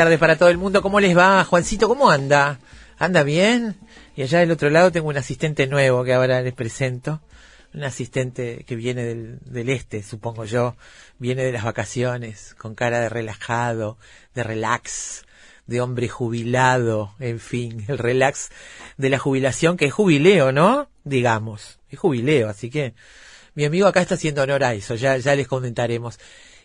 [0.00, 0.80] Tardes para todo el mundo.
[0.80, 1.44] ¿Cómo les va?
[1.44, 2.58] Juancito, ¿cómo anda?
[2.98, 3.76] ¿Anda bien?
[4.16, 7.20] Y allá del otro lado tengo un asistente nuevo que ahora les presento.
[7.74, 10.74] Un asistente que viene del, del este, supongo yo.
[11.18, 13.98] Viene de las vacaciones, con cara de relajado,
[14.34, 15.26] de relax,
[15.66, 18.48] de hombre jubilado, en fin, el relax
[18.96, 20.88] de la jubilación, que es jubileo, ¿no?
[21.04, 22.94] Digamos, es jubileo, así que
[23.54, 26.18] mi amigo acá está haciendo honor a eso, ya, ya les comentaremos.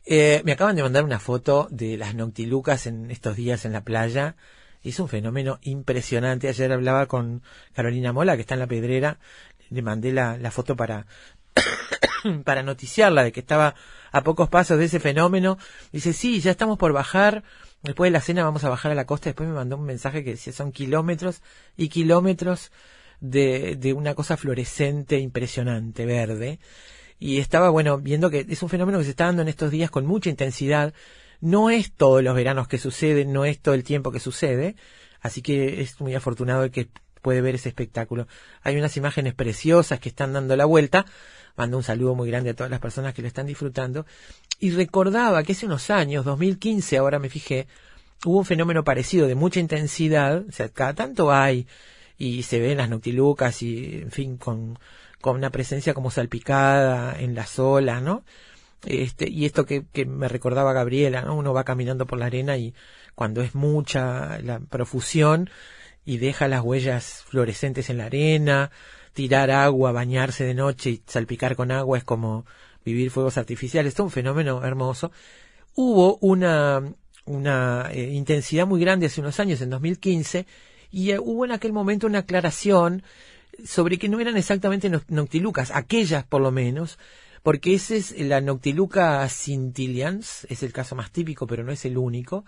[0.07, 3.83] Eh, me acaban de mandar una foto de las noctilucas en estos días en la
[3.83, 4.35] playa.
[4.83, 6.47] Es un fenómeno impresionante.
[6.47, 7.41] Ayer hablaba con
[7.73, 9.17] Carolina Mola, que está en la pedrera.
[9.71, 11.07] Le mandé la, foto para,
[12.45, 13.73] para noticiarla de que estaba
[14.11, 15.57] a pocos pasos de ese fenómeno.
[15.91, 17.43] Dice, sí, ya estamos por bajar.
[17.81, 19.29] Después de la cena vamos a bajar a la costa.
[19.29, 21.41] Después me mandó un mensaje que decía, son kilómetros
[21.77, 22.71] y kilómetros
[23.21, 26.59] de, de una cosa fluorescente, impresionante, verde
[27.19, 29.89] y estaba, bueno, viendo que es un fenómeno que se está dando en estos días
[29.89, 30.93] con mucha intensidad.
[31.41, 34.75] No es todos los veranos que sucede, no es todo el tiempo que sucede,
[35.21, 36.89] así que es muy afortunado el que
[37.21, 38.27] puede ver ese espectáculo.
[38.61, 41.05] Hay unas imágenes preciosas que están dando la vuelta.
[41.55, 44.05] Mando un saludo muy grande a todas las personas que lo están disfrutando.
[44.59, 47.67] Y recordaba que hace unos años, 2015, ahora me fijé,
[48.25, 51.67] hubo un fenómeno parecido de mucha intensidad, o sea, cada tanto hay,
[52.17, 54.77] y se ven las noctilucas y, en fin, con
[55.25, 58.23] con una presencia como salpicada en las olas, ¿no?
[58.85, 61.35] Este, y esto que, me recordaba Gabriela, ¿no?
[61.35, 62.75] Uno va caminando por la arena y
[63.15, 65.49] cuando es mucha la profusión
[66.05, 68.69] y deja las huellas fluorescentes en la arena,
[69.13, 72.45] tirar agua, bañarse de noche y salpicar con agua es como
[72.85, 75.11] vivir fuegos artificiales, es un fenómeno hermoso.
[75.73, 76.83] Hubo una,
[77.25, 80.45] una eh, intensidad muy grande hace unos años, en 2015,
[80.91, 83.01] y eh, hubo en aquel momento una aclaración
[83.63, 86.97] sobre que no eran exactamente noctilucas, aquellas por lo menos,
[87.43, 91.97] porque esa es la noctiluca scintillans, es el caso más típico, pero no es el
[91.97, 92.45] único,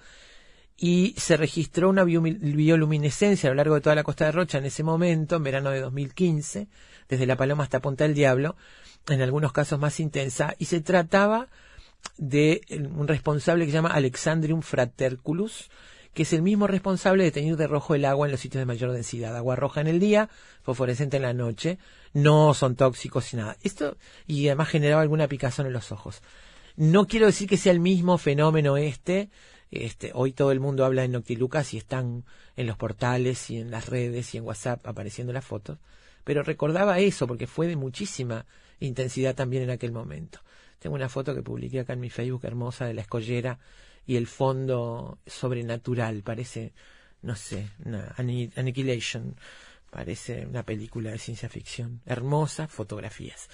[0.75, 4.65] y se registró una bioluminescencia a lo largo de toda la costa de Rocha en
[4.65, 6.67] ese momento, en verano de 2015,
[7.09, 8.55] desde La Paloma hasta Punta del Diablo,
[9.07, 11.47] en algunos casos más intensa, y se trataba
[12.17, 12.61] de
[12.95, 15.69] un responsable que se llama Alexandrium fraterculus,
[16.17, 18.65] que es el mismo responsable de tener de rojo el agua en los sitios de
[18.65, 19.37] mayor densidad.
[19.37, 20.31] Agua roja en el día,
[20.63, 21.77] fosforescente en la noche,
[22.11, 23.55] no son tóxicos y nada.
[23.61, 26.23] Esto, y además generaba alguna picazón en los ojos.
[26.75, 29.29] No quiero decir que sea el mismo fenómeno este,
[29.69, 32.25] este, hoy todo el mundo habla de noctilucas y están
[32.55, 35.77] en los portales y en las redes y en WhatsApp apareciendo las fotos,
[36.23, 38.47] pero recordaba eso porque fue de muchísima
[38.79, 40.39] intensidad también en aquel momento.
[40.79, 43.59] Tengo una foto que publiqué acá en mi Facebook hermosa de la escollera
[44.07, 46.73] y el fondo sobrenatural, parece,
[47.21, 49.35] no sé, una Annihilation,
[49.91, 53.49] parece una película de ciencia ficción, hermosas fotografías.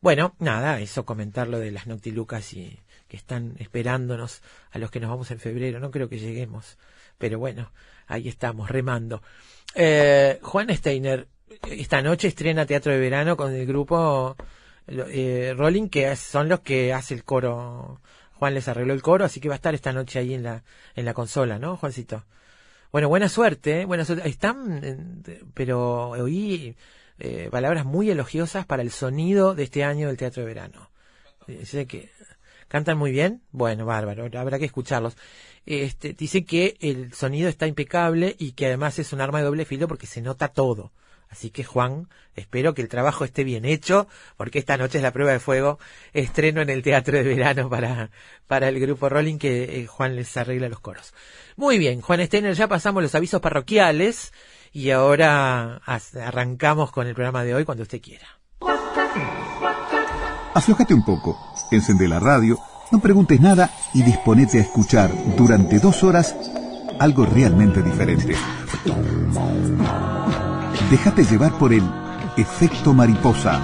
[0.00, 5.00] Bueno, nada, eso comentar lo de las noctilucas y que están esperándonos a los que
[5.00, 6.78] nos vamos en febrero, no creo que lleguemos,
[7.18, 7.72] pero bueno,
[8.06, 9.22] ahí estamos, remando.
[9.74, 11.26] Eh, Juan Steiner,
[11.68, 14.36] esta noche estrena Teatro de Verano con el grupo
[14.86, 18.00] eh, Rolling, que son los que hace el coro
[18.38, 20.62] Juan les arregló el coro, así que va a estar esta noche ahí en la,
[20.94, 22.24] en la consola, ¿no, Juancito?
[22.92, 23.84] Bueno, buena suerte, ¿eh?
[23.84, 24.28] buena suerte.
[24.28, 25.22] Están,
[25.54, 26.76] pero oí
[27.18, 30.90] eh, palabras muy elogiosas para el sonido de este año del Teatro de Verano.
[31.46, 32.10] Dice que
[32.68, 35.16] cantan muy bien, bueno, bárbaro, habrá que escucharlos.
[35.64, 39.64] Este, dice que el sonido está impecable y que además es un arma de doble
[39.64, 40.92] filo porque se nota todo.
[41.30, 44.06] Así que Juan, espero que el trabajo esté bien hecho,
[44.36, 45.78] porque esta noche es la prueba de fuego,
[46.12, 48.10] estreno en el Teatro de Verano para,
[48.46, 51.14] para el grupo Rolling, que eh, Juan les arregla los coros.
[51.56, 54.32] Muy bien, Juan Steiner, ya pasamos los avisos parroquiales
[54.72, 58.26] y ahora arrancamos con el programa de hoy cuando usted quiera.
[60.54, 61.38] Aflojate un poco,
[61.70, 62.58] encende la radio,
[62.90, 66.34] no preguntes nada y disponete a escuchar durante dos horas
[66.98, 68.34] algo realmente diferente.
[70.90, 71.82] Déjate llevar por el
[72.36, 73.60] efecto mariposa.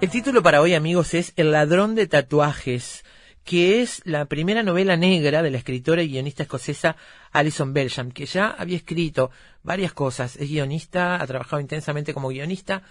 [0.00, 3.04] El título para hoy, amigos, es El ladrón de tatuajes,
[3.42, 6.94] que es la primera novela negra de la escritora y guionista escocesa
[7.32, 9.32] Alison Belsham, que ya había escrito
[9.64, 10.36] varias cosas.
[10.36, 12.84] Es guionista, ha trabajado intensamente como guionista,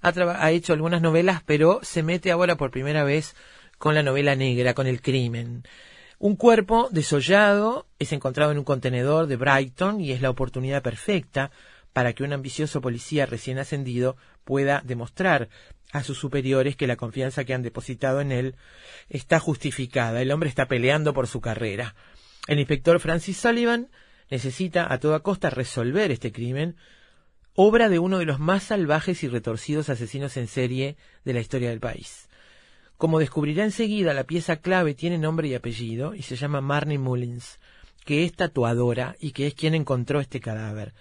[0.00, 3.36] ha, ha hecho algunas novelas, pero se mete ahora por primera vez
[3.82, 5.64] con la novela negra, con el crimen.
[6.20, 11.50] Un cuerpo desollado es encontrado en un contenedor de Brighton y es la oportunidad perfecta
[11.92, 15.48] para que un ambicioso policía recién ascendido pueda demostrar
[15.90, 18.54] a sus superiores que la confianza que han depositado en él
[19.08, 20.22] está justificada.
[20.22, 21.96] El hombre está peleando por su carrera.
[22.46, 23.90] El inspector Francis Sullivan
[24.30, 26.76] necesita a toda costa resolver este crimen,
[27.56, 31.70] obra de uno de los más salvajes y retorcidos asesinos en serie de la historia
[31.70, 32.28] del país.
[33.02, 37.58] Como descubrirá enseguida, la pieza clave tiene nombre y apellido y se llama Marnie Mullins,
[38.04, 40.94] que es tatuadora y que es quien encontró este cadáver,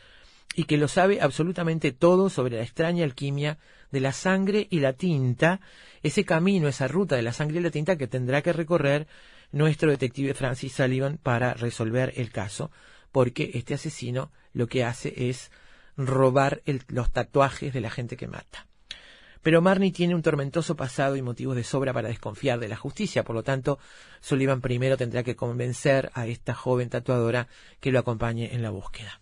[0.56, 3.60] y que lo sabe absolutamente todo sobre la extraña alquimia
[3.92, 5.62] de la sangre y la tinta,
[6.02, 9.06] ese camino, esa ruta de la sangre y la tinta que tendrá que recorrer
[9.52, 12.72] nuestro detective Francis Sullivan para resolver el caso,
[13.12, 15.52] porque este asesino lo que hace es
[15.98, 18.71] robar los tatuajes de la gente que mata.
[19.42, 23.24] Pero Marnie tiene un tormentoso pasado y motivos de sobra para desconfiar de la justicia,
[23.24, 23.80] por lo tanto,
[24.20, 27.48] Sullivan primero tendrá que convencer a esta joven tatuadora
[27.80, 29.20] que lo acompañe en la búsqueda.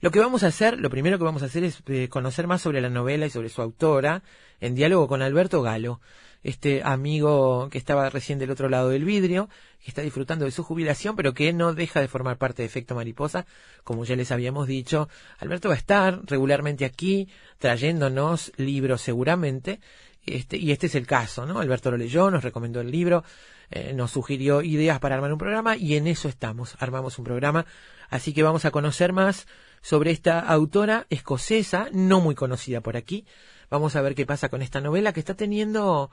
[0.00, 2.60] Lo que vamos a hacer, lo primero que vamos a hacer es eh, conocer más
[2.60, 4.22] sobre la novela y sobre su autora,
[4.60, 6.00] en diálogo con Alberto Galo,
[6.42, 9.48] este amigo que estaba recién del otro lado del vidrio,
[9.82, 12.94] que está disfrutando de su jubilación, pero que no deja de formar parte de Efecto
[12.94, 13.46] Mariposa,
[13.84, 15.08] como ya les habíamos dicho.
[15.38, 17.28] Alberto va a estar regularmente aquí,
[17.58, 19.80] trayéndonos libros seguramente,
[20.24, 21.58] este, y este es el caso, ¿no?
[21.58, 23.24] Alberto lo leyó, nos recomendó el libro,
[23.70, 27.66] eh, nos sugirió ideas para armar un programa, y en eso estamos, armamos un programa,
[28.08, 29.46] así que vamos a conocer más
[29.80, 33.26] sobre esta autora escocesa, no muy conocida por aquí,
[33.72, 36.10] Vamos a ver qué pasa con esta novela que está teniendo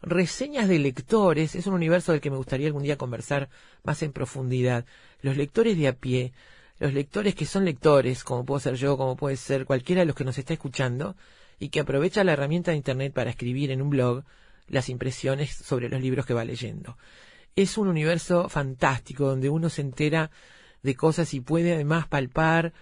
[0.00, 1.54] reseñas de lectores.
[1.54, 3.50] Es un universo del que me gustaría algún día conversar
[3.84, 4.86] más en profundidad.
[5.20, 6.32] Los lectores de a pie,
[6.78, 10.16] los lectores que son lectores, como puedo ser yo, como puede ser cualquiera de los
[10.16, 11.16] que nos está escuchando,
[11.58, 14.24] y que aprovecha la herramienta de Internet para escribir en un blog
[14.66, 16.96] las impresiones sobre los libros que va leyendo.
[17.56, 20.30] Es un universo fantástico donde uno se entera
[20.82, 22.72] de cosas y puede además palpar,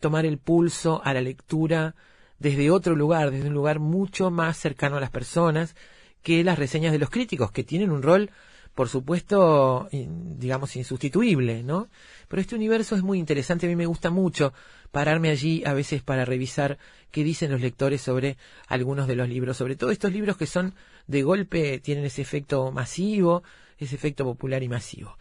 [0.00, 1.94] tomar el pulso a la lectura
[2.40, 5.76] desde otro lugar, desde un lugar mucho más cercano a las personas
[6.22, 8.30] que las reseñas de los críticos, que tienen un rol,
[8.74, 11.88] por supuesto, digamos, insustituible, ¿no?
[12.28, 14.52] Pero este universo es muy interesante, a mí me gusta mucho
[14.90, 16.78] pararme allí a veces para revisar
[17.10, 18.36] qué dicen los lectores sobre
[18.68, 20.74] algunos de los libros, sobre todo estos libros que son
[21.06, 23.42] de golpe, tienen ese efecto masivo,
[23.78, 25.18] ese efecto popular y masivo.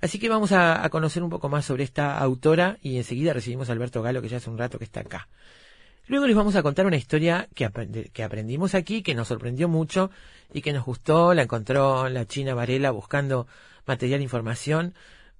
[0.00, 3.68] Así que vamos a, a conocer un poco más sobre esta autora y enseguida recibimos
[3.68, 5.28] a Alberto Galo, que ya hace un rato que está acá.
[6.06, 7.70] Luego les vamos a contar una historia que,
[8.12, 10.10] que, aprendimos aquí, que nos sorprendió mucho
[10.52, 11.32] y que nos gustó.
[11.32, 13.46] La encontró la China Varela buscando
[13.86, 14.94] material e información.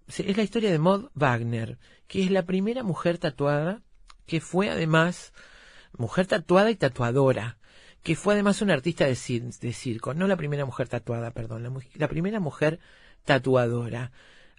[0.06, 3.82] Es la historia de Maud Wagner, que es la primera mujer tatuada,
[4.26, 5.32] que fue además
[5.96, 7.58] mujer tatuada y tatuadora,
[8.02, 10.14] que fue además una artista de, circo.
[10.14, 12.78] No la primera mujer tatuada, perdón, la primera mujer
[13.24, 14.12] tatuadora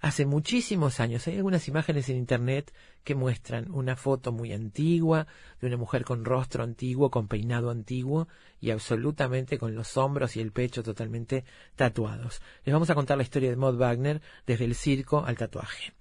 [0.03, 1.25] hace muchísimos años.
[1.27, 2.73] Hay algunas imágenes en Internet
[3.05, 5.27] que muestran una foto muy antigua
[5.61, 8.27] de una mujer con rostro antiguo, con peinado antiguo
[8.59, 11.45] y absolutamente con los hombros y el pecho totalmente
[11.77, 12.41] tatuados.
[12.65, 15.93] Les vamos a contar la historia de Maud Wagner desde el circo al tatuaje.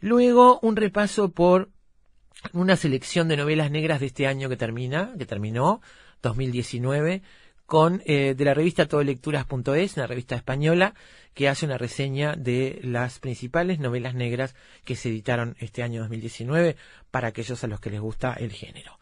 [0.00, 1.68] Luego un repaso por
[2.54, 5.82] una selección de novelas negras de este año que termina, que terminó,
[6.22, 7.22] 2019,
[7.68, 10.94] con eh, de la revista todolecturas.es, una revista española
[11.34, 14.54] que hace una reseña de las principales novelas negras
[14.86, 16.76] que se editaron este año 2019
[17.10, 18.98] para aquellos a los que les gusta el género.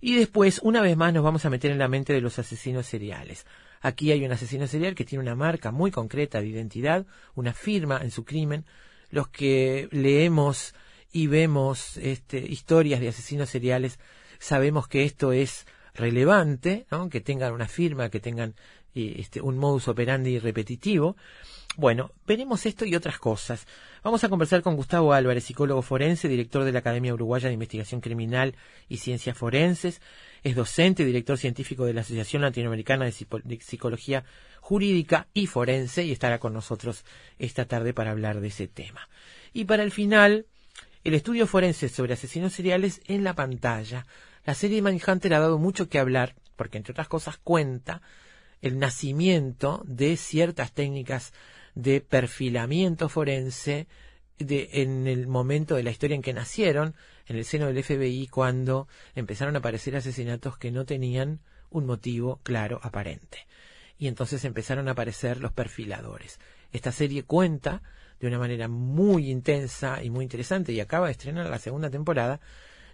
[0.00, 2.86] Y después, una vez más, nos vamos a meter en la mente de los asesinos
[2.86, 3.46] seriales.
[3.80, 7.98] Aquí hay un asesino serial que tiene una marca muy concreta de identidad, una firma
[8.00, 8.64] en su crimen.
[9.10, 10.72] Los que leemos
[11.10, 13.98] y vemos este, historias de asesinos seriales
[14.38, 18.54] sabemos que esto es relevante, que tengan una firma, que tengan
[18.94, 21.16] eh, este, un modus operandi repetitivo.
[21.76, 23.66] Bueno, veremos esto y otras cosas.
[24.04, 28.00] Vamos a conversar con Gustavo Álvarez, psicólogo forense, director de la Academia Uruguaya de Investigación
[28.00, 28.54] Criminal
[28.88, 30.00] y Ciencias Forenses.
[30.44, 34.24] Es docente, director científico de la Asociación Latinoamericana de, Psicología
[34.60, 37.04] Jurídica y Forense y estará con nosotros
[37.38, 39.08] esta tarde para hablar de ese tema.
[39.52, 40.46] Y para el final,
[41.02, 44.06] el estudio forense sobre asesinos seriales en la pantalla.
[44.44, 48.02] La serie Manhunter ha dado mucho que hablar porque, entre otras cosas, cuenta
[48.60, 51.32] el nacimiento de ciertas técnicas
[51.74, 53.88] de perfilamiento forense
[54.38, 56.94] en el momento de la historia en que nacieron,
[57.26, 62.40] en el seno del FBI, cuando empezaron a aparecer asesinatos que no tenían un motivo
[62.42, 63.46] claro, aparente.
[63.98, 66.38] Y entonces empezaron a aparecer los perfiladores.
[66.72, 67.82] Esta serie cuenta
[68.20, 72.40] de una manera muy intensa y muy interesante y acaba de estrenar la segunda temporada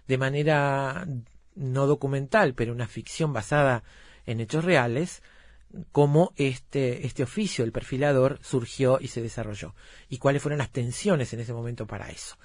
[0.07, 1.07] de manera
[1.55, 3.83] no documental, pero una ficción basada
[4.25, 5.21] en hechos reales,
[5.91, 9.73] cómo este, este oficio, el perfilador, surgió y se desarrolló,
[10.09, 12.37] y cuáles fueron las tensiones en ese momento para eso.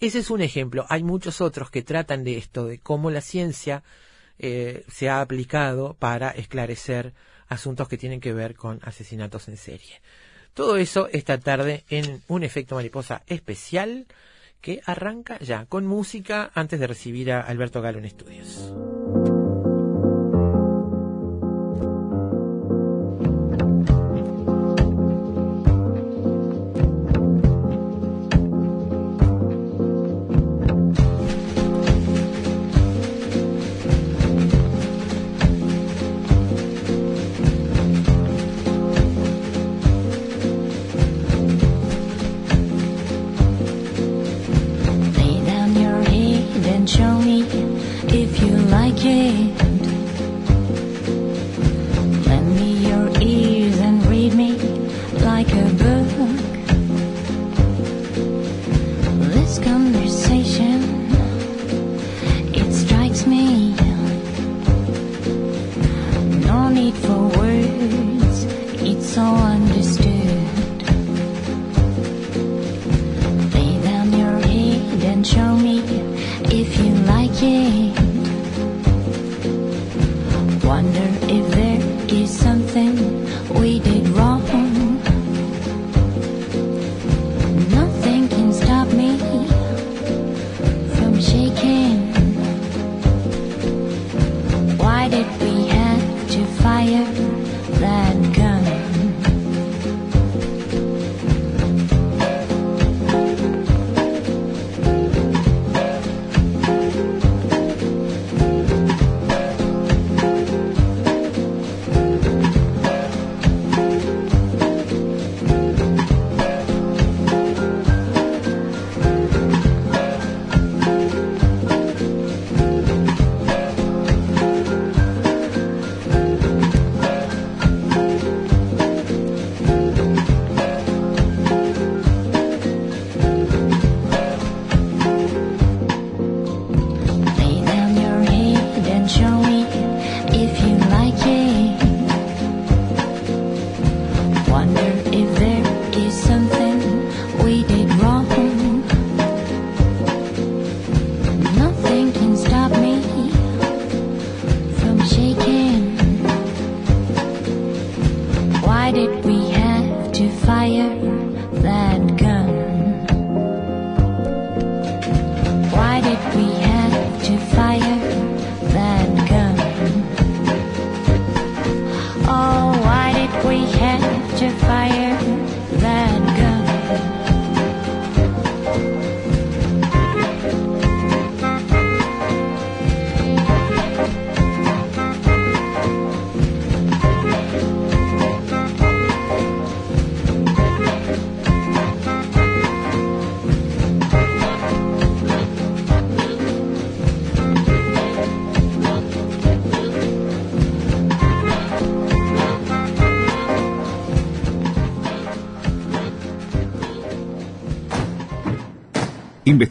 [0.00, 0.86] Ese es un ejemplo.
[0.88, 3.84] Hay muchos otros que tratan de esto, de cómo la ciencia
[4.38, 7.14] eh, se ha aplicado para esclarecer
[7.48, 10.00] asuntos que tienen que ver con asesinatos en serie.
[10.52, 14.06] Todo eso esta tarde en un efecto mariposa especial
[14.64, 18.72] que arranca ya con música antes de recibir a Alberto Galo en estudios.
[46.84, 47.13] and show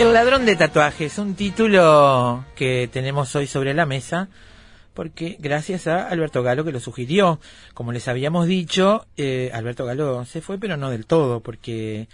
[0.00, 4.30] El ladrón de tatuajes, un título que tenemos hoy sobre la mesa,
[4.94, 7.38] porque gracias a Alberto Galo que lo sugirió.
[7.74, 12.08] Como les habíamos dicho, eh, Alberto Galo se fue, pero no del todo, porque,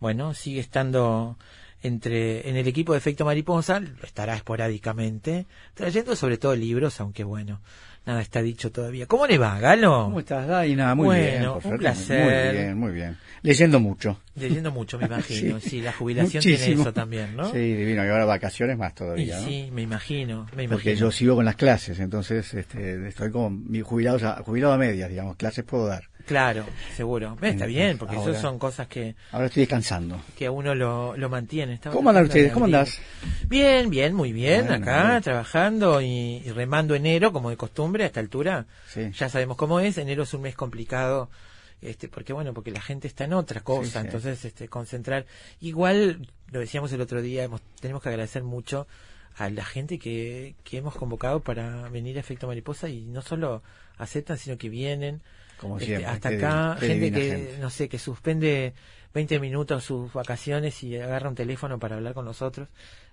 [0.00, 1.38] bueno, sigue estando
[1.82, 7.24] entre en el equipo de Efecto Mariposa, lo estará esporádicamente, trayendo sobre todo libros, aunque
[7.24, 7.62] bueno,
[8.06, 9.06] nada está dicho todavía.
[9.06, 10.04] ¿Cómo le va, Galo?
[10.04, 10.94] ¿Cómo estás, Daina?
[10.94, 11.62] Muy Bueno, bien.
[11.62, 12.24] por un placer.
[12.52, 13.16] Muy bien, muy bien.
[13.42, 14.20] Leyendo mucho.
[14.34, 15.60] Leyendo mucho, me imagino.
[15.60, 17.50] sí, Sí, la jubilación tiene eso también, ¿no?
[17.52, 18.04] Sí, divino.
[18.04, 19.46] Y ahora vacaciones más Y todavía, ¿no?
[19.46, 20.70] sí, me imagino, me imagino.
[20.72, 25.08] Porque yo sigo con las clases, entonces este, estoy como mi jubilado, jubilado a medias,
[25.08, 25.36] digamos.
[25.36, 26.04] Clases puedo dar.
[26.26, 26.64] Claro,
[26.96, 27.36] seguro.
[27.40, 30.20] Está bien, porque ahora- eso son cosas que, Ahora estoy descansando.
[30.36, 31.74] que a uno lo, lo mantiene.
[31.74, 32.52] Estaba ¿Cómo andan ustedes?
[32.52, 32.98] ¿Cómo andás?
[33.48, 34.66] Bien, bien, muy bien.
[34.66, 38.66] Bueno, acá trabajando y, y remando enero, como de costumbre, a esta altura.
[38.88, 39.10] Sí.
[39.12, 39.98] Ya sabemos cómo es.
[39.98, 41.30] Enero es un mes complicado.
[41.82, 43.98] Este, porque bueno, porque la gente está en otra cosa, Sí, sí.
[43.98, 45.24] entonces este concentrar.
[45.60, 48.86] Igual, lo decíamos el otro día, hemos, tenemos que agradecer mucho
[49.36, 53.62] a la gente que, que hemos convocado para venir a Efecto Mariposa y no solo
[53.96, 55.22] aceptan, sino que vienen.
[55.60, 56.06] Como Este, siempre.
[56.06, 57.58] hasta acá, qué gente que, gente.
[57.60, 58.72] no sé, que suspende
[59.12, 62.68] 20 minutos sus vacaciones y agarra un teléfono para hablar con nosotros.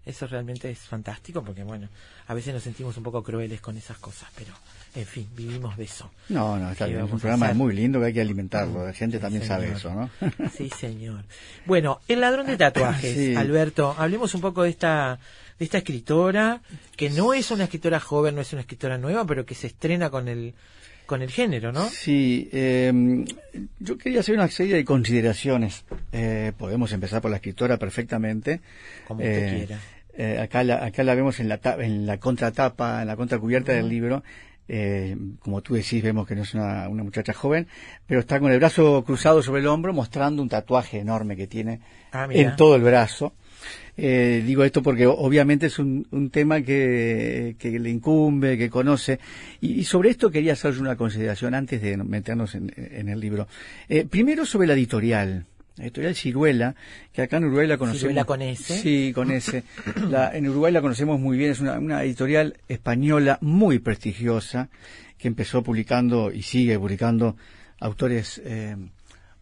[0.05, 1.89] Eso realmente es fantástico porque, bueno,
[2.27, 4.53] a veces nos sentimos un poco crueles con esas cosas, pero,
[4.95, 6.09] en fin, vivimos de eso.
[6.29, 7.05] No, no, está ¿Qué bien.
[7.05, 8.85] Es un programa muy lindo que hay que alimentarlo.
[8.85, 9.77] La gente Sí, también sabe señor.
[9.77, 10.49] eso, ¿no?
[10.55, 11.25] Sí, señor.
[11.65, 13.35] Bueno, el ladrón de tatuajes, Sí.
[13.35, 15.19] Alberto, hablemos un poco de esta
[15.59, 16.61] de esta escritora
[16.95, 20.09] que no es una escritora joven, no es una escritora nueva, pero que se estrena
[20.11, 20.53] con el
[21.07, 21.89] con el género, ¿no?
[21.89, 23.25] Sí, eh,
[23.79, 25.83] yo quería hacer una serie de consideraciones.
[26.11, 28.61] Eh, podemos empezar por la escritora perfectamente.
[29.07, 29.79] Como usted Eh, quiera.
[30.17, 33.89] eh, acá, la, acá la vemos en la, en la contratapa, en la contracubierta del
[33.89, 34.23] libro.
[34.69, 37.67] Eh, como tú decís, vemos que no es una, una muchacha joven,
[38.05, 41.79] pero está con el brazo cruzado sobre el hombro mostrando un tatuaje enorme que tiene
[42.11, 43.33] Ah, en todo el brazo.
[43.97, 49.19] Eh, digo esto porque obviamente es un, un tema que, que le incumbe, que conoce.
[49.59, 53.47] Y, y sobre esto quería hacer una consideración antes de meternos en, en el libro.
[53.89, 55.45] Eh, primero sobre la editorial.
[55.77, 56.75] La editorial Ciruela,
[57.13, 57.99] que acá en Uruguay la conocemos.
[58.01, 58.79] Ciruela con S.
[58.79, 59.63] Sí, con S.
[60.09, 61.51] La- en Uruguay la conocemos muy bien.
[61.51, 64.69] Es una, una editorial española muy prestigiosa
[65.19, 67.35] que empezó publicando y sigue publicando
[67.79, 68.75] autores eh,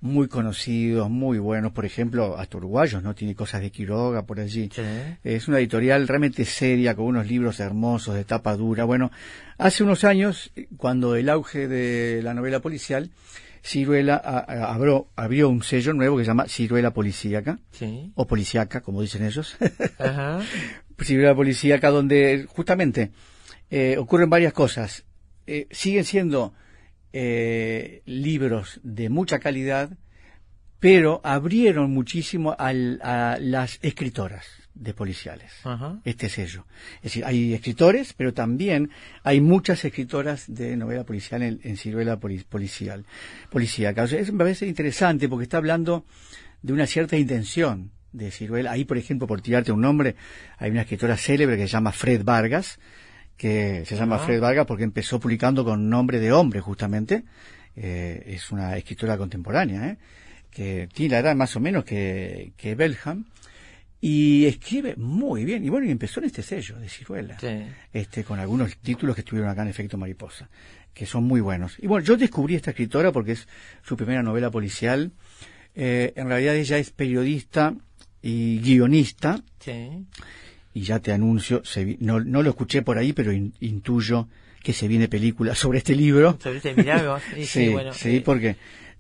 [0.06, 3.14] muy conocidos, muy buenos, por ejemplo, hasta uruguayos, ¿no?
[3.16, 4.70] Tiene cosas de Quiroga por allí.
[4.74, 4.82] Sí.
[5.24, 8.84] Es una editorial realmente seria, con unos libros hermosos, de tapa dura.
[8.86, 9.12] Bueno,
[9.58, 13.10] hace unos años, cuando el auge de la novela policial,
[13.64, 18.12] Ciruela abrió, abrió un sello nuevo que se llama Ciruela Policíaca, Sí.
[18.14, 19.58] o Policiaca, como dicen ellos.
[19.98, 20.40] Ajá.
[21.02, 23.12] Ciruela Policíaca, donde justamente
[23.72, 25.04] eh, ocurren varias cosas.
[25.48, 26.54] Eh, siguen siendo
[27.18, 29.90] eh, libros de mucha calidad,
[30.82, 36.02] pero abrieron muchísimo al- a las escritoras de policiales Ajá.
[36.04, 36.66] este sello.
[36.98, 38.90] Es decir, hay escritores, pero también
[39.24, 43.06] hay muchas escritoras de novela policial en, en ciruela poli- policial,
[43.50, 44.04] policíaca.
[44.04, 46.06] O sea, eso me parece interesante porque está hablando
[46.62, 48.72] de una cierta intención de Ciruela.
[48.72, 50.16] Ahí, por ejemplo, por tirarte un nombre,
[50.58, 52.78] hay una escritora célebre que se llama Fred Vargas,
[53.38, 54.20] que se llama.
[54.20, 57.24] Fred Vargas porque empezó publicando con nombre de hombre, justamente.
[57.76, 59.98] Eh, es una escritora contemporánea, ¿eh?
[60.50, 63.26] que tiene la edad más o menos que, que Belham.
[64.00, 65.66] Y escribe muy bien.
[65.66, 67.48] Y bueno, y empezó en este sello de Ciruela Sí.
[67.92, 70.48] este, con algunos títulos que estuvieron acá en Efecto Mariposa,
[70.94, 71.76] que son muy buenos.
[71.80, 73.48] Y bueno, yo descubrí esta escritora porque es
[73.82, 75.12] su primera novela policial.
[75.74, 77.74] Eh, en realidad ella es periodista
[78.22, 80.06] y guionista, Sí.
[80.76, 84.28] Y ya te anuncio, se vi- no, no lo escuché por ahí, pero in- intuyo
[84.62, 86.38] que se viene película sobre este libro.
[86.44, 87.18] Sobre este milagro.
[87.34, 87.94] Sí, sí, Sí, bueno.
[87.94, 88.56] sí, eh, porque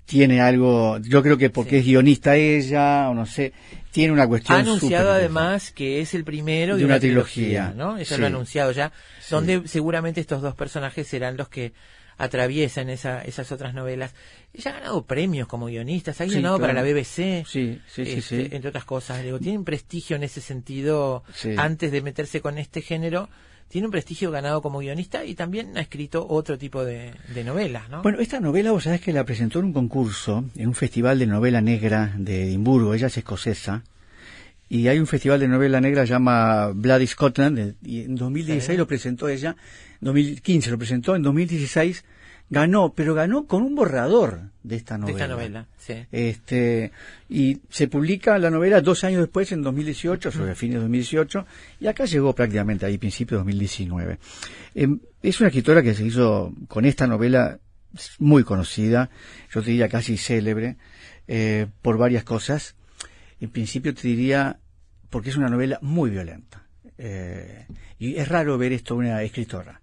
[0.05, 3.53] tiene algo, yo creo que porque es guionista ella, o no sé,
[3.91, 7.69] tiene una cuestión ha anunciado además que es el primero de, De una, una trilogía,
[7.69, 7.97] trilogía, ¿no?
[7.97, 8.91] Eso lo ha anunciado ya,
[9.31, 11.73] donde seguramente estos dos personajes serán los que
[12.17, 14.13] atraviesan esa, esas otras novelas.
[14.53, 16.81] Ella ha ganado premios como guionistas, ha Sí, guionado para la.
[16.83, 19.23] BBC, Sí, sí, sí, este, entre otras cosas.
[19.23, 21.23] Digo, tiene un prestigio en ese sentido
[21.57, 23.29] antes de meterse con este género.
[23.67, 27.89] Tiene un prestigio ganado como guionista y también ha escrito otro tipo de, de novelas,
[27.89, 28.03] ¿no?
[28.03, 31.25] Bueno, esta novela, vos sabés que la presentó en un concurso, en un festival de
[31.25, 33.83] novela negra de Edimburgo, ella es escocesa,
[34.69, 38.77] y hay un festival de novela negra se llama Bloody Scotland, y en 2016 Sí.
[38.77, 39.55] lo presentó ella,
[40.01, 42.03] 2015 lo presentó, en 2016
[42.49, 45.17] ganó, pero ganó con un borrador de esta de novela.
[45.17, 45.93] esta novela, sí.
[46.11, 46.91] Este,
[47.29, 51.45] y se publica la novela dos años después, en 2018, sobre fines de 2018,
[51.79, 54.19] y acá llegó prácticamente ahí, principio de 2019.
[54.75, 57.59] Em, es una escritora que se hizo con esta novela
[58.19, 59.09] muy conocida,
[59.51, 60.77] yo te diría casi célebre,
[61.27, 62.75] eh, por varias cosas.
[63.39, 64.59] En principio te diría,
[65.09, 66.65] porque es una novela muy violenta.
[66.97, 67.65] Eh,
[67.99, 69.81] y es raro ver esto una escritora.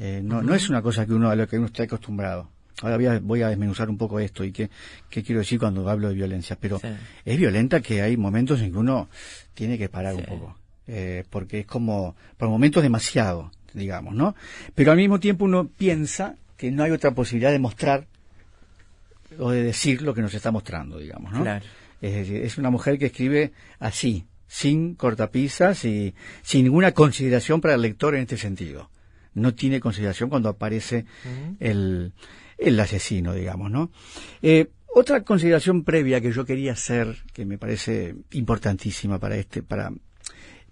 [0.00, 2.48] Eh, no, no es una cosa que uno a lo que uno está acostumbrado.
[2.82, 4.70] Ahora voy a, voy a desmenuzar un poco esto y qué,
[5.10, 6.56] qué quiero decir cuando hablo de violencia.
[6.60, 6.88] Pero Sí.
[7.24, 9.08] es violenta que hay momentos en que uno
[9.54, 10.56] tiene que parar un poco.
[10.86, 14.36] Eh, porque es como, por momentos demasiado, digamos, ¿no?
[14.74, 18.06] Pero al mismo tiempo uno piensa que no hay otra posibilidad de mostrar
[19.38, 21.42] o de decir lo que nos está mostrando, digamos, ¿no?
[21.42, 21.64] Claro.
[22.00, 27.74] Es decir, es una mujer que escribe así, sin cortapisas y sin ninguna consideración para
[27.74, 28.88] el lector en este sentido.
[29.38, 31.04] No tiene consideración cuando aparece
[31.60, 32.12] el,
[32.58, 33.90] el asesino, digamos, ¿no?
[34.42, 39.92] Eh, otra consideración previa que yo quería hacer, que me parece importantísima para este, para,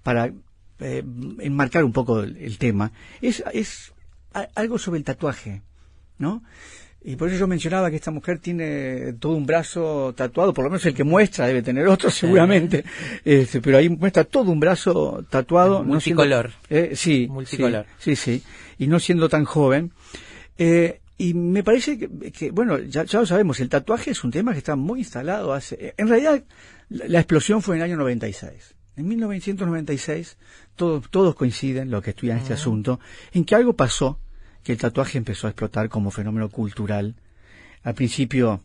[0.03, 0.33] para
[0.81, 1.05] eh,
[1.41, 3.93] enmarcar un poco el, el tema, es, es
[4.35, 5.63] a- algo sobre el tatuaje,
[6.19, 6.43] ¿no?
[7.09, 10.71] Y por eso yo mencionaba que esta mujer tiene todo un brazo tatuado, por lo
[10.71, 12.85] menos el que muestra debe tener otro seguramente,
[13.25, 15.85] este, pero ahí muestra todo un brazo tatuado.
[15.85, 16.51] no siendo- Multicolor.
[16.69, 17.87] eh, sí, Multicolor.
[17.99, 18.45] Sí, sí, sí.
[18.79, 19.93] Y no siendo tan joven.
[20.59, 24.33] Eh, y me parece que, que, bueno, ya, ya lo sabemos, el tatuaje es un
[24.33, 25.95] tema que está muy instalado hace...
[25.97, 26.43] En realidad,
[26.89, 28.75] la, la explosión fue en el año 96.
[28.97, 30.37] En 1996,
[30.75, 32.99] todos, todos coinciden, los que estudian este asunto,
[33.33, 34.19] en que algo pasó,
[34.67, 37.15] que el tatuaje empezó a explotar como fenómeno cultural.
[37.85, 38.61] Al principio,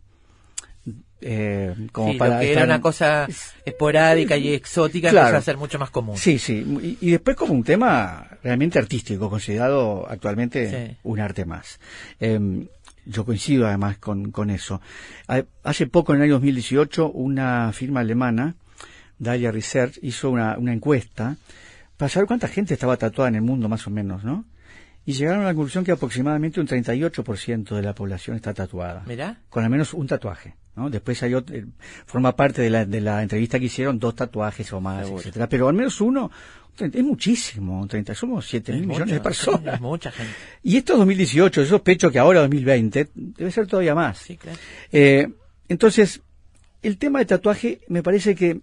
[1.22, 3.28] eh, como Sí, para que estar- era una cosa
[3.64, 5.28] esporádica y exótica Claro.
[5.28, 6.18] empezó a ser mucho más común.
[6.18, 6.98] Sí, sí.
[7.02, 10.98] Y, y después como un tema realmente artístico, considerado actualmente Sí.
[11.04, 11.80] un arte más.
[12.20, 12.66] Em,
[13.06, 14.82] yo coincido además con, con eso.
[15.28, 18.56] Ha- Hace poco, en el año 2018, una firma alemana,
[19.20, 21.38] Dahlia Research, hizo una, una encuesta
[21.98, 24.44] para saber cuánta gente estaba tatuada en el mundo, más o menos, ¿no?
[25.06, 29.40] Y llegaron a la conclusión que aproximadamente un 38% de la población está tatuada Mirá.
[29.50, 30.56] con al menos un tatuaje.
[30.76, 30.90] ¿no?
[30.90, 31.66] Después hay otro, eh,
[32.06, 35.20] forma parte de la, de la entrevista que hicieron dos tatuajes o más, Seguro.
[35.22, 35.50] etcétera.
[35.50, 36.30] Pero al menos uno,
[36.80, 39.76] es muchísimo, 30, somos 7 mil Es millones de personas.
[39.76, 40.34] es mucha gente.
[40.64, 44.18] Y esto es 2018, yo sospecho que ahora 2020 debe ser todavía más.
[44.20, 44.58] Sí, claro.
[44.92, 45.28] Eh,
[45.68, 46.22] entonces,
[46.84, 48.62] el tema de tatuaje me parece que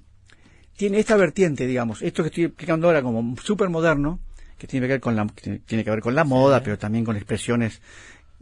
[0.77, 4.21] tiene esta vertiente, digamos, esto que estoy explicando ahora como súper moderno,
[4.59, 7.05] que tiene que ver con la, que tiene que ver con la moda, pero también
[7.05, 7.81] con expresiones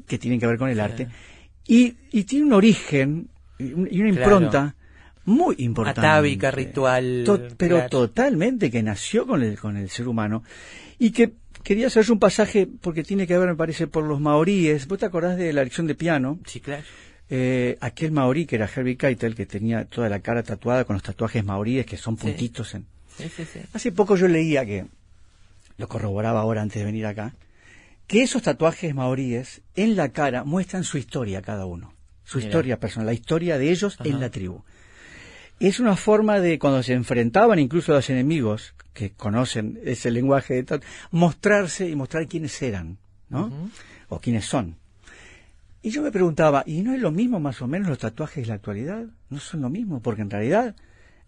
[0.06, 1.08] que tienen que ver con el arte.
[1.66, 4.36] Y, y tiene un origen y un- y una Claro.
[4.36, 4.74] impronta
[5.24, 6.00] muy importante.
[6.00, 7.90] Atávica, ritual, To- pero claro.
[7.90, 10.42] totalmente que nació con el, con el ser humano
[10.98, 11.32] y que
[11.64, 14.86] quería hacerse un pasaje porque tiene que ver, me parece, por los maoríes.
[14.86, 16.38] ¿Vos te acordás de la lección de piano?
[16.46, 16.84] Sí, claro.
[17.28, 21.02] Eh, aquel maorí que era Herbie Keitel, que tenía toda la cara tatuada con los
[21.02, 22.72] tatuajes maoríes que son puntitos.
[22.74, 22.86] En...
[23.18, 23.58] Sí, sí, sí.
[23.72, 24.86] Hace poco yo leía que,
[25.76, 27.34] lo corroboraba ahora antes de venir acá,
[28.06, 31.92] que esos tatuajes maoríes en la cara muestran su historia cada uno,
[32.24, 32.48] su Mira.
[32.48, 34.62] historia personal, la historia de ellos en la tribu.
[35.58, 40.54] Es una forma de, cuando se enfrentaban incluso a los enemigos, que conocen ese lenguaje
[40.54, 43.70] de tatu, mostrarse y mostrar quiénes eran, ¿no?
[44.08, 44.76] O quiénes son.
[45.82, 48.48] Y yo me preguntaba, ¿y no es lo mismo más o menos los tatuajes de
[48.48, 49.04] la actualidad?
[49.30, 50.74] No son lo mismo, porque en realidad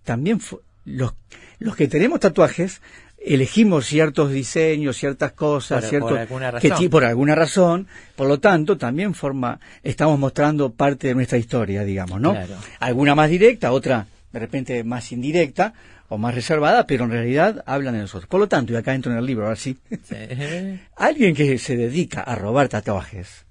[0.04, 0.40] también
[0.84, 1.14] los,
[1.58, 2.82] los que tenemos tatuajes
[3.20, 6.78] elegimos ciertos diseños, ciertas cosas, Por- ciertos por alguna que razón.
[6.78, 11.84] ti- por alguna razón, por lo tanto también forma, estamos mostrando parte de nuestra historia,
[11.84, 12.32] digamos, ¿no?
[12.32, 12.54] Claro.
[12.80, 15.72] Alguna más directa, otra de repente más indirecta
[16.10, 18.28] o más reservada, pero en realidad hablan de nosotros.
[18.28, 20.14] Por lo tanto, y acá entro en el libro, ahora sí, Sí.
[20.96, 23.44] alguien que se dedica a robar tatuajes,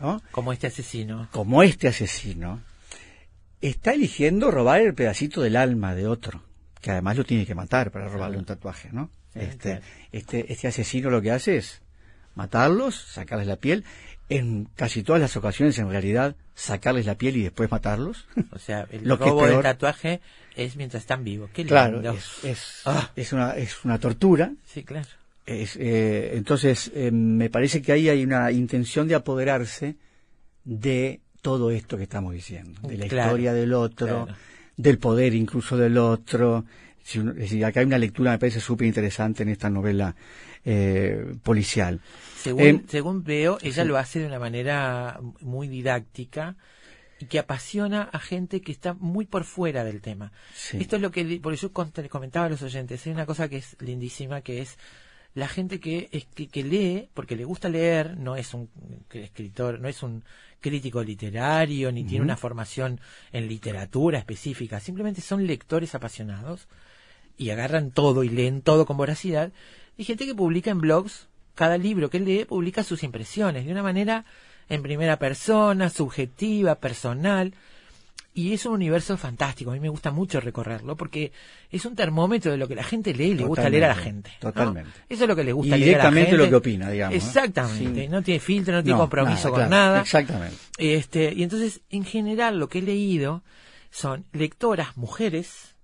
[0.00, 0.20] ¿no?
[0.30, 1.28] Como este asesino.
[1.32, 2.60] como este asesino,
[3.60, 6.42] está eligiendo robar el pedacito del alma de otro,
[6.86, 9.10] que además lo tiene que matar para robarle un tatuaje, ¿no?
[9.32, 9.84] Sí, Este, claro.
[10.12, 11.82] este, este asesino lo que hace es
[12.36, 13.82] matarlos, sacarles la piel,
[14.28, 18.26] en casi todas las ocasiones en realidad sacarles la piel y después matarlos.
[18.52, 20.20] O sea, el Lo que es robo del tatuaje
[20.54, 21.50] es mientras están vivos.
[21.52, 21.72] Qué lindo.
[21.74, 23.10] claro, es, es, Ah.
[23.16, 24.52] es una, es una tortura.
[24.64, 25.08] Sí, claro.
[25.44, 29.96] Es, eh, entonces, eh, me parece que ahí hay una intención de apoderarse
[30.64, 34.38] de todo esto que estamos diciendo, de la Claro, historia del otro, claro.
[34.76, 36.64] Del poder incluso del otro.
[37.02, 40.14] Si uno- es decir, acá hay una lectura, me parece súper interesante en esta novela
[40.68, 42.00] eh, policial.
[42.36, 43.88] Según, Eh, según veo, ella sí.
[43.88, 46.56] lo hace de una manera muy didáctica
[47.20, 50.32] y que apasiona a gente que está muy por fuera del tema.
[50.54, 50.78] Sí.
[50.80, 53.76] Esto es lo que, por eso comentaba a los oyentes, hay una cosa que es
[53.80, 54.76] lindísima, que es
[55.36, 58.70] la gente que, es, que, que lee, porque le gusta leer, no es un
[59.10, 60.24] escritor, no es un
[60.62, 62.98] crítico literario, ni tiene una formación
[63.32, 66.68] en literatura específica, simplemente son lectores apasionados
[67.36, 69.52] y agarran todo y leen todo con voracidad.
[69.98, 73.82] Y gente que publica en blogs, cada libro que lee publica sus impresiones de una
[73.82, 74.24] manera
[74.70, 77.52] en primera persona, subjetiva, personal.
[78.36, 79.70] Y es un universo fantástico.
[79.70, 81.32] A mí me gusta mucho recorrerlo porque
[81.70, 83.94] es un termómetro de lo que la gente lee y le gusta leer a la
[83.94, 84.30] gente.
[84.42, 84.52] ¿no?
[84.52, 84.90] Totalmente.
[85.08, 86.44] Eso es lo que le Y gusta leer a la directamente gente.
[86.44, 87.16] lo que opina, digamos.
[87.16, 88.08] Exactamente.
[88.08, 90.00] No tiene filtro, no tiene compromiso con claro, nada.
[90.02, 90.54] Exactamente.
[90.76, 93.42] Este, y entonces, en general, lo que he leído
[93.90, 95.74] son lectoras, mujeres,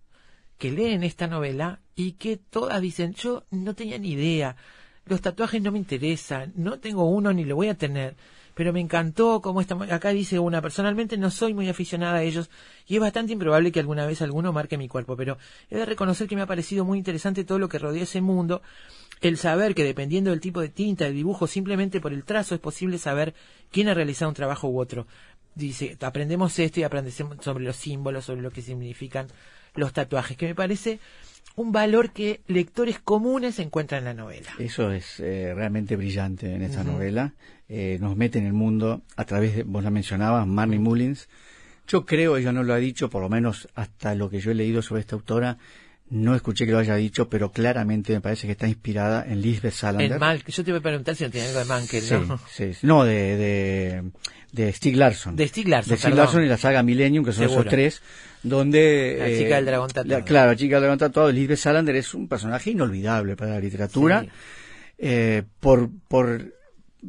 [0.58, 4.56] que leen esta novela y que todas dicen, yo no tenía ni idea,
[5.06, 8.14] los tatuajes no me interesan, no tengo uno ni lo voy a tener,
[8.54, 12.50] pero me encantó como esta, acá dice una, personalmente no soy muy aficionada a ellos
[12.86, 15.38] y es bastante improbable que alguna vez alguno marque mi cuerpo, pero
[15.70, 18.62] he de reconocer que me ha parecido muy interesante todo lo que rodea ese mundo,
[19.20, 22.60] el saber que dependiendo del tipo de tinta, de dibujo, simplemente por el trazo es
[22.60, 23.34] posible saber
[23.70, 25.06] quién ha realizado un trabajo u otro.
[25.54, 29.28] Dice, aprendemos esto y aprendemos sobre los símbolos, sobre lo que significan
[29.74, 30.98] los tatuajes, que me parece
[31.56, 34.50] un valor que lectores comunes encuentran en la novela.
[34.58, 37.34] Eso es eh, realmente brillante en esta novela.
[37.74, 41.28] Eh, nos mete en el mundo a través de, vos la mencionabas, Marnie Mullins.
[41.88, 44.54] Yo creo, ella no lo ha dicho, por lo menos hasta lo que yo he
[44.54, 45.56] leído sobre esta autora,
[46.10, 49.72] no escuché que lo haya dicho, pero claramente me parece que está inspirada en Lisbeth
[49.72, 50.12] Salander.
[50.12, 52.38] En Mal, yo te voy a preguntar si no tiene algo de Mankel, ¿no?
[52.50, 52.86] sí, sí.
[52.86, 54.10] No, de, de,
[54.52, 55.34] de Stieg Larsson.
[55.34, 56.18] De Stieg Larsson, De perdón.
[56.18, 57.60] Larsson y la saga Millennium, que son Seguro.
[57.62, 58.02] esos tres,
[58.42, 59.16] donde...
[59.18, 60.18] La eh, chica del dragón tatuado.
[60.18, 61.32] la- claro, la chica del dragón tatuado.
[61.32, 64.28] Lisbeth Salander es un personaje inolvidable para la literatura, Sí.
[64.98, 66.52] eh, por, por,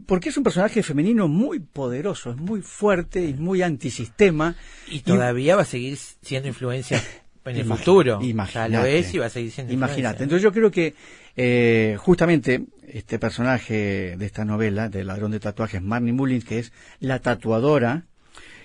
[0.05, 4.55] porque es un personaje femenino muy poderoso, es muy fuerte y muy antisistema.
[4.89, 7.01] Y todavía va a seguir siendo influencia
[7.45, 8.19] en el futuro.
[8.21, 8.71] Imagínate.
[8.71, 10.23] Ya lo es y va a seguir siendo Imagínate.
[10.23, 10.95] Entonces yo creo que
[11.35, 16.73] eh, justamente este personaje de esta novela, del ladrón de tatuajes, Marnie Mullins, que es
[16.99, 18.05] la tatuadora,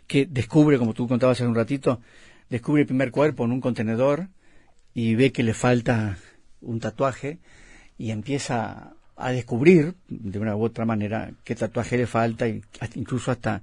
[0.07, 2.01] que descubre, como tú contabas hace un ratito,
[2.49, 4.29] descubre el primer cuerpo en un contenedor
[4.95, 6.19] y ve que le falta
[6.63, 7.39] un tatuaje
[7.99, 12.99] y empieza a descubrir, de una u otra manera, qué tatuaje le falta y hasta-
[12.99, 13.63] incluso hasta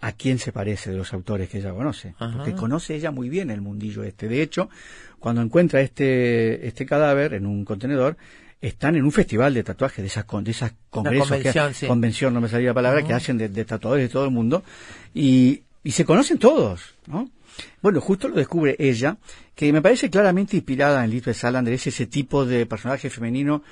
[0.00, 2.14] a quién se parece de los autores que ella conoce.
[2.18, 2.36] Ajá.
[2.36, 4.28] Porque conoce ella muy bien el mundillo este.
[4.28, 4.70] De hecho,
[5.18, 8.16] cuando encuentra este, este cadáver en un contenedor,
[8.60, 11.86] están en un festival de tatuajes, de esas, con- de esas congresos, que- convención, sí.
[11.88, 14.62] convención, no me salía la palabra, que hacen de, de tatuadores de todo el mundo,
[15.14, 17.28] y, y se conocen todos, ¿no?
[17.82, 19.16] Bueno, justo lo descubre ella,
[19.56, 23.62] que me parece claramente inspirada en Lisbeth Salander, es ese tipo de personaje femenino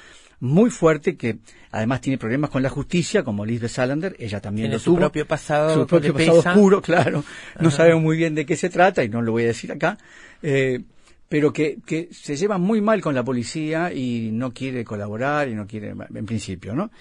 [0.40, 1.38] muy fuerte que
[1.70, 4.98] además tiene problemas con la justicia, como Lisbeth Salander, ella también Tiene lo su tuvo.
[5.00, 6.52] propio pasado su propio pasado pesa.
[6.52, 7.24] oscuro, claro.
[7.60, 9.98] No sabemos muy bien de qué se trata y no lo voy a decir acá.
[10.42, 10.80] Eh,
[11.28, 15.54] pero que, que se lleva muy mal con la policía y no quiere colaborar y
[15.54, 16.92] no quiere, en principio, ¿no?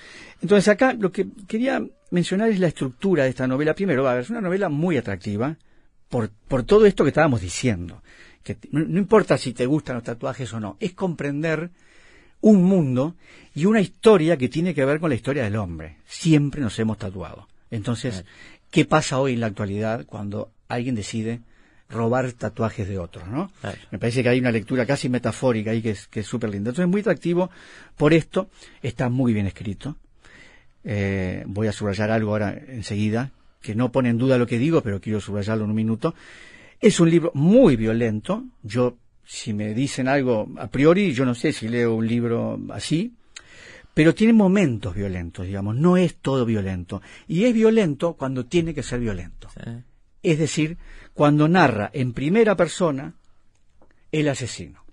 [0.42, 3.76] Entonces acá lo que quería mencionar es la estructura de esta novela.
[3.76, 5.56] Primero, a ver, es una novela muy atractiva
[6.10, 8.02] por, por todo esto que estábamos diciendo.
[8.42, 11.70] Que no importa si te gustan los tatuajes o no, es comprender
[12.42, 13.16] un mundo
[13.54, 15.98] y una historia que tiene que ver con la historia del hombre.
[16.06, 17.48] Siempre nos hemos tatuado.
[17.72, 18.26] Entonces,
[18.72, 21.42] ¿qué pasa hoy en la actualidad cuando alguien decide
[21.90, 23.52] robar tatuajes de otros, ¿no?
[23.62, 23.78] Claro.
[23.92, 26.70] Me parece que hay una lectura casi metafórica ahí que es que es súper linda.
[26.70, 27.50] Entonces es muy atractivo
[27.96, 28.50] por esto,
[28.82, 29.96] está muy bien escrito.
[30.84, 34.82] Eh, voy a subrayar algo ahora enseguida, que no pone en duda lo que digo,
[34.82, 36.14] pero quiero subrayarlo en un minuto.
[36.80, 38.44] Es un libro muy violento.
[38.64, 43.14] Yo, si me dicen algo a priori, yo no sé si leo un libro así,
[43.94, 45.76] pero tiene momentos violentos, digamos.
[45.76, 47.02] No es todo violento.
[47.28, 49.50] Y es violento cuando tiene que ser violento.
[49.50, 49.72] Sí.
[50.22, 50.78] Es decir,
[51.14, 53.14] cuando narra en primera persona
[54.12, 54.84] el asesino.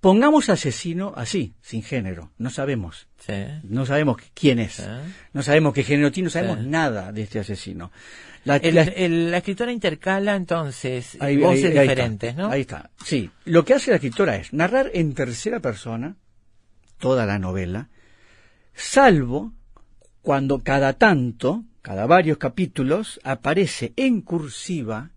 [0.00, 2.32] Pongamos asesino así, sin género.
[2.38, 3.08] No sabemos.
[3.18, 3.44] Sí.
[3.64, 4.74] No sabemos quién es.
[4.74, 4.82] Sí.
[5.32, 7.90] No sabemos qué género tiene, no sabemos nada de este asesino.
[8.46, 11.82] La, El- la- el- la escritora intercala entonces ahí- voces ahí- ahí está.
[11.82, 12.48] diferentes, ¿no?
[12.50, 12.90] Ahí está.
[13.04, 13.28] Sí.
[13.44, 16.16] Lo que hace la escritora es narrar en tercera persona
[16.98, 17.88] toda la novela,
[18.74, 19.52] salvo
[20.22, 25.10] cuando cada tanto, cada varios capítulos, aparece en cursiva,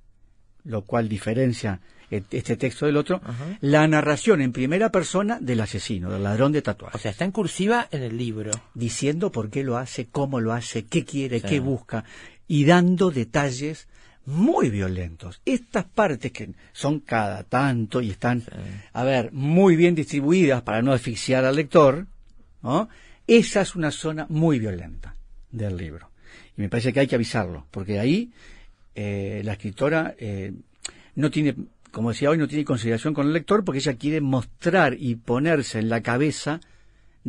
[0.64, 3.58] lo cual diferencia este texto del otro, Ajá.
[3.62, 6.96] la narración en primera persona del asesino, del ladrón de tatuajes.
[6.96, 8.50] O sea, está en cursiva en el libro.
[8.74, 11.46] diciendo por qué lo hace, cómo lo hace, qué quiere, Sí.
[11.48, 12.04] qué busca,
[12.50, 13.88] y dando detalles
[14.26, 15.40] muy violentos.
[15.46, 18.44] Estas partes que son cada tanto y están,
[18.92, 22.08] a ver, muy bien distribuidas para no asfixiar al lector,
[22.62, 22.90] ¿no?
[23.28, 25.16] Esa es una zona muy violenta
[25.52, 26.10] del libro.
[26.58, 28.32] Y me parece que hay que avisarlo, porque ahí
[28.96, 30.52] eh, la escritora eh,
[31.16, 31.56] no tiene,
[31.92, 35.78] como decía hoy, no tiene consideración con el lector porque ella quiere mostrar y ponerse
[35.78, 36.62] en la cabeza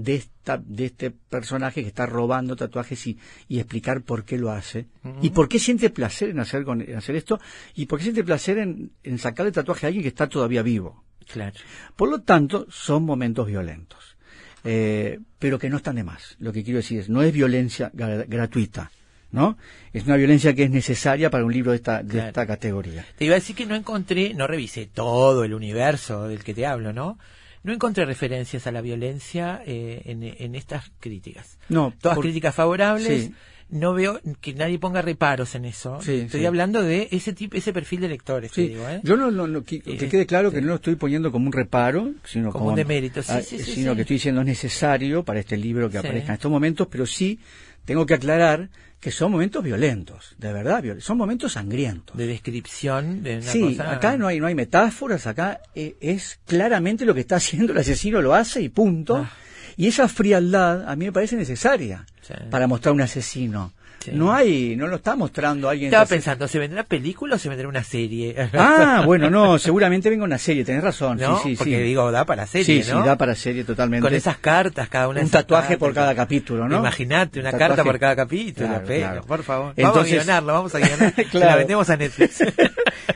[0.02, 4.50] de esta de este personaje que está robando tatuajes y, y explicar por qué lo
[4.50, 4.86] hace.
[5.22, 7.38] Y por qué siente placer en hacer con en hacer esto.
[7.74, 11.04] Y por qué siente placer en, en sacarle tatuaje a alguien que está todavía vivo.
[11.32, 11.54] Claro.
[11.94, 14.16] por lo tanto son momentos violentos.
[14.64, 16.36] Eh, pero que no están de más.
[16.40, 18.90] Lo que quiero decir es no es violencia gra- gratuita
[19.32, 19.56] no
[19.92, 22.26] es una violencia que es necesaria para un libro de esta de Claro.
[22.28, 23.06] esta categoría.
[23.16, 26.66] Te iba a decir que no encontré, no revisé todo el universo del que te
[26.66, 27.16] hablo, ¿no?
[27.62, 31.58] No encontré referencias a la violencia eh, en, en estas críticas.
[31.68, 33.24] no Todas por- críticas favorables.
[33.24, 33.34] Sí.
[33.72, 36.00] No veo que nadie ponga reparos en eso.
[36.02, 36.46] Sí, Estoy sí.
[36.46, 39.00] hablando de ese tipo, ese perfil de lectores, te digo, ¿eh?
[39.04, 41.46] yo no, no, no- que, que Este- quede claro que no lo estoy poniendo como
[41.46, 44.40] un reparo, sino Como como, un demérito, sí, ah, sí, sí, sino que estoy diciendo
[44.40, 47.38] es necesario para este libro que aparezca en estos momentos, pero sí
[47.84, 48.70] tengo que aclarar
[49.00, 52.16] que son momentos violentos, de verdad, viol- son momentos sangrientos.
[52.16, 53.92] De descripción de una Sí, cosa.
[53.92, 57.78] acá no hay no hay metáforas, acá eh, es claramente lo que está haciendo el
[57.78, 59.16] asesino, lo hace y punto.
[59.16, 59.32] Ah.
[59.76, 62.34] Y esa frialdad a mí me parece necesaria Sí.
[62.50, 63.72] para mostrar un asesino.
[64.04, 64.12] Sí.
[64.14, 65.88] No hay, no lo está mostrando alguien.
[65.88, 68.34] Estaba pensando, ¿se vendrá película o se vendrá una serie?
[68.54, 71.18] Ah, bueno, no, seguramente venga una serie, tenés razón.
[71.18, 71.36] ¿No?
[71.42, 71.82] Sí, sí, Porque sí.
[71.82, 73.00] digo, da para serie, sí, ¿no?
[73.02, 74.06] sí, da para serie totalmente.
[74.06, 75.78] Con esas cartas, cada una un tatuaje cartas.
[75.78, 76.78] por cada capítulo, ¿no?
[76.78, 79.22] Imagínate, una Un carta por cada capítulo, Claro, pero, claro.
[79.24, 79.74] por favor.
[79.76, 81.14] vamos a guionarlo, vamos a guionar.
[81.30, 81.38] Se.
[81.38, 82.38] La vendemos a Netflix.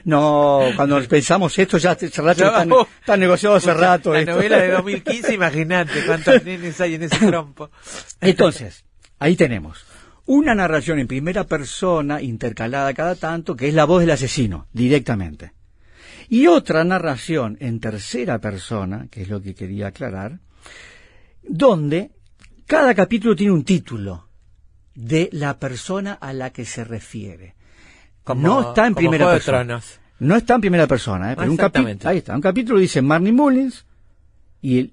[0.04, 2.82] No, cuando pensamos esto ya hace rato No.
[2.82, 4.12] está, está negociado hace rato.
[4.12, 4.32] La esto.
[4.32, 7.70] novela de 2015, imagínate cuántos nenes hay en ese trompo.
[8.20, 8.84] Entonces,
[9.18, 9.84] ahí tenemos
[10.26, 15.52] una narración en primera persona intercalada cada tanto, que es la voz del asesino, directamente.
[16.28, 20.38] Y otra narración en tercera persona, que es lo que quería aclarar,
[21.42, 22.10] donde
[22.66, 24.28] cada capítulo tiene un título
[24.94, 27.54] de la persona a la que se refiere.
[28.22, 29.58] Como- no está en primera persona.
[30.20, 31.36] No está en primera persona, ¿eh?
[31.36, 33.84] pero un capítulo, ahí está, un capítulo dice Marnie Mullins
[34.62, 34.92] y el-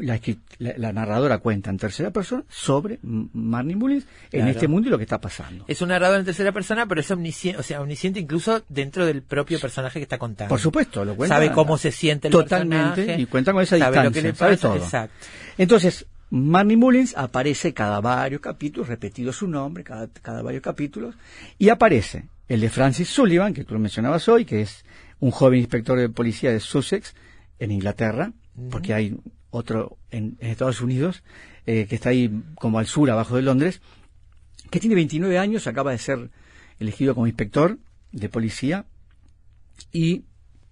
[0.00, 4.88] la, escri- la- la narradora cuenta en tercera persona sobre Marnie Mullins en este mundo
[4.88, 5.64] y lo que está pasando.
[5.68, 9.22] Es un narrador en tercera persona, pero es omnisciente, o sea, omnisciente incluso dentro del
[9.22, 10.48] propio personaje que está contando.
[10.48, 11.34] Por supuesto, lo cuenta.
[11.36, 13.22] Sabe cómo se siente el Totalmente, personaje.
[13.22, 14.76] y cuenta con esa sabe distancia, lo que le sabe pasa, todo.
[14.84, 15.14] Exacto.
[15.58, 21.14] Entonces, Marnie Mullins aparece cada varios capítulos, repetido su nombre, cada, cada varios capítulos,
[21.58, 24.84] y aparece el de Francis Sullivan, que tú lo mencionabas hoy, que es
[25.18, 27.14] un joven inspector de policía de Sussex,
[27.58, 28.32] en Inglaterra,
[28.70, 29.16] porque hay
[29.50, 31.22] otro en, en Estados Unidos,
[31.66, 33.80] eh, que está ahí como al sur, abajo de Londres,
[34.70, 36.30] que tiene 29 años, acaba de ser
[36.78, 37.78] elegido como inspector
[38.12, 38.84] de policía,
[39.92, 40.22] y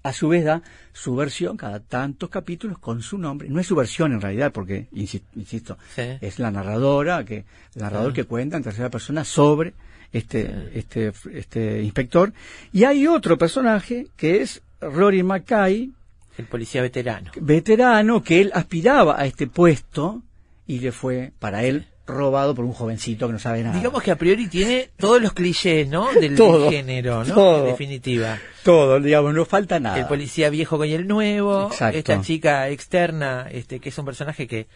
[0.03, 0.63] a su vez da
[0.93, 3.49] su versión cada tantos capítulos con su nombre.
[3.49, 6.03] No es su versión en realidad, porque, insi- insisto, Sí.
[6.21, 7.39] es la narradora, que,
[7.75, 8.15] el narrador Ah.
[8.15, 9.75] que cuenta en tercera persona sobre
[10.13, 12.33] este, este, este inspector.
[12.73, 15.93] Y hay otro personaje que es Rory Mackay,
[16.39, 17.31] El policía veterano.
[17.41, 20.23] veterano, que él aspiraba a este puesto
[20.67, 23.77] y le fue, para él, robado por un jovencito que no sabe nada.
[23.77, 26.11] Digamos que a priori tiene todos los clichés, ¿no?
[26.21, 27.35] Del, Todo, género, ¿no?
[27.35, 27.65] todo.
[27.67, 28.39] En definitiva.
[28.65, 29.99] todo, digamos, no falta nada.
[29.99, 31.99] El policía viejo con el nuevo, Exacto.
[31.99, 34.69] esta chica externa, este que es un personaje que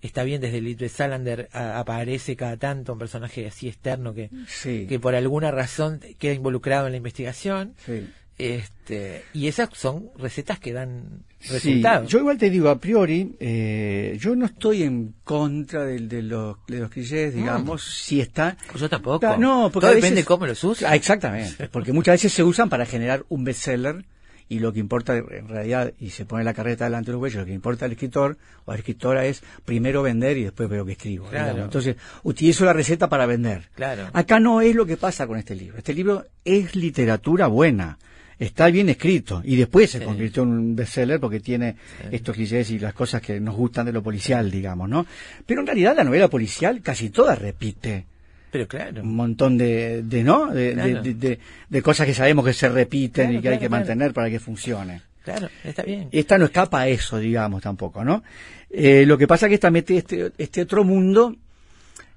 [0.00, 4.86] está bien desde Little Salander, a- aparece cada tanto, un personaje así externo que, Sí,
[4.88, 7.74] que por alguna razón queda involucrado en la investigación.
[7.84, 8.08] sí.
[8.44, 12.08] Este, y esas son recetas que dan Sí, resultados.
[12.10, 16.56] yo igual te digo, a priori, eh, yo no estoy en contra del- de, los,
[16.68, 18.56] de los clichés, digamos, si está...
[18.78, 19.36] Yo tampoco.
[19.38, 20.86] No, porque Todo depende de cómo los uses.
[20.88, 24.04] Ah, exactamente, porque muchas veces se usan para generar un bestseller
[24.48, 27.38] y lo que importa en realidad, y se pone la carreta delante de los bueyes,
[27.40, 28.36] lo que importa al escritor
[28.66, 31.26] o a la escritora es primero vender y después veo que escribo.
[31.28, 31.64] Claro.
[31.64, 33.70] Entonces, utilizo la receta para vender.
[33.74, 34.10] Claro.
[34.12, 35.78] Acá no es lo que pasa con este libro.
[35.78, 37.98] Este libro es literatura buena.
[38.42, 40.04] Está bien escrito y después se Sí.
[40.04, 41.76] convirtió en un bestseller porque tiene
[42.10, 45.06] estos clichés y las cosas que nos gustan de lo policial, digamos, ¿no?
[45.46, 48.06] Pero en realidad la novela policial casi toda repite
[48.50, 49.02] Pero claro.
[49.02, 50.48] un montón de, de ¿no?
[50.52, 51.02] De, Claro.
[51.02, 51.38] de, de-
[51.68, 54.40] de cosas que sabemos que se repiten Claro, y que hay que mantener para que
[54.40, 55.02] funcione.
[55.24, 56.08] Claro, está bien.
[56.10, 58.24] Esta no escapa a eso, digamos, tampoco, ¿no?
[58.70, 61.36] Eh, lo que pasa es que esta mete este, este otro mundo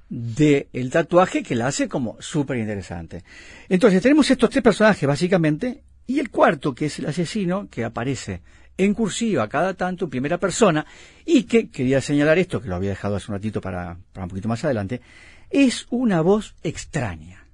[0.09, 3.23] de el tatuaje que la hace como súper interesante.
[3.69, 8.41] Entonces, tenemos estos tres personajes, básicamente, y el cuarto, que es el asesino, que aparece
[8.77, 10.85] en cursiva cada tanto, en primera persona,
[11.25, 14.29] y que, quería señalar esto, que lo había dejado hace un ratito para, para un
[14.29, 15.01] poquito más adelante,
[15.49, 17.45] es una voz extraña.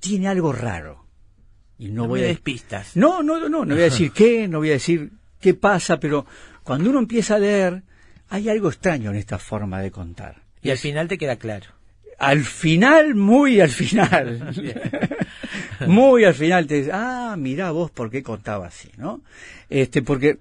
[0.00, 1.04] Tiene algo raro.
[1.78, 2.96] Y no, No voy me a des pistas.
[2.96, 5.10] no, no, no, no voy a decir qué, no voy a decir
[5.40, 6.24] qué pasa, pero
[6.62, 7.82] cuando uno empieza a leer,
[8.28, 10.42] hay algo extraño en esta forma de contar.
[10.62, 11.66] Y al final te queda claro.
[12.18, 14.54] al final, muy al final.
[15.86, 19.20] muy al final te dice, ah, mirá vos por qué contaba así, ¿no?
[19.68, 20.38] Este, porque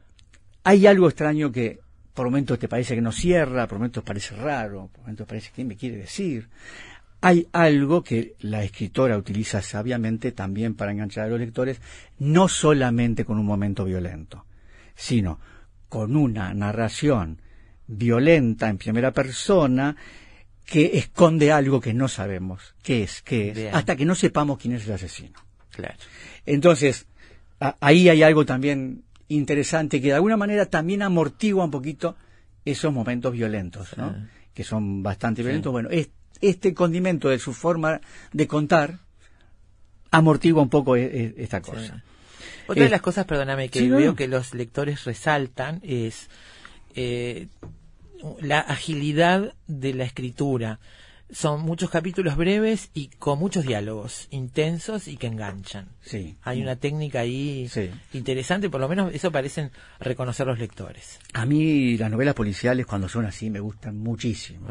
[0.64, 1.80] hay algo extraño que
[2.14, 5.64] por momentos te parece que no cierra, por momentos parece raro, por momentos parece que
[5.64, 6.48] me quiere decir.
[7.22, 11.80] Hay algo que la escritora utiliza sabiamente también para enganchar a los lectores,
[12.20, 14.46] no solamente con un momento violento,
[14.94, 15.40] sino
[15.88, 17.40] con una narración
[17.88, 19.96] violenta en primera persona
[20.66, 23.76] que esconde algo que no sabemos qué es, qué es, Bien.
[23.76, 25.40] hasta que no sepamos quién es el asesino.
[25.72, 25.96] Claro.
[26.46, 27.08] Entonces,
[27.60, 32.16] a- ahí hay algo también interesante que de alguna manera también amortigua un poquito
[32.66, 34.14] esos momentos violentos, ¿no?
[34.14, 34.20] Sí.
[34.54, 35.72] Que son bastante violentos.
[35.72, 36.10] Bueno, es-
[36.42, 38.00] este condimento de su forma
[38.32, 39.00] de contar
[40.12, 42.04] amortigua un poco e- e- esta cosa.
[42.68, 44.16] Otra Eh, de las cosas, perdóname, que veo no.
[44.16, 46.30] que los lectores resaltan es
[46.96, 47.48] eh,
[48.40, 50.80] la agilidad de la escritura.
[51.32, 55.93] Son muchos capítulos breves y con muchos diálogos intensos y que enganchan.
[56.04, 56.36] Sí.
[56.44, 57.90] Hay una técnica ahí Sí.
[58.14, 61.18] interesante, por lo menos eso parecen reconocer los lectores.
[61.34, 64.68] A mí las novelas policiales cuando son así me gustan muchísimo.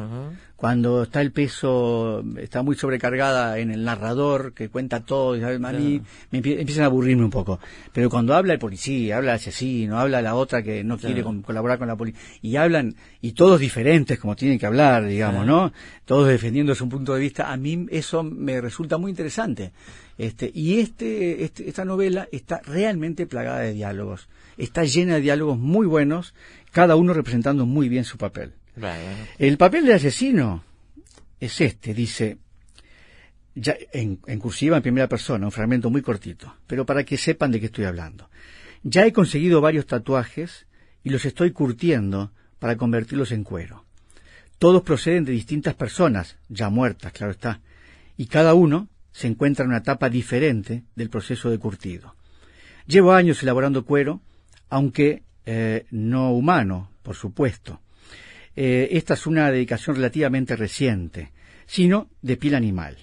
[0.56, 5.48] Cuando está el peso, está muy sobrecargada en el narrador que cuenta todo, y, a
[5.58, 7.58] mí me empie- empiezan a aburrirme un poco.
[7.92, 11.42] Pero cuando habla el policía, habla el asesino, habla la otra que no quiere con-
[11.42, 15.72] colaborar con la policía, y hablan, y todos diferentes como tienen que hablar, digamos, ¿no?
[16.04, 19.72] Todos defendiendo su punto de vista, a mí eso me resulta muy interesante.
[20.18, 24.28] Este, y este, este- esta novela está realmente plagada de diálogos.
[24.56, 26.34] Está llena de diálogos muy buenos,
[26.70, 28.52] cada uno representando muy bien su papel.
[29.38, 30.62] El papel del asesino
[31.40, 32.38] es este, dice,
[33.54, 37.50] ya en, en cursiva en primera persona, un fragmento muy cortito, pero para que sepan
[37.50, 38.28] de qué estoy hablando.
[38.82, 40.66] Ya he conseguido varios tatuajes
[41.04, 43.84] y los estoy curtiendo para convertirlos en cuero.
[44.58, 47.60] Todos proceden de distintas personas, ya muertas, claro está,
[48.16, 52.14] y cada uno se encuentra en una etapa diferente del proceso de curtido.
[52.86, 54.20] Llevo años elaborando cuero,
[54.68, 57.80] aunque eh, no humano, por supuesto.
[58.56, 61.32] Eh, esta es una dedicación relativamente reciente,
[61.66, 62.96] sino de piel animal.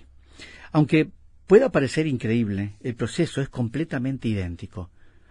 [0.71, 1.09] Aunque
[1.47, 4.89] pueda parecer increíble, el proceso es completamente idéntico.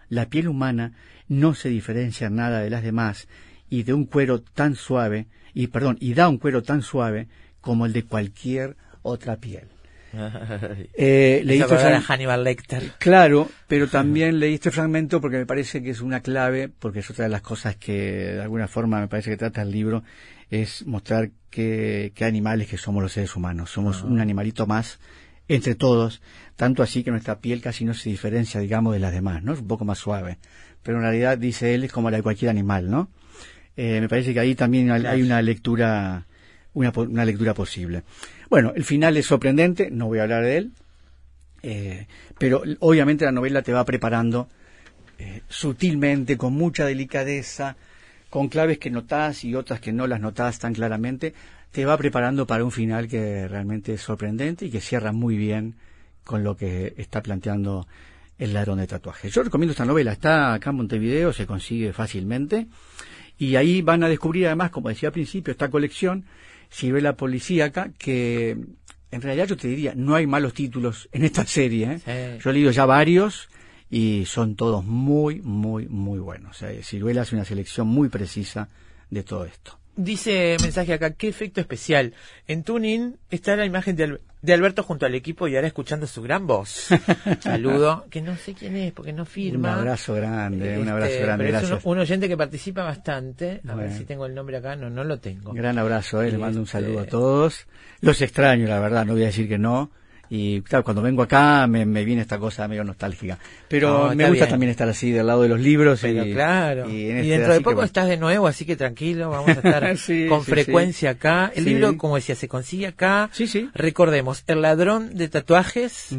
[0.09, 0.93] La piel humana
[1.27, 3.27] no se diferencia en nada de las demás
[3.69, 7.27] y de un cuero tan suave, y perdón, y da un cuero tan suave
[7.61, 9.67] como el de cualquier otra piel.
[10.93, 12.91] Eh, leí Hizo acordar a Hannibal Lecter.
[12.97, 17.09] Claro, pero también leí este fragmento porque me parece que es una clave, porque es
[17.09, 17.93] otra de las cosas que
[18.33, 20.03] de alguna forma me parece que trata el libro,
[20.49, 23.69] es mostrar que, que animales que somos los seres humanos.
[23.69, 24.99] Somos un animalito más
[25.49, 26.21] entre todos,
[26.55, 29.53] tanto así que nuestra piel casi no se diferencia, digamos, de las demás, ¿no?
[29.53, 30.37] Es un poco más suave.
[30.83, 33.09] Pero en realidad, dice él, es como la de cualquier animal, ¿no?
[33.75, 36.27] Eh, me parece que ahí también hay una lectura,
[36.73, 38.03] una, una lectura posible.
[38.49, 40.71] Bueno, el final es sorprendente, no voy a hablar de él,
[41.61, 42.07] eh,
[42.39, 44.49] pero obviamente la novela te va preparando
[45.19, 47.77] eh, sutilmente, con mucha delicadeza,
[48.31, 51.33] con claves que notás y otras que no las notás tan claramente,
[51.71, 55.75] te va preparando para un final que realmente es sorprendente y que cierra muy bien
[56.23, 57.87] con lo que está planteando
[58.39, 59.31] el ladrón de tatuajes.
[59.31, 62.65] Yo recomiendo esta novela, está acá en Montevideo, se consigue fácilmente
[63.37, 66.25] y ahí van a descubrir además, como decía al principio, esta colección
[67.01, 68.57] la Policíaca, que
[69.11, 71.99] en realidad yo te diría, no hay malos títulos en esta serie.
[72.05, 72.35] ¿eh?
[72.37, 72.43] Sí.
[72.43, 73.49] Yo he leído ya varios
[73.89, 76.55] y son todos muy, muy, muy buenos.
[76.55, 78.69] O sea, Ciruela hace una selección muy precisa
[79.09, 79.78] de todo esto.
[80.01, 82.13] Dice mensaje acá, qué efecto especial.
[82.47, 86.07] En Tuning está la imagen de, Al- de Alberto junto al equipo y ahora escuchando
[86.07, 86.87] su gran voz.
[87.41, 89.73] Saludo, que no sé quién es porque no Un firma.
[89.75, 91.85] abrazo grande, un Este, abrazo grande, pero es un- gracias.
[91.85, 93.59] un, oyente que participa bastante.
[93.67, 94.77] A ver si tengo el nombre acá.
[94.77, 95.51] No, no lo tengo.
[95.51, 97.67] Gran abrazo, eh, le mando un Este- saludo a todos.
[97.99, 99.91] Los extraño, la verdad, no voy a decir que no.
[100.31, 103.39] Y claro, cuando vengo acá me, me viene esta cosa medio nostálgica.
[103.67, 104.49] Pero No, me gusta bien.
[104.49, 105.99] también estar así del lado de los libros.
[106.01, 106.89] Pero y, claro.
[106.89, 109.53] y este- dentro de poco estás de nuevo, así que tranquilo, vamos a
[109.83, 111.51] estar Sí, con sí, frecuencia acá.
[111.55, 113.29] El libro, como decía, se consigue acá.
[113.31, 113.69] Sí, sí.
[113.73, 116.09] Recordemos, El ladrón de tatuajes.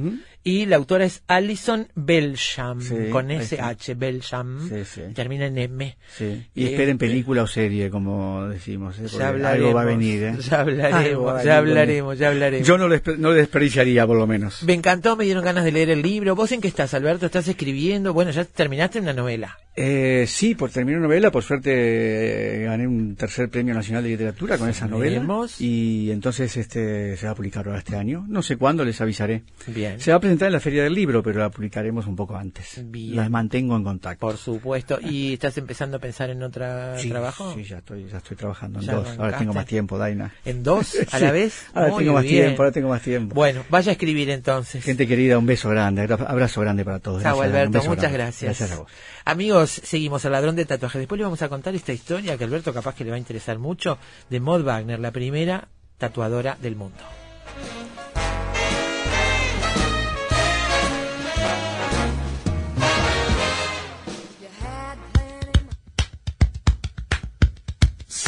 [0.42, 3.30] Y la autora es Alison Belsham, Sí, con.
[3.30, 4.68] SH, Belsham.
[4.70, 5.00] Sí, sí.
[5.14, 5.96] Termina en M.
[6.16, 6.46] Sí.
[6.54, 8.96] Y Este- esperen película o serie, como decimos.
[8.98, 9.02] ¿eh?
[9.02, 9.66] Porque Ya hablaremos.
[9.66, 10.22] algo va a venir.
[10.22, 10.34] ¿eh?
[10.50, 12.66] Ya hablaremos, ya hablaremos, ya hablaremos.
[12.66, 14.62] Yo no lo, no desperdiciaría, por lo menos.
[14.62, 16.34] Me encantó, me dieron ganas de leer el libro.
[16.34, 17.26] ¿Vos en qué estás, Alberto?
[17.26, 18.14] ¿Estás escribiendo?
[18.14, 19.58] Bueno, ya terminaste una novela.
[19.76, 24.58] Eh, sí, por terminar novela, por suerte eh, gané un tercer premio nacional de literatura
[24.58, 25.24] con esa novela.
[25.58, 28.24] Y entonces este se va a publicar ahora este año.
[28.28, 29.42] No sé cuándo, les avisaré.
[29.68, 30.00] Bien.
[30.00, 32.80] Se va a presentar en la Feria del Libro, pero la publicaremos un poco antes.
[32.84, 33.16] Bien.
[33.16, 34.26] Las mantengo en contacto.
[34.26, 34.98] Por supuesto.
[35.02, 36.64] ¿Y estás empezando a pensar en otro
[36.98, 37.52] Sí, trabajo?
[37.54, 39.08] Sí, ya estoy, ya estoy trabajando en dos.
[39.18, 40.32] Ahora tengo más tiempo, Daina.
[40.44, 41.66] ¿En dos a Sí, la vez?
[41.74, 42.44] Ahora Muy tengo más bien.
[42.44, 43.34] tiempo, ahora tengo más tiempo.
[43.34, 44.84] Bueno, vaya a escribir entonces.
[44.84, 47.22] Gente querida, un beso grande, abrazo grande para todos.
[47.22, 48.18] Chao, Alberto, muchas grande.
[48.18, 48.58] gracias.
[48.58, 48.90] Gracias a vos.
[49.24, 51.00] Amigos, seguimos al ladrón de tatuajes.
[51.00, 53.58] Después le vamos a contar esta historia que Alberto capaz que le va a interesar
[53.58, 55.68] mucho de Maud Wagner, la primera
[55.98, 56.98] tatuadora del mundo.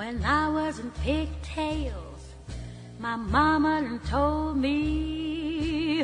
[0.00, 2.22] When I was in pigtails.
[2.98, 6.00] My mama told me,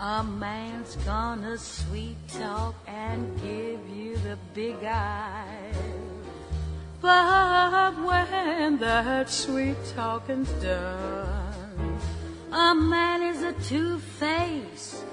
[0.00, 5.72] a man's gonna sweet talk and give you the big eye.
[7.00, 12.00] But when that sweet talking's done,
[12.50, 15.04] a man is a two-face,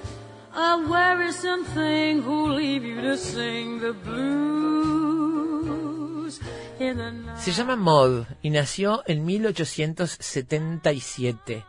[7.38, 11.66] Se llama Maud y nació en 1877.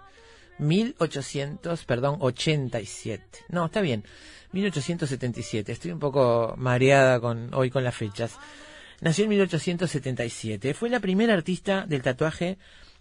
[0.58, 3.24] 1800, perdón, 87.
[3.48, 4.04] No, está bien.
[4.52, 5.72] 1877.
[5.72, 8.38] Estoy un poco mareada con hoy con las fechas.
[9.00, 10.74] Nació en 1877.
[10.74, 12.58] Fue la primera artista del tatuaje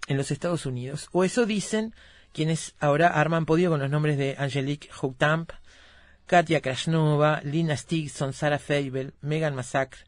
[0.07, 1.09] en los Estados Unidos.
[1.11, 1.93] O eso dicen
[2.33, 5.51] quienes ahora arman podio con los nombres de Angelique Houtamp,
[6.25, 10.01] Katia Krasnova, Lina Stigson, Sarah Fable, Megan Massacre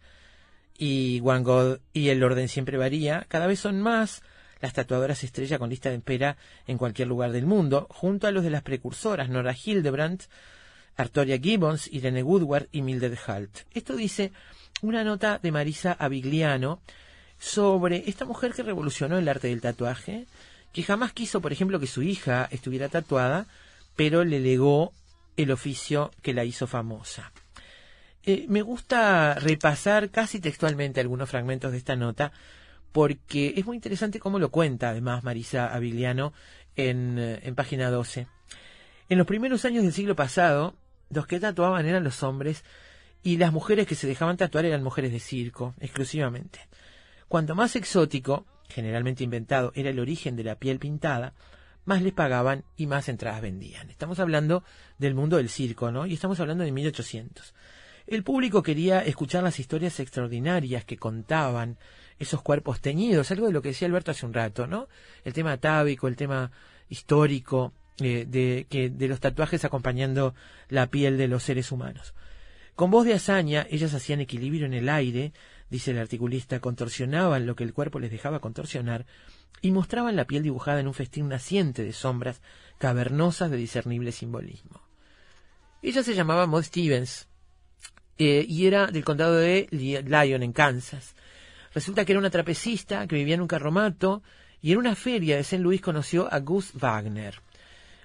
[0.77, 3.25] y Van Gogh y el orden siempre varía.
[3.27, 4.23] Cada vez son más
[4.61, 6.37] las tatuadoras estrella con lista de espera
[6.67, 10.23] en cualquier lugar del mundo, junto a los de las precursoras Nora Hildebrandt,
[10.95, 13.65] Artoria Gibbons, Irene Woodward y Mildred Halt.
[13.73, 14.31] Esto dice
[14.81, 16.79] una nota de Marisa Avigliano
[17.39, 20.27] sobre esta mujer que revolucionó el arte del tatuaje,
[20.71, 23.47] que jamás quiso, por ejemplo, que su hija estuviera tatuada,
[23.97, 24.93] pero le legó
[25.37, 27.31] el oficio que la hizo famosa.
[28.23, 32.31] Eh, me gusta repasar casi textualmente algunos fragmentos de esta nota
[32.91, 36.31] porque es muy interesante cómo lo cuenta además Marisa Avigliano
[36.75, 38.27] en, eh, en página 12.
[39.09, 40.75] En los primeros años del siglo pasado,
[41.09, 42.63] los que tatuaban eran los hombres
[43.23, 46.67] y las mujeres que se dejaban tatuar eran mujeres de circo, exclusivamente.
[47.27, 51.33] Cuanto más exótico, generalmente inventado, era el origen de la piel pintada,
[51.85, 53.89] más les pagaban y más entradas vendían.
[53.89, 54.63] Estamos hablando
[54.97, 56.05] del mundo del circo, ¿no?
[56.05, 57.53] Y estamos hablando de 1800.
[58.07, 61.77] El público quería escuchar las historias extraordinarias que contaban
[62.19, 64.87] esos cuerpos teñidos, algo de lo que decía Alberto hace un rato, ¿no?
[65.23, 66.51] El tema atávico, el tema
[66.89, 70.35] histórico eh, de, que, de los tatuajes acompañando
[70.69, 72.13] la piel de los seres humanos.
[72.75, 75.31] Con voz de hazaña, ellas hacían equilibrio en el aire,
[75.73, 79.07] dice el articulista, contorsionaban lo que el cuerpo les dejaba contorsionar
[79.59, 82.43] y mostraban la piel dibujada en un festín naciente de sombras
[82.77, 84.83] cavernosas de discernible simbolismo.
[85.81, 87.27] Ella se llamaba Maud Stevens
[88.19, 91.15] eh, y era del condado de Lyon, en Kansas.
[91.73, 94.21] Resulta que era una trapecista que vivía en un carromato
[94.61, 95.57] y en una feria de St.
[95.57, 97.41] Louis conoció a Gus Wagner,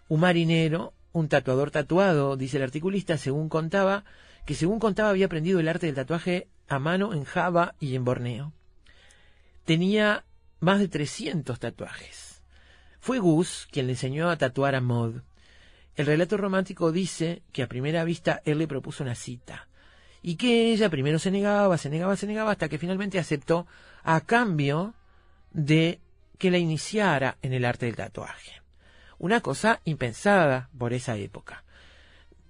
[0.09, 4.05] un marinero, un tatuador tatuado, dice el articulista, según contaba,
[4.47, 8.05] que según contaba había aprendido el arte del tatuaje a mano en Java y en
[8.05, 8.53] Borneo.
[9.65, 10.25] Tenía
[10.61, 12.43] más de 300 tatuajes.
[13.01, 15.23] Fue Gus quien le enseñó a tatuar a Maud.
[15.95, 19.69] El relato romántico dice que a primera vista él le propuso una cita
[20.23, 23.67] y que ella primero se negaba, se negaba, se negaba hasta que finalmente aceptó
[24.03, 24.95] a cambio
[25.53, 26.01] de
[26.39, 28.63] que la iniciara en el arte del tatuaje.
[29.19, 31.65] Una cosa impensada por esa época.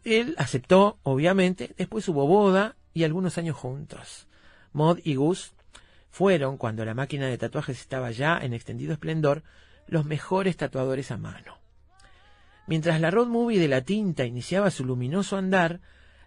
[0.04, 4.26] Él aceptó, obviamente, después hubo boda y algunos años juntos.
[4.72, 5.52] Maud y Gus
[6.10, 9.44] fueron, cuando la máquina de tatuajes estaba ya en extendido esplendor,
[9.86, 11.58] los mejores tatuadores a mano.
[12.66, 15.80] Mientras la road movie de la tinta iniciaba su luminoso andar,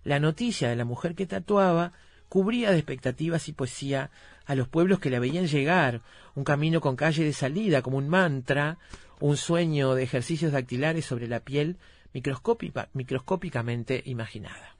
[0.06, 1.92] la noticia de la mujer que tatuaba
[2.30, 4.10] cubría de expectativas y poesía
[4.46, 6.02] a los pueblos que la veían llegar,
[6.36, 8.78] un camino con calle de salida como un mantra,
[9.20, 11.78] un sueño de ejercicios dactilares sobre la piel
[12.14, 14.76] microscópica, microscópicamente imaginada.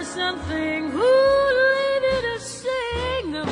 [0.00, 3.44] Is something who you to sing the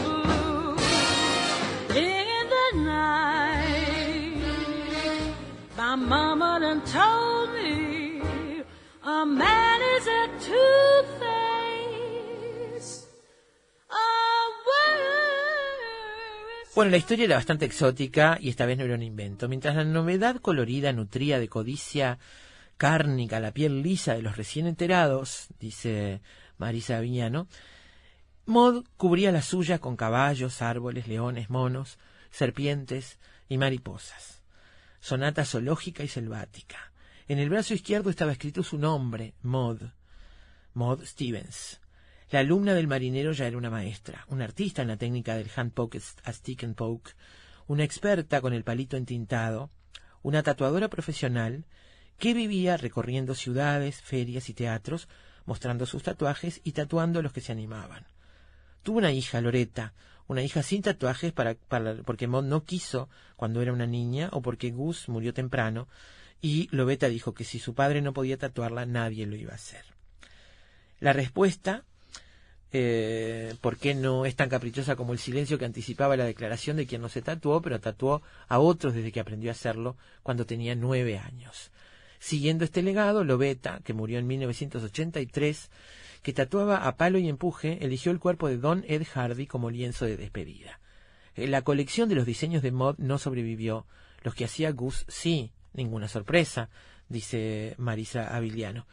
[1.94, 4.42] in the night.
[5.76, 8.62] My mama done told me
[9.04, 11.08] a man is a two-face.
[16.74, 19.48] Bueno, la historia era bastante exótica y esta vez no era un invento.
[19.48, 22.20] Mientras la novedad colorida nutría de codicia
[22.78, 26.22] cárnica la piel lisa de los recién enterados, dice
[26.56, 27.48] Marisa Aviñano,
[28.46, 31.98] Maud cubría la suya con caballos, árboles, leones, monos,
[32.30, 33.18] serpientes
[33.48, 34.42] y mariposas.
[35.00, 36.92] Sonata zoológica y selvática.
[37.26, 39.82] En el brazo izquierdo estaba escrito su nombre, Maud.
[40.72, 41.80] Maud Stevens.
[42.30, 45.72] La alumna del marinero ya era una maestra, una artista en la técnica del hand
[45.72, 47.12] poke a stick and poke,
[47.66, 49.70] una experta con el palito entintado,
[50.22, 51.64] una tatuadora profesional
[52.18, 55.08] que vivía recorriendo ciudades, ferias y teatros,
[55.46, 58.06] mostrando sus tatuajes y tatuando a los que se animaban.
[58.82, 59.94] Tuvo una hija, Loreta,
[60.26, 65.08] una hija sin tatuajes porque Maud no quiso cuando era una niña o porque Gus
[65.08, 65.88] murió temprano
[66.40, 69.84] y Lobeta dijo que si su padre no podía tatuarla nadie lo iba a hacer.
[71.00, 71.84] La respuesta,
[72.72, 76.86] eh, ¿por qué no es tan caprichosa como el silencio que anticipaba la declaración de
[76.86, 80.74] quien no se tatuó, pero tatuó a otros desde que aprendió a hacerlo cuando tenía
[80.74, 81.70] nueve años?
[82.18, 85.70] Siguiendo este legado, Lobeta, que murió en 1983,
[86.22, 90.04] que tatuaba a palo y empuje, eligió el cuerpo de Don Ed Hardy como lienzo
[90.04, 90.80] de despedida.
[91.36, 93.86] Eh, La colección de los diseños de Mod no sobrevivió,
[94.22, 96.70] los que hacía Gus sí, ninguna sorpresa,
[97.08, 98.86] dice Marisa Aviliano.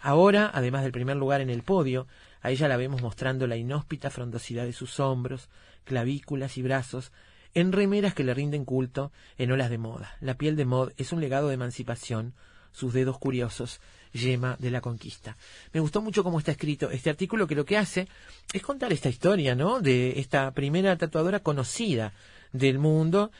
[0.00, 2.08] Ahora, además del primer lugar en el podio,
[2.40, 5.48] a ella la vemos mostrando la inhóspita frondosidad de sus hombros,
[5.84, 7.12] clavículas y brazos,
[7.54, 10.16] en remeras que le rinden culto en olas de moda.
[10.20, 12.34] La piel de Mod es un legado de emancipación,
[12.72, 13.80] sus dedos curiosos,
[14.12, 15.36] yema de la conquista.
[15.72, 18.08] Me gustó mucho cómo está escrito este artículo que lo que hace
[18.52, 19.80] es contar esta historia, ¿no?
[19.80, 22.12] De esta primera tatuadora conocida
[22.52, 23.30] del mundo,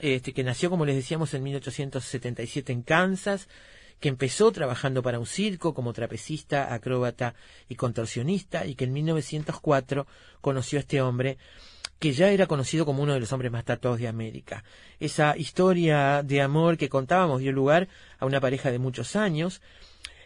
[0.00, 3.48] este, que nació, como les decíamos, en 1877 en Kansas,
[4.00, 7.34] que empezó trabajando para un circo como trapecista, acróbata
[7.68, 10.06] y contorsionista, y que en 1904
[10.40, 11.38] conoció a este hombre
[11.98, 14.62] que ya era conocido como uno de los hombres más tatuados de América.
[15.00, 17.88] Esa historia de amor que contábamos dio lugar
[18.18, 19.60] a una pareja de muchos años.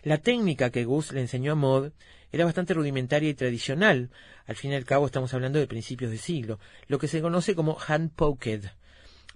[0.02, 1.92] La técnica que Gus le enseñó a Maud
[2.30, 4.10] era bastante rudimentaria y tradicional.
[4.46, 6.58] Al fin y al cabo estamos hablando de principios de siglo,
[6.88, 8.64] lo que se conoce como hand poked.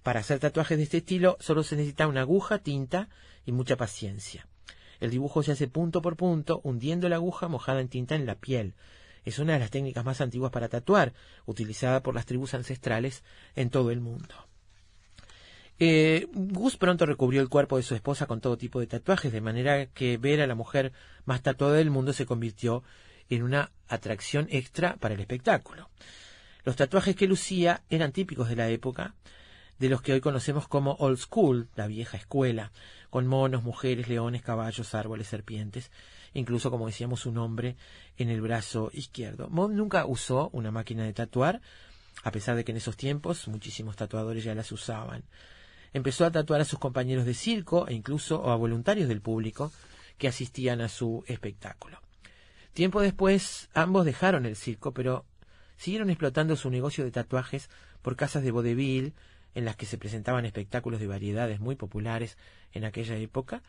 [0.03, 3.09] Para hacer tatuajes de este estilo solo se necesita una aguja, tinta
[3.47, 4.47] y mucha paciencia.
[5.01, 8.35] El dibujo se hace punto por punto, hundiendo la aguja mojada en tinta en la
[8.35, 8.75] piel.
[9.25, 11.15] Es una de las técnicas más antiguas para tatuar,
[11.47, 13.25] utilizada por las tribus ancestrales
[13.55, 14.35] en todo el mundo.
[15.79, 19.41] Eh, Gus pronto recubrió el cuerpo de su esposa con todo tipo de tatuajes, de
[19.41, 20.93] manera que ver a la mujer
[21.27, 22.83] más tatuada del mundo se convirtió
[23.29, 25.91] en una atracción extra para el espectáculo.
[26.65, 29.15] Los tatuajes que lucía eran típicos de la época,
[29.79, 32.73] de los que hoy conocemos como old school, la vieja escuela,
[33.11, 35.91] con monos, mujeres, leones, caballos, árboles, serpientes,
[36.35, 37.77] incluso, como decíamos, su nombre
[38.17, 39.49] en el brazo izquierdo.
[39.49, 41.61] Maud nunca usó una máquina de tatuar,
[42.23, 45.25] a pesar de que en esos tiempos muchísimos tatuadores ya las usaban.
[45.93, 49.73] Empezó a tatuar a sus compañeros de circo e incluso a voluntarios del público
[50.19, 52.01] que asistían a su espectáculo.
[52.73, 55.25] Tiempo después, ambos dejaron el circo, pero
[55.77, 57.71] siguieron explotando su negocio de tatuajes
[58.03, 59.15] por casas de vodevil,
[59.57, 62.37] en las que se presentaban espectáculos de variedades muy populares
[62.73, 63.63] en aquella época,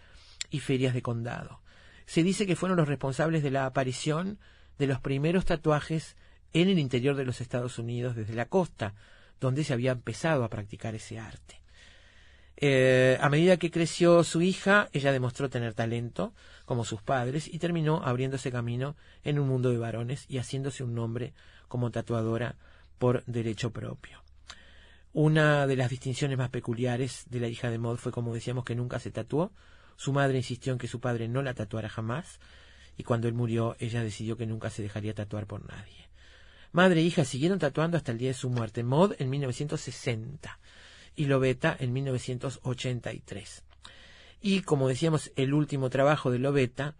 [0.49, 1.61] y ferias de condado.
[2.05, 4.37] Se dice que fueron los responsables de la aparición
[4.77, 6.15] de los primeros tatuajes
[6.53, 8.95] en el interior de los Estados Unidos desde la costa,
[9.39, 11.61] donde se había empezado a practicar ese arte.
[12.57, 16.33] Eh, a medida que creció su hija, ella demostró tener talento,
[16.65, 20.95] como sus padres, y terminó abriéndose camino en un mundo de varones y haciéndose un
[20.95, 21.33] nombre
[21.69, 22.55] como tatuadora
[22.97, 24.26] por derecho propio.
[25.13, 28.75] Una de las distinciones más peculiares de la hija de Maud fue, como decíamos, que
[28.75, 29.51] nunca se tatuó.
[29.95, 32.39] Su madre insistió en que su padre no la tatuara jamás,
[32.97, 36.09] y cuando él murió, ella decidió que nunca se dejaría tatuar por nadie.
[36.71, 38.83] Madre e hija siguieron tatuando hasta el día de su muerte.
[38.83, 40.59] Maud en 1960
[41.15, 43.63] y Lobeta en 1983.
[44.41, 46.95] Y como decíamos, el último trabajo de Lobeta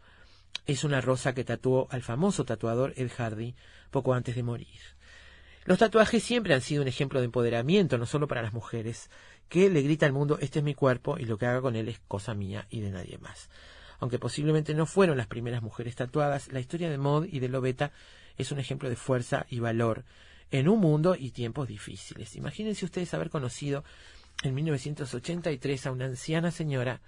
[0.65, 3.55] es una rosa que tatuó al famoso tatuador Ed Hardy
[3.91, 4.96] poco antes de morir.
[5.67, 9.09] Los tatuajes siempre han sido un ejemplo de empoderamiento, no solo para las mujeres,
[9.49, 11.89] que le grita al mundo este es mi cuerpo y lo que haga con él
[11.89, 13.49] es cosa mía y de nadie más.
[13.99, 17.91] Aunque posiblemente no fueron las primeras mujeres tatuadas, la historia de Maud y de Lobeta
[18.37, 20.05] es un ejemplo de fuerza y valor
[20.51, 22.37] en un mundo y tiempos difíciles.
[22.37, 23.83] Imagínense ustedes haber conocido
[24.43, 27.01] en 1983 a una anciana señora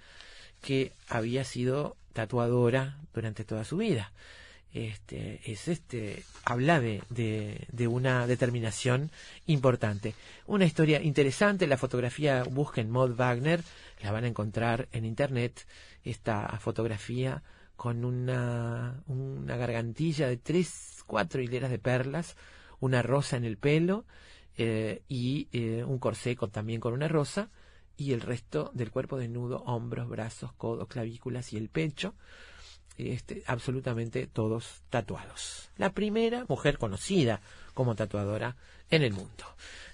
[0.61, 4.11] que había sido tatuadora durante toda su vida.
[4.71, 9.09] Este, es este, habla de, de, de, una determinación
[9.47, 10.13] importante.
[10.45, 13.63] Una historia interesante, la fotografía, busquen Maud Wagner,
[14.03, 15.65] la van a encontrar en internet,
[16.03, 17.41] esta fotografía
[17.75, 22.35] con una, una gargantilla de tres, cuatro hileras de perlas,
[22.79, 24.05] una rosa en el pelo
[24.57, 27.49] eh, y eh, un corsé también con una rosa
[27.95, 32.15] y el resto del cuerpo desnudo, hombros, brazos, codos, clavículas y el pecho,
[32.99, 35.69] este, absolutamente todos tatuados.
[35.77, 37.41] La primera mujer conocida
[37.73, 38.55] como tatuadora
[38.89, 39.45] en el mundo.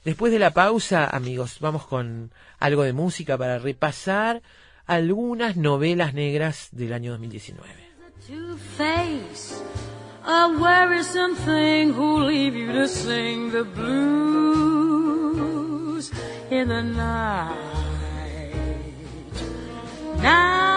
[0.03, 4.41] Después de la pausa, amigos, vamos con algo de música para repasar
[4.85, 7.73] algunas novelas negras del año 2019.
[20.23, 20.74] a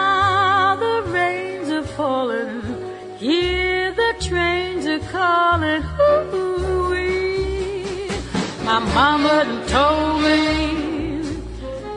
[1.95, 2.61] falling,
[3.17, 5.81] hear the trains are calling.
[5.81, 6.59] Hoo-wee.
[8.63, 9.37] My mama
[9.67, 10.41] told me,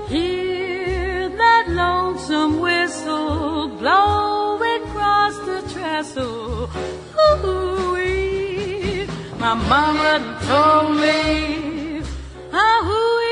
[0.09, 6.67] hear that lonesome whistle blowing across the trestle
[7.17, 9.07] hooey.
[9.39, 10.13] My mama
[10.49, 11.19] told me,
[12.53, 13.32] ah hooey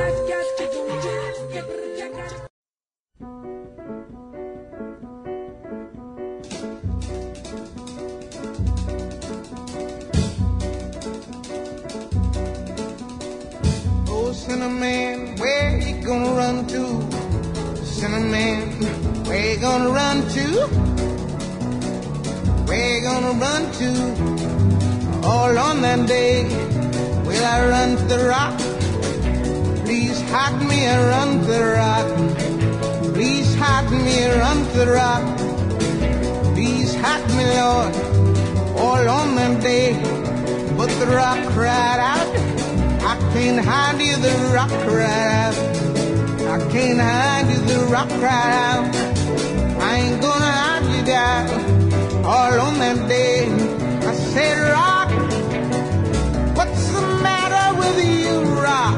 [16.11, 16.83] Gonna run to?
[17.85, 18.69] Cinnamon,
[19.23, 20.45] where you gonna run to?
[22.67, 23.89] Where you gonna run to?
[25.25, 26.43] All on that day,
[27.25, 28.57] will I run to the rock?
[29.85, 32.07] Please hide me and run to the rock.
[33.13, 35.23] Please hide me and run to the rock.
[36.55, 37.93] Please hide me, Lord,
[38.83, 39.93] all on that day.
[40.75, 42.29] But the rock cried out,
[43.11, 45.80] I can't hide you, the rock cried out.
[46.51, 48.93] I can't hide you, the rock cried out.
[49.81, 53.47] I ain't gonna hide you down all on that day.
[54.05, 55.09] I said, Rock,
[56.57, 58.35] what's the matter with you,
[58.67, 58.97] Rock?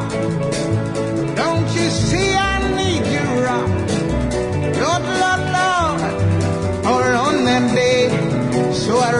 [1.35, 3.69] Don't you see I need you, Rock?
[4.81, 5.99] Lord, Lord, Lord,
[6.89, 8.09] all on that day.
[8.73, 9.11] So I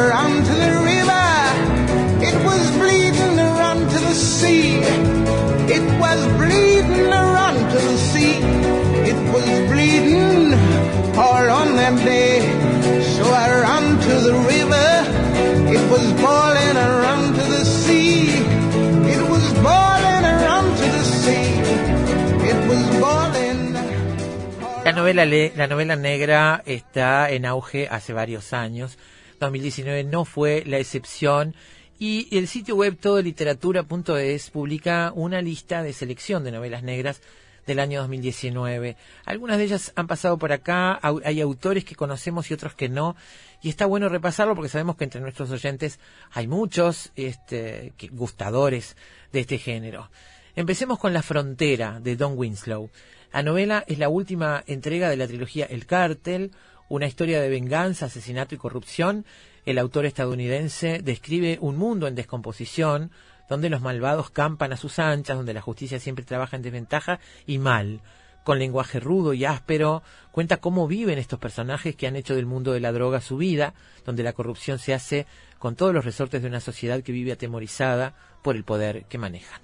[24.86, 28.98] La novela, la novela negra está en auge hace varios años.
[29.40, 31.56] 2019 no fue la excepción.
[32.00, 37.22] Y el sitio web todoliteratura.es publica una lista de selección de novelas negras
[37.66, 38.98] del año 2019.
[39.26, 43.16] Algunas de ellas han pasado por acá, hay autores que conocemos y otros que no,
[43.64, 46.00] y está bueno repasarlo porque sabemos que entre nuestros oyentes
[46.32, 48.96] hay muchos este, gustadores
[49.32, 50.12] de este género.
[50.56, 52.92] Empecemos con La Frontera de Don Winslow.
[53.32, 56.52] La novela es la última entrega de la trilogía El Cártel,
[56.90, 59.26] una historia de venganza, asesinato y corrupción,
[59.66, 63.12] el autor estadounidense describe un mundo en descomposición,
[63.50, 67.60] donde los malvados campan a sus anchas, donde la justicia siempre trabaja en desventaja y
[67.60, 68.02] mal.
[68.44, 72.74] Con lenguaje rudo y áspero, cuenta cómo viven estos personajes que han hecho del mundo
[72.74, 73.74] de la droga su vida,
[74.06, 75.26] donde la corrupción se hace
[75.60, 79.62] con todos los resortes de una sociedad que vive atemorizada por el poder que manejan.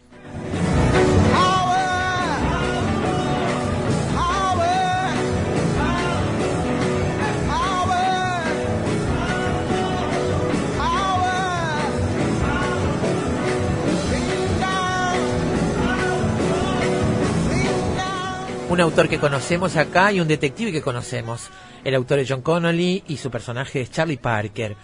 [18.70, 21.50] Un autor que conocemos acá y un detective que conocemos.
[21.84, 24.76] El autor es John Connolly y su personaje es Charlie Parker.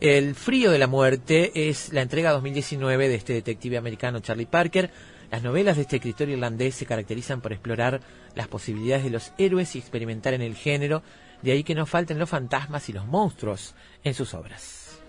[0.00, 4.88] El frío de la muerte es la entrega 2019 de este detective americano Charlie Parker.
[5.32, 8.00] Las novelas de este escritor irlandés se caracterizan por explorar
[8.36, 11.02] las posibilidades de los héroes y experimentar en el género,
[11.42, 13.74] de ahí que no falten los fantasmas y los monstruos
[14.04, 15.00] en sus obras.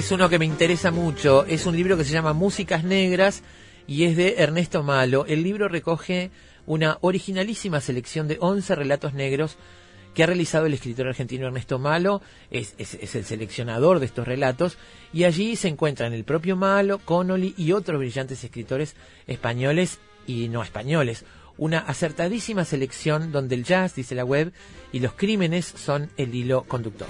[0.00, 1.44] Es uno que me interesa mucho.
[1.44, 3.42] Es un libro que se llama Músicas Negras
[3.86, 5.26] y es de Ernesto Malo.
[5.26, 6.30] El libro recoge
[6.64, 9.58] una originalísima selección de 11 relatos negros
[10.14, 14.26] que ha realizado el escritor argentino Ernesto Malo, es, es, es, el seleccionador de estos
[14.26, 14.78] relatos,
[15.12, 18.96] y allí se encuentran el propio Malo, Connolly y otros brillantes escritores
[19.26, 21.26] españoles y no españoles.
[21.58, 24.54] Una acertadísima selección donde el jazz, dice la web,
[24.92, 27.08] y los crímenes son el hilo conductor.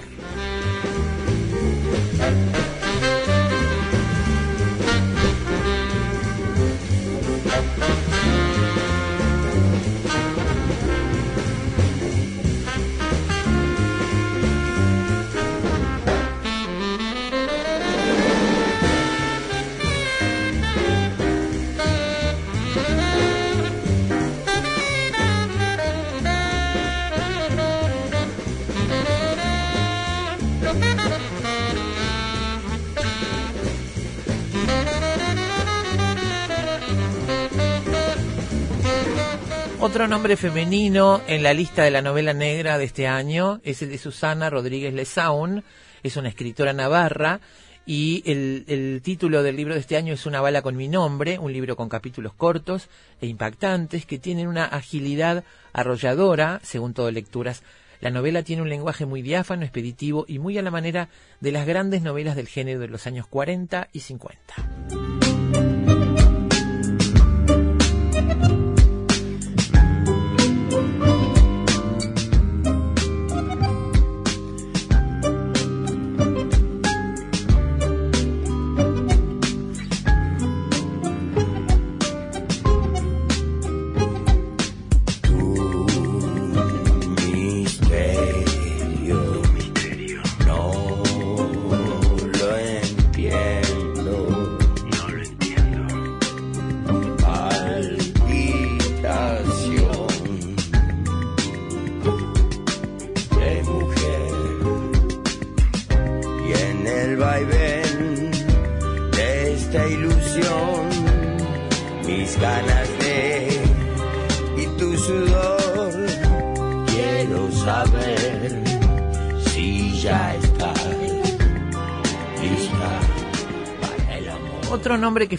[39.83, 43.89] Otro nombre femenino en la lista de la novela negra de este año es el
[43.89, 45.63] de Susana Rodríguez Lezaun,
[46.03, 47.39] es una escritora navarra
[47.87, 51.39] y el, el, título del libro de este año es Una bala con mi nombre,
[51.39, 52.89] un libro con capítulos cortos
[53.21, 57.63] e impactantes que tienen una agilidad arrolladora, según todo lecturas.
[58.01, 61.09] La novela tiene un lenguaje muy diáfano, expeditivo y muy a la manera
[61.39, 65.20] de las grandes novelas del género de los años 40 y 50.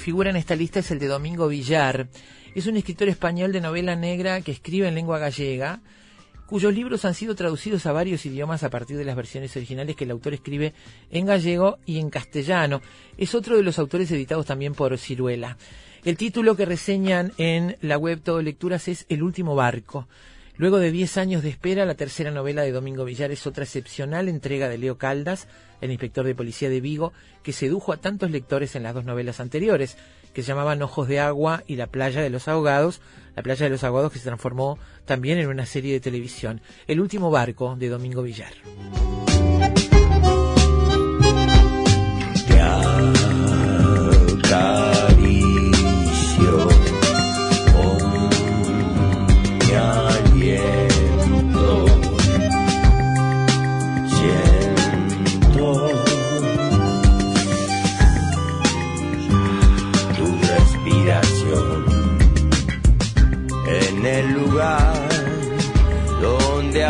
[0.02, 2.08] Figura en esta lista es el de Domingo Villar.
[2.56, 5.80] Es un escritor español de novela negra que escribe en lengua gallega,
[6.46, 10.02] cuyos libros han sido traducidos a varios idiomas a partir de las versiones originales que
[10.02, 10.74] el autor escribe
[11.12, 12.82] en gallego y en castellano.
[13.16, 15.56] Es otro de los autores editados también por Ciruela.
[16.04, 20.08] El título que reseñan en la web Todo Lecturas es El último barco.
[20.56, 24.28] Luego de 10 años de espera, la tercera novela de Domingo Villar es otra excepcional
[24.28, 25.48] entrega de Leo Caldas,
[25.80, 29.40] el inspector de policía de Vigo, que sedujo a tantos lectores en las dos novelas
[29.40, 29.96] anteriores,
[30.34, 33.00] que se llamaban Ojos de Agua y La Playa de los Ahogados,
[33.34, 37.00] La Playa de los Ahogados que se transformó también en una serie de televisión, El
[37.00, 38.52] último barco de Domingo Villar.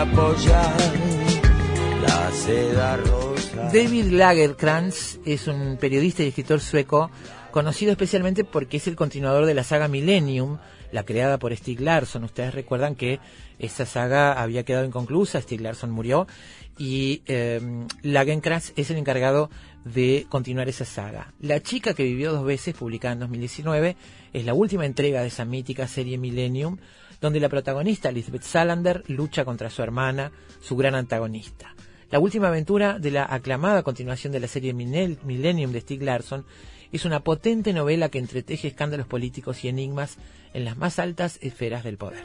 [0.05, 0.75] La.
[3.73, 7.11] David Lagerkrantz es un periodista y escritor sueco
[7.53, 10.59] conocido especialmente porque es el continuador de la saga Millennium,
[10.91, 12.25] la creada por Stieg Larsson.
[12.25, 13.21] Ustedes recuerdan que
[13.59, 16.27] esa saga había quedado inconclusa, Stieg Larsson murió
[16.79, 17.61] y eh,
[18.03, 19.51] es el encargado
[19.85, 21.33] de continuar esa saga.
[21.41, 23.97] La chica que vivió dos veces, publicada en 2019,
[24.33, 26.79] es la última entrega de esa mítica serie Millennium,
[27.23, 31.75] donde la protagonista, Lisbeth Salander, lucha contra su hermana, su gran antagonista.
[32.11, 36.45] La última aventura de la aclamada continuación de la serie Millennium de Stieg Larsson
[36.91, 40.19] es una potente novela que entreteje escándalos políticos y enigmas
[40.53, 42.25] en las más altas esferas del poder.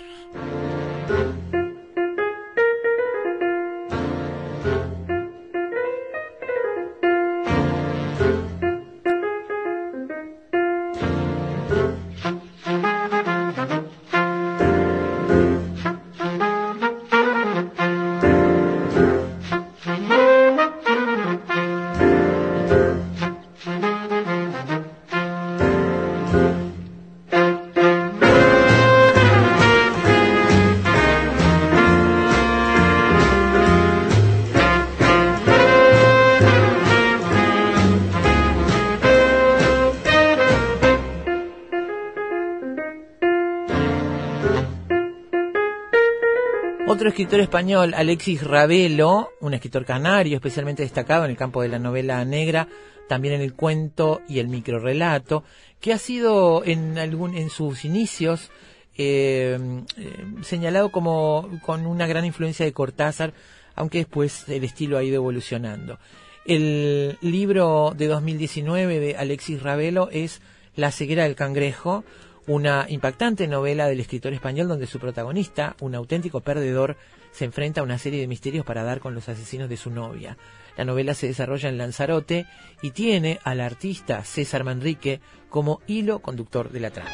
[47.28, 52.23] Escritor español, Alexis Ravelo, un escritor canario especialmente destacado en el campo de la novela
[52.23, 52.69] negra,
[53.09, 55.43] también en el cuento y el microrelato,
[55.82, 58.49] que ha sido en, algún, en sus inicios
[58.97, 59.59] eh,
[59.97, 63.34] eh, señalado como con una gran influencia de Cortázar,
[63.75, 65.99] aunque después el estilo ha ido evolucionando.
[66.45, 70.41] El libro de 2019 de Alexis Ravelo es
[70.78, 72.05] La ceguera del cangrejo,
[72.47, 76.95] una impactante novela del escritor español donde su protagonista, un auténtico perdedor,
[77.38, 80.38] se enfrenta a una serie de misterios para dar con los asesinos de su novia.
[80.76, 82.48] La novela se desarrolla en Lanzarote
[82.82, 87.12] y tiene al artista César Manrique como hilo conductor de la trama.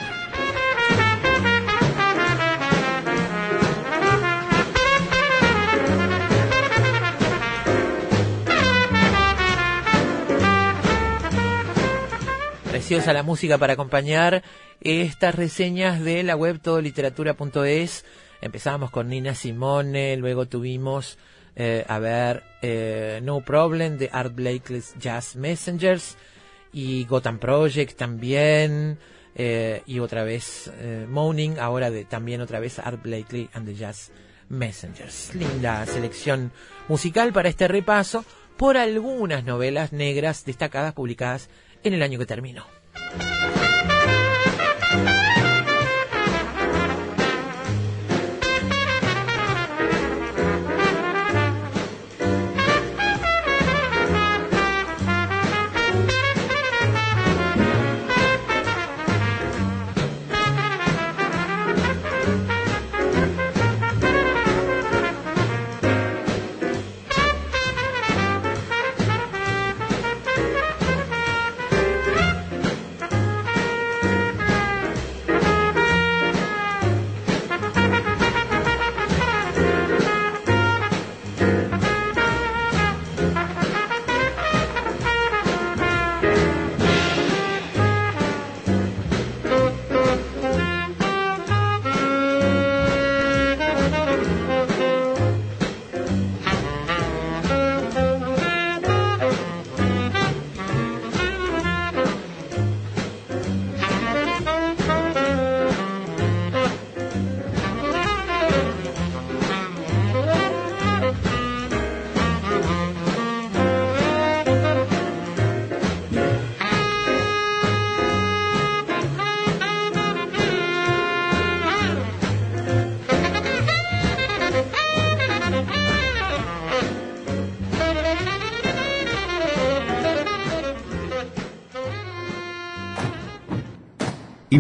[12.72, 14.42] Preciosa la música para acompañar
[14.80, 18.06] estas reseñas de la web todoliteratura.es.
[18.44, 21.18] Empezamos con Nina Simone, luego tuvimos,
[21.56, 26.18] eh, a ver, eh, No Problem de Art Blakely's Jazz Messengers
[26.74, 29.00] y Gotham Project también.
[29.36, 30.70] eh, y otra vez
[31.08, 34.12] Moaning, ahora de también otra vez Art Blakely and the Jazz
[34.50, 35.34] Messengers.
[35.34, 36.52] Linda selección
[36.90, 38.26] musical para este repaso
[38.58, 41.50] por algunas novelas negras destacadas publicadas
[41.84, 42.66] en el año que terminó.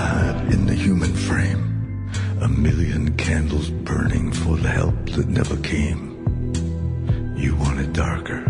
[0.00, 2.10] Crucified in the human frame.
[2.40, 6.16] A million candles burning for the help that never came.
[7.36, 8.49] You want it darker.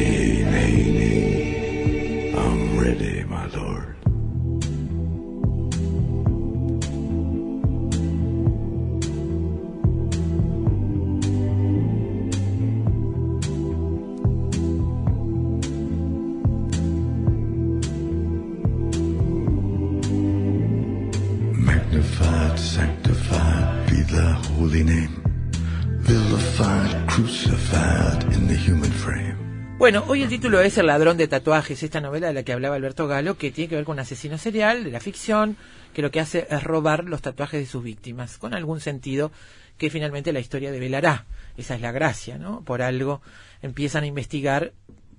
[29.91, 32.77] Bueno, hoy el título es El ladrón de tatuajes, esta novela de la que hablaba
[32.77, 35.57] Alberto Galo, que tiene que ver con un asesino serial de la ficción,
[35.93, 39.33] que lo que hace es robar los tatuajes de sus víctimas, con algún sentido
[39.77, 41.25] que finalmente la historia develará.
[41.57, 42.61] Esa es la gracia, ¿no?
[42.61, 43.21] Por algo
[43.61, 44.71] empiezan a investigar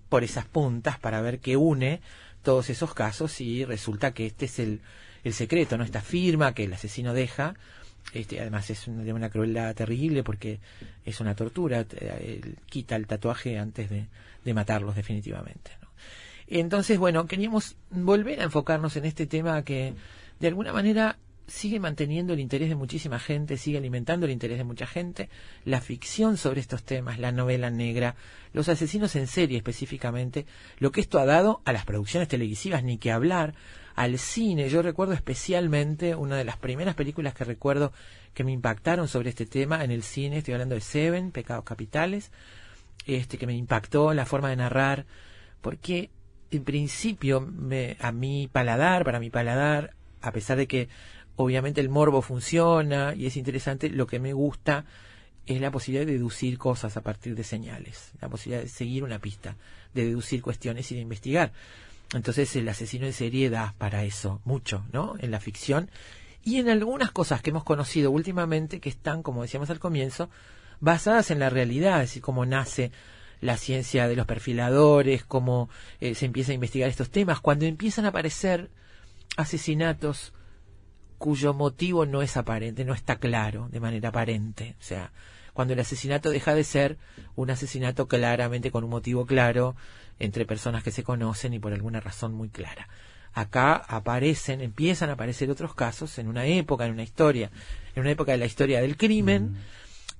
[0.08, 2.00] por esas puntas para ver qué une
[2.42, 4.80] todos esos casos y resulta que este es el,
[5.22, 5.84] el secreto, ¿no?
[5.84, 7.56] Esta firma que el asesino deja,
[8.14, 10.60] este, además es una, de una crueldad terrible porque
[11.04, 14.06] es una tortura, eh, quita el tatuaje antes de,
[14.44, 15.72] de matarlos definitivamente.
[16.46, 19.94] Entonces, bueno, queríamos volver a enfocarnos en este tema que
[20.38, 24.64] de alguna manera sigue manteniendo el interés de muchísima gente, sigue alimentando el interés de
[24.64, 25.28] mucha gente,
[25.64, 28.16] la ficción sobre estos temas, la novela negra,
[28.52, 30.46] los asesinos en serie específicamente,
[30.78, 33.54] lo que esto ha dado a las producciones televisivas, ni que hablar,
[33.94, 34.68] al cine.
[34.70, 37.92] Yo recuerdo especialmente una de las primeras películas que recuerdo
[38.34, 42.30] que me impactaron sobre este tema en el cine, estoy hablando de Seven, Pecados Capitales,
[43.06, 45.06] este que me impactó la forma de narrar,
[45.60, 46.10] porque
[46.50, 50.88] en principio me, a mi paladar, para mi paladar, a pesar de que
[51.36, 54.84] obviamente el morbo funciona y es interesante, lo que me gusta
[55.46, 59.18] es la posibilidad de deducir cosas a partir de señales, la posibilidad de seguir una
[59.18, 59.56] pista,
[59.94, 61.52] de deducir cuestiones y de investigar.
[62.14, 65.14] Entonces el asesino en serie da para eso mucho, ¿no?
[65.18, 65.90] En la ficción
[66.44, 70.28] y en algunas cosas que hemos conocido últimamente que están, como decíamos al comienzo,
[70.82, 72.90] basadas en la realidad, es decir, cómo nace
[73.40, 78.04] la ciencia de los perfiladores, cómo eh, se empieza a investigar estos temas, cuando empiezan
[78.04, 78.68] a aparecer
[79.36, 80.32] asesinatos
[81.18, 84.74] cuyo motivo no es aparente, no está claro de manera aparente.
[84.80, 85.12] O sea,
[85.52, 86.98] cuando el asesinato deja de ser
[87.36, 89.76] un asesinato claramente con un motivo claro
[90.18, 92.88] entre personas que se conocen y por alguna razón muy clara.
[93.34, 97.52] Acá aparecen, empiezan a aparecer otros casos en una época, en una historia,
[97.94, 99.56] en una época de la historia del crimen,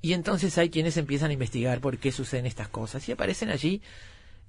[0.03, 3.09] y entonces hay quienes empiezan a investigar por qué suceden estas cosas.
[3.09, 3.81] Y aparecen allí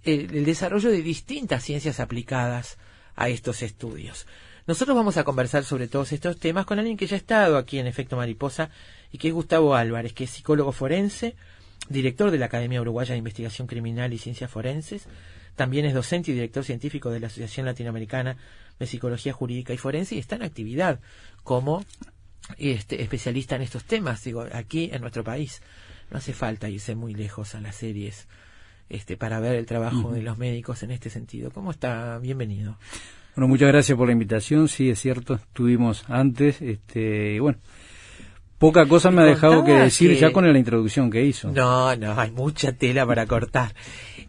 [0.03, 2.77] el, el desarrollo de distintas ciencias aplicadas
[3.15, 4.25] a estos estudios.
[4.65, 7.79] Nosotros vamos a conversar sobre todos estos temas con alguien que ya ha estado aquí
[7.79, 8.69] en Efecto Mariposa
[9.11, 11.35] y que es Gustavo Álvarez, que es psicólogo forense,
[11.89, 15.05] director de la Academia Uruguaya de Investigación Criminal y Ciencias Forenses,
[15.55, 18.37] también es docente y director científico de la Asociación Latinoamericana
[18.79, 20.99] de Psicología Jurídica y Forense y está en actividad
[21.43, 21.85] como
[22.57, 25.61] este, especialista en estos temas, digo, aquí en nuestro país.
[26.11, 28.27] No hace falta irse muy lejos a las series
[28.89, 31.51] este, para ver el trabajo de los médicos en este sentido.
[31.51, 32.19] ¿Cómo está?
[32.19, 32.77] Bienvenido.
[33.35, 34.67] Bueno, muchas gracias por la invitación.
[34.67, 36.61] Sí, es cierto, estuvimos antes.
[36.61, 37.57] Este, y bueno,
[38.63, 41.51] Poca cosa me ha dejado que decir que- ya con la introducción que hizo.
[41.51, 43.75] No, no, hay mucha tela para cortar.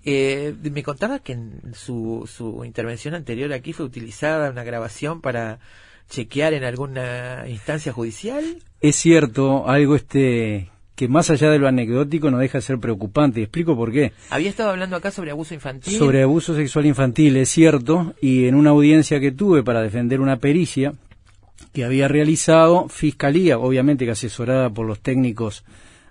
[0.04, 5.60] Eh, me contaba que en su, su intervención anterior aquí fue utilizada una grabación para
[6.08, 8.44] chequear en alguna instancia judicial.
[8.80, 13.40] Es cierto, algo este que más allá de lo anecdótico no deja de ser preocupante.
[13.40, 14.12] Y explico por qué.
[14.30, 15.98] Había estado hablando acá sobre abuso infantil.
[15.98, 20.36] Sobre abuso sexual infantil, es cierto, y en una audiencia que tuve para defender una
[20.36, 20.94] pericia
[21.72, 25.64] que había realizado Fiscalía, obviamente que asesorada por los técnicos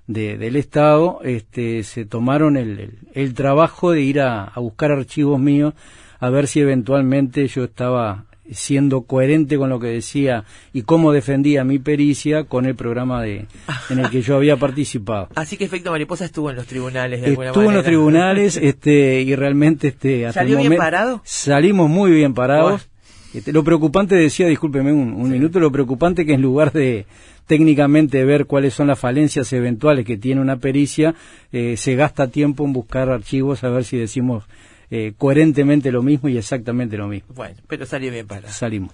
[0.08, 4.92] de- del Estado, este, se tomaron el, el- el trabajo de ir a, a buscar
[4.92, 5.74] archivos míos
[6.20, 10.44] a ver si eventualmente yo estaba siendo coherente con lo que decía
[10.74, 13.46] y cómo defendía mi pericia con el programa de,
[13.90, 15.30] en el que yo había participado.
[15.36, 17.90] Así que efecto mariposa estuvo en los tribunales de alguna Estuvo en los manera.
[17.90, 21.22] tribunales este, y realmente este, hasta ¿Salió el bien parado?
[21.24, 22.90] salimos muy bien parados.
[23.34, 27.08] Este, lo preocupante decía, discúlpeme un, un minuto, lo preocupante que en lugar de
[27.48, 31.16] técnicamente ver cuáles son las falencias eventuales que tiene una pericia,
[31.52, 34.44] eh, se gasta tiempo en buscar archivos a ver si decimos
[34.96, 37.34] eh, coherentemente lo mismo y exactamente lo mismo.
[37.34, 38.48] Bueno, pero salió bien para.
[38.50, 38.92] Salimos.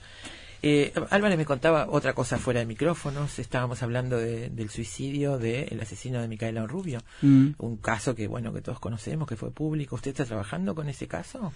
[0.62, 3.38] Eh, Álvarez me contaba otra cosa fuera de micrófonos.
[3.40, 7.00] Estábamos hablando de- del suicidio del asesino de Micaela Rubio.
[7.22, 7.48] Mm.
[7.58, 9.96] Un caso que, bueno, que todos conocemos, que fue público.
[9.96, 11.52] ¿Usted está trabajando con ese caso?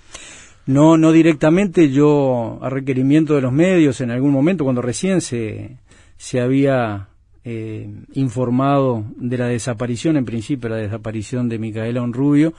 [0.65, 5.77] No, no directamente, yo a requerimiento de los medios en algún momento, cuando recién se,
[6.17, 7.07] se había
[7.45, 12.53] eh, informado de la desaparición, en principio la desaparición de Micaela Onrubio,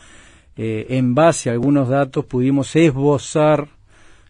[0.57, 3.69] eh, en base a algunos datos pudimos esbozar,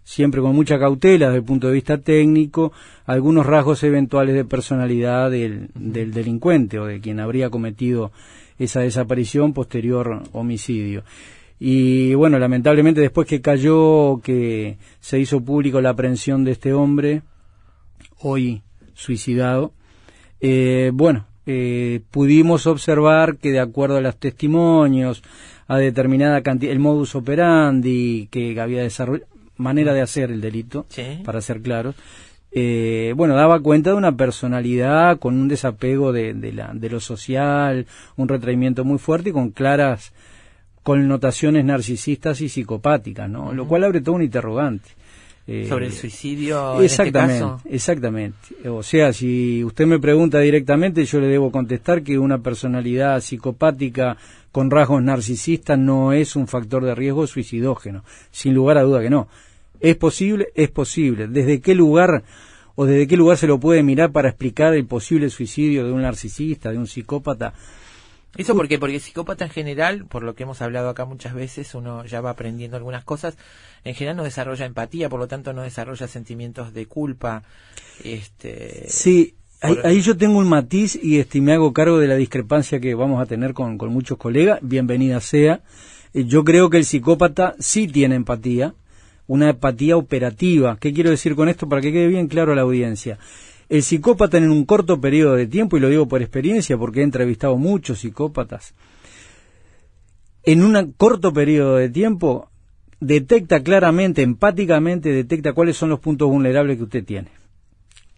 [0.02, 2.72] siempre con mucha cautela desde el punto de vista técnico,
[3.06, 8.12] algunos rasgos eventuales de personalidad del, del delincuente o de quien habría cometido
[8.58, 11.04] esa desaparición posterior homicidio.
[11.58, 17.22] Y bueno, lamentablemente después que cayó, que se hizo público la aprehensión de este hombre,
[18.18, 18.62] hoy
[18.94, 19.72] suicidado,
[20.40, 25.22] eh, bueno, eh, pudimos observar que de acuerdo a los testimonios,
[25.66, 31.20] a determinada cantidad, el modus operandi que había desarrollado, manera de hacer el delito, Sí.
[31.24, 31.94] para ser claros,
[32.56, 37.00] eh, bueno, daba cuenta de una personalidad con un desapego de, de, la, de lo
[37.00, 37.86] social,
[38.16, 40.12] un retraimiento muy fuerte y con claras
[40.82, 43.52] connotaciones narcisistas y psicopáticas, ¿no?
[43.52, 44.90] Lo cual abre todo un interrogante.
[45.46, 47.60] Eh, Sobre el suicidio en este Exactamente, caso.
[47.68, 48.38] exactamente.
[48.68, 54.16] O sea, si usted me pregunta directamente, yo le debo contestar que una personalidad psicopática
[54.54, 59.10] con rasgos narcisistas no es un factor de riesgo suicidógeno, sin lugar a duda que
[59.10, 59.26] no.
[59.80, 60.52] ¿Es posible?
[60.54, 61.26] Es posible.
[61.26, 62.22] ¿Desde qué lugar
[62.76, 66.02] o desde qué lugar se lo puede mirar para explicar el posible suicidio de un
[66.02, 67.52] narcisista, de un psicópata?
[68.36, 68.78] ¿Eso por qué?
[68.78, 72.20] Porque el psicópata en general, por lo que hemos hablado acá muchas veces, uno ya
[72.20, 73.36] va aprendiendo algunas cosas,
[73.82, 77.42] en general no desarrolla empatía, por lo tanto no desarrolla sentimientos de culpa.
[78.04, 79.34] Este, Sí,
[79.64, 83.20] ahí, yo tengo un matiz y este, me hago cargo de la discrepancia que vamos
[83.20, 84.58] a tener con, con muchos colegas.
[84.62, 85.62] Bienvenida sea.
[86.12, 88.74] Eh, Yo creo que el psicópata sí tiene empatía,
[89.26, 90.76] una empatía operativa.
[90.78, 93.18] ¿Qué quiero decir con esto para que quede bien claro a la audiencia?
[93.68, 97.04] El psicópata en un corto periodo de tiempo, y lo digo por experiencia porque he
[97.04, 98.74] entrevistado muchos psicópatas,
[100.42, 102.50] en un corto periodo de tiempo
[103.00, 107.30] detecta claramente, empáticamente, detecta cuáles son los puntos vulnerables que usted tiene.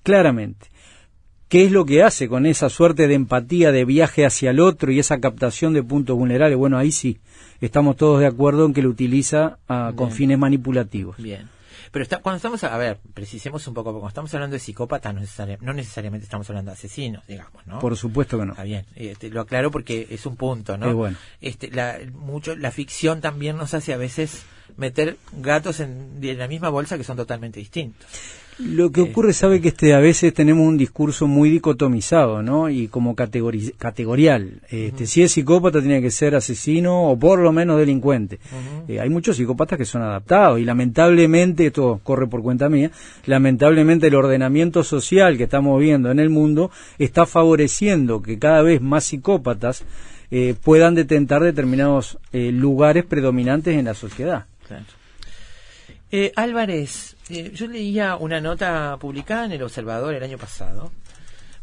[0.02, 0.68] Claramente.
[1.48, 4.90] ¿Qué es lo que hace con esa suerte de empatía, de viaje hacia el otro
[4.90, 6.58] y esa captación de puntos vulnerables?
[6.58, 7.18] Bueno, ahí sí,
[7.60, 11.16] estamos todos de acuerdo en que lo utiliza ah, con fines manipulativos.
[11.18, 11.48] Bien.
[11.92, 14.58] Pero está, cuando estamos, a, a ver, precisemos un poco, porque cuando estamos hablando de
[14.60, 17.78] psicópatas, no, necesari- no necesariamente estamos hablando de asesinos, digamos, ¿no?
[17.78, 18.52] Por supuesto que no.
[18.52, 20.88] Está bien, este, lo aclaro porque es un punto, ¿no?
[20.88, 21.16] Es bueno.
[21.40, 24.42] Este, la, mucho, la ficción también nos hace a veces
[24.76, 28.06] meter gatos en, en la misma bolsa que son totalmente distintos.
[28.58, 29.04] Lo que Eh.
[29.10, 32.70] ocurre, sabe que este a veces tenemos un discurso muy dicotomizado, ¿no?
[32.70, 34.62] Y como categori- categorial.
[34.70, 38.38] Este, Si es psicópata tiene que ser asesino o por lo menos delincuente.
[38.88, 42.90] Eh, hay muchos psicópatas que son adaptados y lamentablemente, esto corre por cuenta mía,
[43.26, 48.80] lamentablemente el ordenamiento social que estamos viendo en el mundo está favoreciendo que cada vez
[48.80, 49.84] más psicópatas
[50.30, 54.46] eh, puedan detentar determinados eh, lugares predominantes en la sociedad.
[54.66, 54.84] Claro.
[56.10, 60.92] Eh, Álvarez, eh, yo leía una nota publicada en El Observador el año pasado,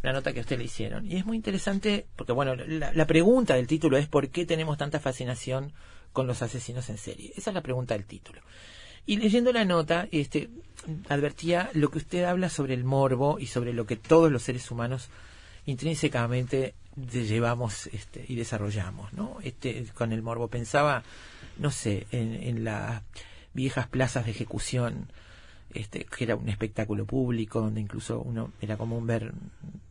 [0.02, 3.08] una nota que a usted le hicieron, y es muy interesante porque, bueno, la, la
[3.08, 5.74] pregunta del título es ¿por qué tenemos tanta fascinación
[6.12, 7.34] con los asesinos en serie?
[7.36, 8.42] Esa es la pregunta del título.
[9.06, 10.50] Y leyendo la nota, este,
[11.10, 14.72] advertía lo que usted habla sobre el morbo y sobre lo que todos los seres
[14.72, 15.10] humanos
[15.66, 16.74] intrínsecamente
[17.12, 19.38] llevamos este, y desarrollamos, ¿no?
[19.44, 21.04] Este, con el morbo pensaba,
[21.58, 23.02] no sé, en, en las
[23.54, 25.08] viejas plazas de ejecución
[25.74, 29.34] este, que era un espectáculo público donde incluso uno era común ver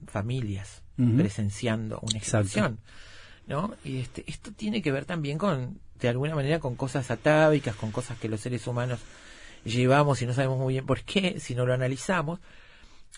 [0.06, 2.46] familias presenciando una Exacto.
[2.46, 2.78] ejecución,
[3.48, 3.74] ¿no?
[3.82, 7.90] Y este, esto tiene que ver también con, de alguna manera, con cosas atávicas, con
[7.90, 9.00] cosas que los seres humanos
[9.64, 12.38] llevamos y no sabemos muy bien por qué, si no lo analizamos,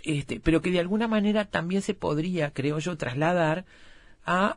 [0.03, 3.67] este, pero que de alguna manera también se podría, creo yo, trasladar
[4.25, 4.57] a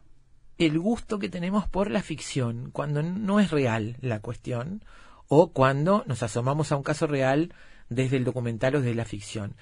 [0.58, 4.84] el gusto que tenemos por la ficción, cuando no es real la cuestión,
[5.28, 7.54] o cuando nos asomamos a un caso real
[7.90, 9.56] desde el documental o desde la ficción.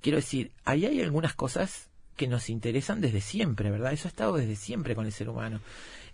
[0.00, 3.92] Quiero decir, ahí hay algunas cosas que nos interesan desde siempre, ¿verdad?
[3.92, 5.60] Eso ha estado desde siempre con el ser humano.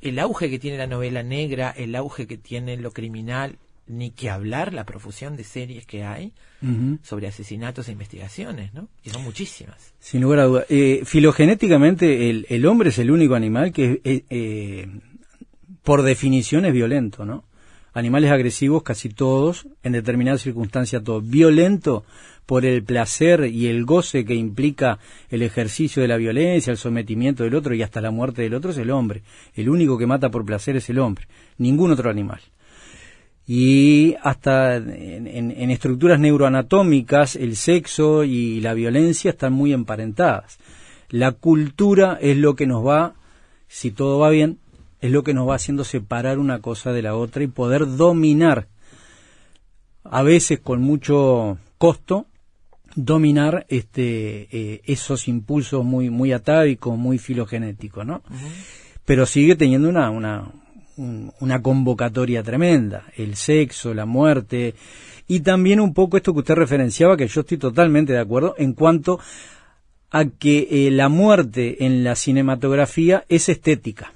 [0.01, 4.31] El auge que tiene la novela negra, el auge que tiene lo criminal, ni que
[4.31, 6.33] hablar la profusión de series que hay
[7.03, 8.89] sobre asesinatos e investigaciones, ¿no?
[9.03, 9.93] Y son muchísimas.
[10.01, 10.67] Sin lugar a dudas.
[10.71, 14.89] Eh, filogenéticamente, el, el hombre es el único animal que, eh, eh,
[15.83, 17.45] por definición, es violento, ¿no?
[17.93, 21.29] Animales agresivos, casi todos, en determinadas circunstancias, todos.
[21.29, 22.05] Violento
[22.47, 24.99] por el placer y el goce que implica
[25.29, 28.71] el ejercicio de la violencia, el sometimiento del otro y hasta la muerte del otro
[28.71, 29.23] es el hombre.
[29.55, 31.29] El único que mata por placer es el hombre,
[31.59, 32.41] ningún otro animal
[33.47, 40.59] y hasta en, en- en estructuras neuroanatómicas el sexo y la violencia están muy emparentadas.
[41.11, 43.15] La cultura es lo que nos va,
[43.69, 44.59] si todo va bien,
[45.01, 48.69] es lo que nos va haciendo separar una cosa de la otra y poder dominar,
[50.05, 52.27] a veces con mucho costo,
[52.97, 58.23] dominar este eh, esos impulsos muy muy atávicos, muy filogenéticos, ¿no?
[59.05, 60.45] Pero sigue teniendo una una
[60.97, 64.75] un- una convocatoria tremenda, el sexo, la muerte
[65.27, 68.73] y también un poco esto que usted referenciaba que yo estoy totalmente de acuerdo en
[68.75, 69.19] cuanto
[70.11, 74.13] a que eh, la muerte en la cinematografía es estética.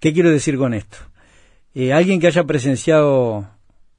[0.00, 0.98] ¿Qué quiero decir con esto?
[1.74, 3.48] Eh, alguien que haya presenciado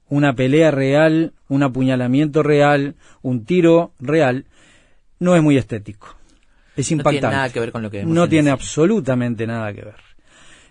[0.08, 4.46] una pelea real, un apuñalamiento real, un tiro real,
[5.20, 6.16] no es muy estético.
[6.76, 7.20] Es No impactante.
[7.20, 9.96] tiene nada que ver con lo que vemos No en tiene absolutamente nada que ver.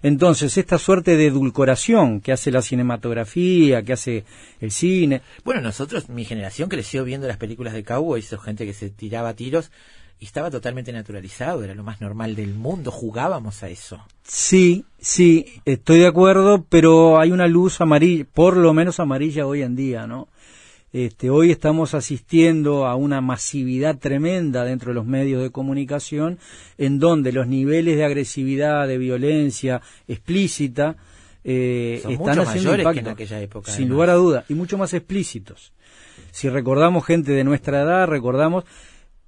[0.03, 4.25] Entonces, esta suerte de edulcoración que hace la cinematografía, que hace
[4.61, 8.89] el cine, Bueno, nosotros, mi generación creció viendo las películas de cowboys, gente que se
[8.89, 9.71] tiraba tiros
[10.19, 14.03] y estaba totalmente naturalizado, era lo más normal del mundo, jugábamos a eso.
[14.23, 19.61] Sí, sí, estoy de acuerdo, pero hay una luz amarilla, por lo menos amarilla hoy
[19.61, 20.27] en día, ¿no?
[20.93, 26.39] Este, hoy estamos asistiendo a una masividad tremenda dentro de los medios de comunicación,
[26.77, 30.95] en donde los niveles de agresividad, de violencia explícita,
[31.43, 33.91] eh, Son están mucho haciendo mayores que impacto, en aquella época, sin además.
[33.91, 35.73] lugar a duda, y mucho más explícitos.
[36.31, 38.63] Si recordamos gente de nuestra edad, recordamos,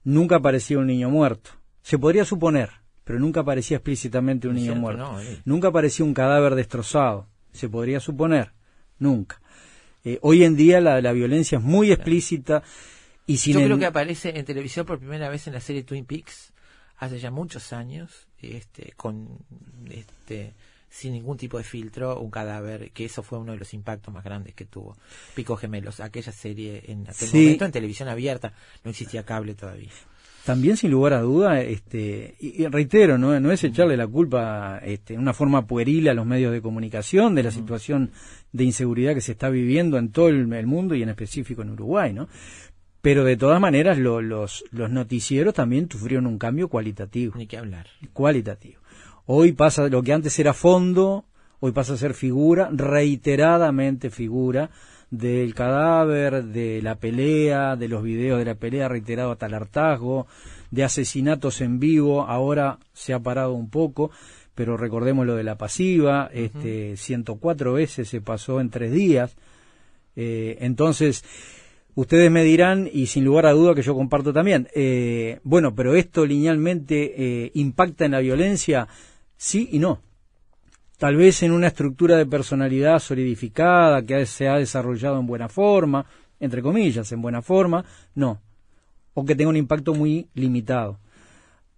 [0.04, 1.52] nunca aparecía un niño muerto.
[1.82, 2.70] Se podría suponer,
[3.04, 5.12] pero nunca aparecía explícitamente un niño cierto, muerto.
[5.12, 5.42] no, eh.
[5.44, 7.28] Nunca aparecía un cadáver destrozado.
[7.52, 8.54] Se podría suponer.
[9.00, 9.42] Nunca.
[10.06, 12.64] Eh, hoy en día la, la violencia es muy explícita
[13.28, 15.84] y sin Yo el- creo que aparece en televisión por primera vez en la serie
[15.84, 16.54] Twin Peaks,
[16.98, 19.28] hace ya muchos años, este, con
[19.90, 20.54] este
[20.92, 24.24] sin ningún tipo de filtro, un cadáver, que eso fue uno de los impactos más
[24.24, 24.98] grandes que tuvo.
[25.36, 27.38] Pico Gemelos, aquella serie en aquel Sí.
[27.44, 28.54] momento en televisión abierta,
[28.84, 29.92] no existía cable todavía.
[30.46, 34.80] También sin lugar a duda, este, y, y reitero, no, no es echarle la culpa
[34.84, 38.10] este, en una forma pueril a los medios de comunicación de la situación
[38.52, 41.72] de inseguridad que se está viviendo en todo el, el mundo y en específico en
[41.72, 42.28] Uruguay, ¿no?
[43.02, 47.34] Pero de todas maneras lo- los, los noticieros también sufrieron un cambio cualitativo.
[47.38, 47.88] Ni que hablar.
[48.14, 48.82] cualitativo.
[49.26, 51.26] Hoy pasa lo que antes era fondo,
[51.60, 54.70] hoy pasa a ser figura, reiteradamente figura
[55.12, 60.28] del cadáver, de la pelea, de los videos de la pelea reiterado hasta el hartazgo,
[60.72, 64.12] de asesinatos en vivo, ahora se ha parado un poco,
[64.60, 69.38] pero recordemos lo de la pasiva, este 104 veces se pasó en tres días.
[70.18, 71.24] Eh, entonces,
[71.96, 75.96] Ustedes me dirán, y sin lugar a duda que yo comparto también, eh, bueno, pero
[75.96, 78.88] esto linealmente eh, impacta en la violencia,
[79.38, 80.02] sí y no.
[80.98, 86.06] Tal vez en una estructura de personalidad solidificada que se ha desarrollado en buena forma,
[86.40, 87.84] entre comillas, en buena forma,
[88.14, 88.42] no.
[89.14, 91.00] O que tenga un impacto muy limitado.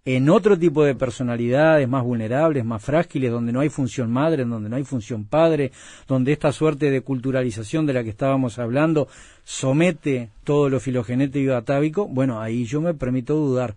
[0.04, 4.68] En otro tipo de personalidades más vulnerables, más frágiles, donde no hay función madre, donde
[4.68, 5.70] no hay función padre,
[6.08, 9.06] donde esta suerte de culturalización de la que estábamos hablando
[9.44, 13.76] somete todo lo filogenético y atávico, bueno, ahí yo me permito dudar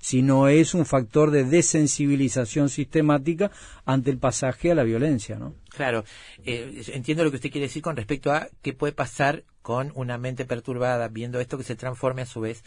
[0.00, 3.50] si no es un factor de desensibilización sistemática
[3.84, 5.52] ante el pasaje a la violencia, ¿no?
[5.68, 6.04] Claro,
[6.46, 10.16] eh, entiendo lo que usted quiere decir con respecto a qué puede pasar con una
[10.16, 12.62] mente perturbada viendo esto que se transforme a su vez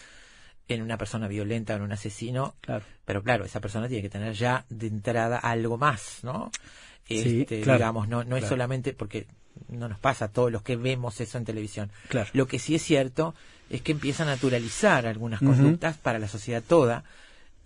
[0.70, 2.56] en una persona violenta, en un asesino.
[2.62, 2.86] Claro.
[3.04, 6.52] Pero claro, esa persona tiene que tener ya de entrada algo más, ¿no?
[7.08, 8.50] Sí, Este, claro, digamos, no, no es claro.
[8.56, 9.26] solamente porque
[9.68, 11.92] no nos pasa a todos los que vemos eso en televisión.
[12.08, 12.30] Claro.
[12.34, 13.34] Lo que sí es cierto
[13.70, 17.04] es que empieza a naturalizar algunas conductas para la sociedad toda.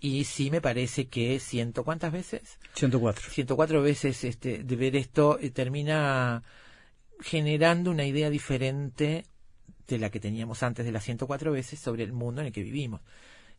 [0.00, 2.58] Y sí me parece que ciento, ¿cuántas veces?
[2.74, 3.30] 104.
[3.30, 6.42] 104 veces este, de ver esto eh, termina
[7.20, 9.24] generando una idea diferente
[9.88, 12.62] de la que teníamos antes de las 104 veces sobre el mundo en el que
[12.62, 13.00] vivimos.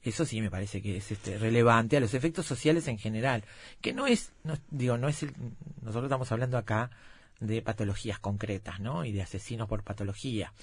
[0.03, 3.43] Eso sí me parece que es este, relevante a los efectos sociales en general,
[3.81, 5.33] que no es, no, digo, no es el,
[5.81, 6.91] nosotros estamos hablando acá
[7.39, 9.03] de patologías concretas, ¿no?
[9.03, 10.53] Y de asesinos por patología,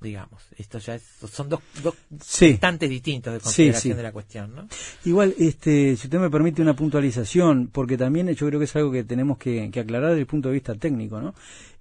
[0.00, 0.40] digamos.
[0.56, 1.02] Esto ya es,
[1.32, 2.46] son dos, dos Sí.
[2.46, 3.96] instantes distintos de Sí, consideración sí.
[3.96, 4.68] de la cuestión, ¿no?
[5.04, 8.92] Igual, este, si usted me permite una puntualización, porque también yo creo que es algo
[8.92, 11.34] que tenemos que, que aclarar desde el punto de vista técnico, ¿no?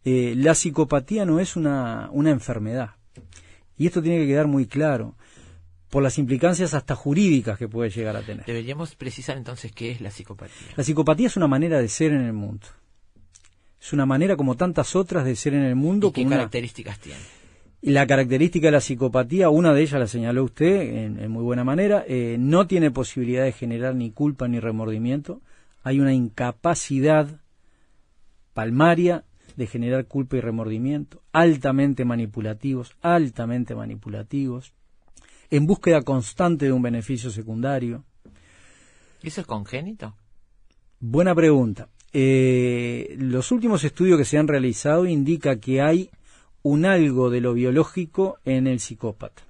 [0.03, 2.91] Eh, la psicopatía no es una, una enfermedad.
[3.77, 5.15] Y esto tiene que quedar muy claro,
[5.89, 8.45] por las implicancias hasta jurídicas que puede llegar a tener.
[8.45, 10.55] Deberíamos precisar entonces qué es la psicopatía.
[10.75, 12.67] La psicopatía es una manera de ser en el mundo.
[13.81, 16.07] Es una manera como tantas otras de ser en el mundo.
[16.09, 17.19] ¿Y qué una- características tiene?
[17.81, 21.63] La característica de la psicopatía, una de ellas la señaló usted en, en muy buena
[21.63, 25.41] manera, eh, no tiene posibilidad de generar ni culpa ni remordimiento.
[25.83, 27.27] Hay una incapacidad
[28.53, 29.23] palmaria
[29.55, 34.73] de generar culpa y remordimiento, altamente manipulativos, altamente manipulativos,
[35.49, 38.03] en búsqueda constante de un beneficio secundario.
[39.21, 40.15] ¿Eso es congénito?
[40.99, 41.89] Buena pregunta.
[42.13, 46.09] Eh, los últimos estudios que se han realizado indica que hay
[46.61, 49.43] un algo de lo biológico en el psicópata,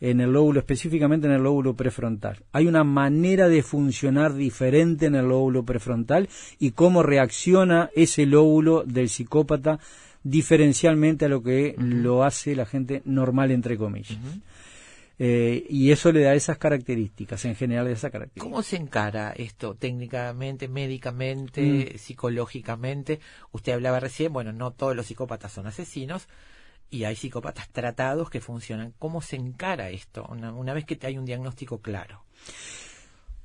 [0.00, 2.38] en el lóbulo, específicamente en el lóbulo prefrontal.
[2.52, 6.28] Hay una manera de funcionar diferente en el lóbulo prefrontal
[6.58, 9.78] y cómo reacciona ese lóbulo del psicópata
[10.22, 14.18] diferencialmente a lo que lo hace la gente normal, entre comillas.
[15.22, 18.42] Eh, y eso le da esas características, en general esas características.
[18.42, 21.98] ¿Cómo se encara esto técnicamente, médicamente, Mm.
[21.98, 23.20] psicológicamente?
[23.52, 26.26] Usted hablaba recién, bueno, no todos los psicópatas son asesinos
[26.90, 28.92] y hay psicópatas tratados que funcionan.
[28.98, 32.24] ¿Cómo se encara esto una, una vez que hay un diagnóstico claro?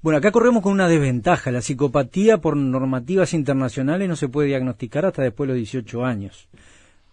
[0.02, 1.52] Bueno, acá corremos con una desventaja.
[1.52, 6.48] La psicopatía por normativas internacionales no se puede diagnosticar hasta después de los 18 años.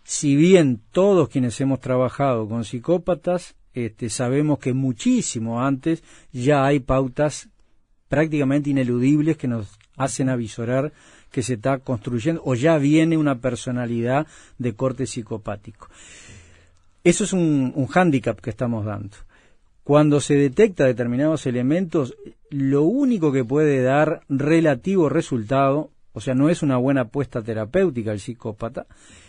[0.05, 6.03] Si bien todos quienes hemos trabajado con psicópatas este, sabemos que muchísimo antes
[6.33, 7.49] ya hay pautas
[8.09, 10.93] prácticamente ineludibles que nos hacen avisorar
[11.33, 14.27] que se está construyendo o ya viene una personalidad
[14.59, 15.89] de corte psicopático.
[17.03, 19.17] Eso es un, un hándicap que estamos dando.
[19.83, 22.15] Cuando se detecta determinados elementos,
[22.51, 28.13] lo único que puede dar relativo resultado, o sea, no es una buena apuesta terapéutica
[28.13, 28.87] el psicópata,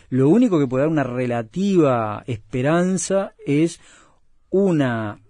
[0.09, 3.80] lo único que puede dar una relativa esperanza es
[4.51, 5.22] una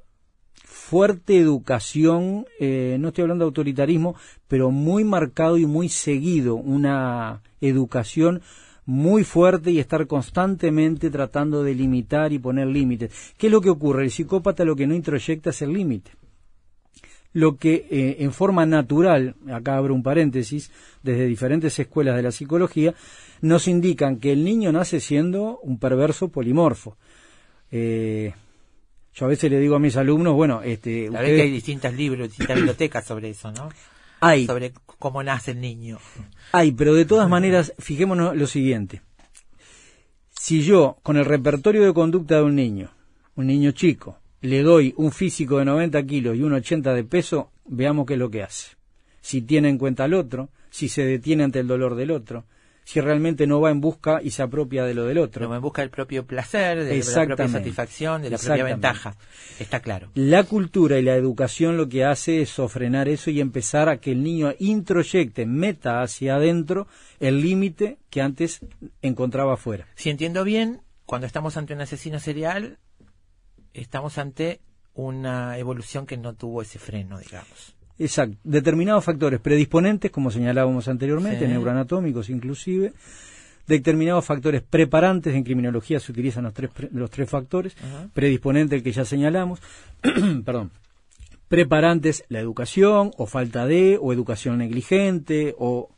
[0.93, 4.15] fuerte educación, eh, no estoy hablando de autoritarismo,
[4.47, 8.43] pero muy marcado y muy seguido, una educación
[8.85, 13.33] muy fuerte y estar constantemente tratando de limitar y poner límites.
[13.39, 14.03] ¿Qué es lo que ocurre?
[14.03, 16.11] El psicópata lo que no introyecta es el límite.
[17.31, 20.69] Lo que eh, en forma natural, acá abro un paréntesis,
[21.01, 22.93] desde diferentes escuelas de la psicología,
[23.41, 26.97] nos indican que el niño nace siendo un perverso polimorfo.
[27.71, 28.33] Eh,
[29.13, 32.29] yo a veces le digo a mis alumnos, bueno, este, La que hay distintos libros,
[32.29, 33.69] distintas bibliotecas sobre eso, ¿no?
[34.21, 35.99] hay, Sobre cómo nace el niño.
[36.51, 39.01] Hay, pero de todas maneras, fijémonos lo siguiente.
[40.29, 42.91] Si yo, con el repertorio de conducta de un niño,
[43.35, 47.51] un niño chico, le doy un físico de 90 kilos y un 80 de peso,
[47.65, 48.75] veamos qué es lo que hace.
[49.21, 52.45] Si tiene en cuenta al otro, si se detiene ante el dolor del otro,
[52.83, 55.41] si realmente no va en busca y se apropia de lo del otro.
[55.41, 59.15] Pero en busca del propio placer, de la propia satisfacción, de la propia ventaja.
[59.59, 60.09] Está claro.
[60.15, 64.11] La cultura y la educación lo que hace es sofrenar eso y empezar a que
[64.11, 66.87] el niño introyecte, meta hacia adentro
[67.19, 68.59] el límite que antes
[69.01, 69.87] encontraba afuera.
[69.95, 72.79] Si entiendo bien, cuando estamos ante un asesino serial,
[73.73, 74.61] estamos ante
[74.93, 77.75] una evolución que no tuvo ese freno, digamos.
[77.99, 78.37] Exacto.
[78.43, 81.51] Determinados factores predisponentes, como señalábamos anteriormente, Sí.
[81.51, 82.93] neuroanatómicos inclusive.
[83.67, 87.75] Determinados factores preparantes, en criminología se utilizan los tres, los tres factores.
[87.81, 88.09] Ajá.
[88.13, 89.61] Predisponente, el que ya señalamos.
[90.45, 90.71] Perdón.
[91.47, 95.89] Preparantes, la educación, o falta de, o educación negligente, o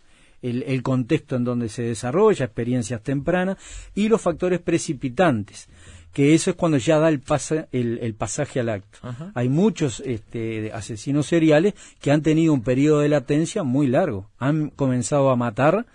[0.42, 3.58] el, el contexto en donde se desarrolla, experiencias tempranas.
[3.96, 5.68] Y los factores precipitantes,
[6.16, 9.00] que eso es cuando ya da el, pasa- el, el pasaje al acto.
[9.02, 9.34] Ajá.
[9.36, 14.30] Hay muchos este, asesinos seriales que han tenido un periodo de latencia muy largo.
[14.38, 15.86] Han comenzado a matar,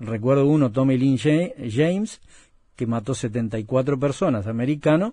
[0.00, 2.22] recuerdo uno, Tommy Lynn Ja- James,
[2.76, 5.12] que mató 74 personas, americano,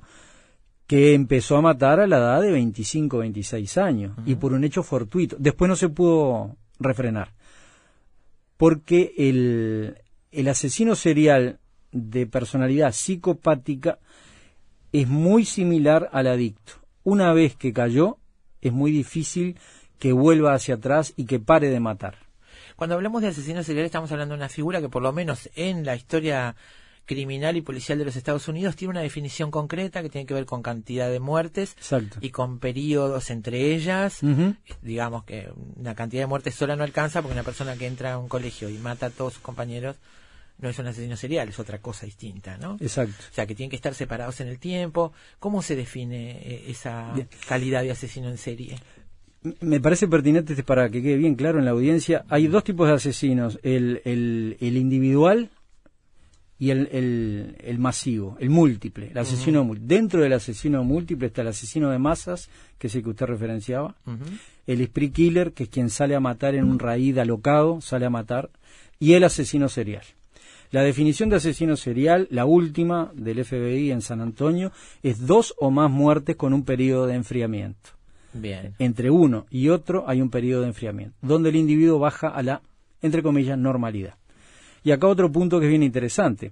[0.88, 4.84] que empezó a matar a la edad de 25, 26 años, y por un hecho
[4.84, 5.36] fortuito.
[5.38, 7.34] Después no se pudo refrenar.
[8.56, 9.98] Porque el,
[10.32, 11.60] el asesino serial
[11.92, 14.00] de personalidad psicopática
[15.02, 16.74] es muy similar al adicto.
[17.04, 18.18] Una vez que cayó,
[18.62, 19.58] es muy difícil
[20.00, 22.16] que vuelva hacia atrás y que pare de matar.
[22.76, 25.86] Cuando hablamos de asesino serial estamos hablando de una figura que por lo menos en
[25.86, 26.56] la historia
[27.06, 30.46] criminal y policial de los Estados Unidos tiene una definición concreta que tiene que ver
[30.46, 32.18] con cantidad de muertes Exacto.
[32.22, 34.22] y con periodos entre ellas.
[34.82, 38.18] Digamos que una cantidad de muertes sola no alcanza porque una persona que entra a
[38.18, 39.98] un colegio y mata a todos sus compañeros
[40.58, 42.78] no es un asesino serial, es otra cosa distinta, ¿no?
[42.80, 43.16] Exacto.
[43.32, 45.14] O sea, que tienen que estar separados en el tiempo.
[45.40, 47.14] ¿Cómo se define eh, esa
[47.48, 48.78] calidad de asesino en serie?
[49.62, 52.26] Me parece pertinente este, para que quede bien claro en la audiencia.
[52.30, 55.50] Hay dos tipos de asesinos, el, el, el individual
[56.58, 59.96] y el, el, el masivo, el múltiple, el asesino múltiple.
[59.96, 62.50] Dentro del asesino múltiple está el asesino de masas,
[62.80, 63.96] que es el que usted referenciaba,
[64.66, 68.10] el spree killer, que es quien sale a matar en un raíz alocado, sale a
[68.10, 68.50] matar,
[69.00, 70.06] y el asesino serial.
[70.76, 74.74] La definición de asesino serial, la última del FBI en San Antonio,
[75.04, 77.92] es dos o más muertes con un periodo de enfriamiento
[78.34, 78.76] Bien.
[78.78, 82.62] entre uno y otro hay un periodo de enfriamiento, donde el individuo baja a la,
[83.02, 84.16] entre comillas, normalidad.
[84.84, 86.52] Y acá otro punto que es bien interesante.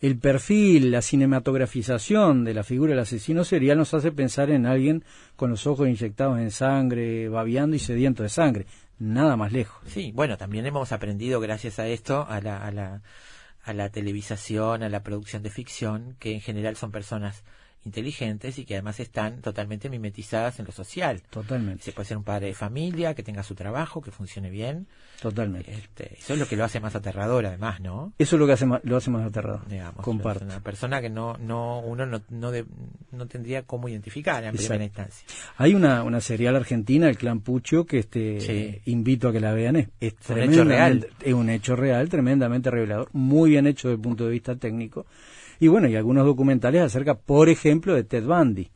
[0.00, 5.04] El perfil, la cinematografización de la figura del asesino serial nos hace pensar en alguien
[5.36, 8.66] con los ojos inyectados en sangre, babeando y sediento de sangre.
[8.98, 9.82] Nada más lejos.
[9.86, 13.02] Sí, bueno, también hemos aprendido gracias a esto, a la, a la,
[13.62, 17.44] a la televisación, a la producción de ficción, que en general son personas
[17.86, 21.22] inteligentes y que además están totalmente mimetizadas en lo social.
[21.30, 21.82] Totalmente.
[21.84, 24.86] Se puede ser un padre de familia, que tenga su trabajo, que funcione bien.
[25.22, 25.72] Totalmente.
[25.72, 28.12] Este, eso es lo que lo hace más aterrador, además, ¿no?
[28.18, 29.66] Eso es lo que hace más, lo hace más aterrador.
[29.66, 30.44] Digamos, Comparto.
[30.44, 32.66] es una persona que no, no, uno no, no, de-
[33.12, 34.68] no tendría cómo identificar en Exacto.
[34.68, 35.26] primera instancia.
[35.56, 38.80] Hay una, una serial argentina, el Clan Pucho, que este Sí.
[38.90, 39.76] invito a que la vean.
[39.76, 41.08] Es, es un hecho real.
[41.22, 45.06] Es un hecho real, tremendamente revelador, muy bien hecho desde el punto de vista técnico.
[45.60, 48.70] Y bueno, y algunos documentales acerca, por ejemplo, de Ted Bundy.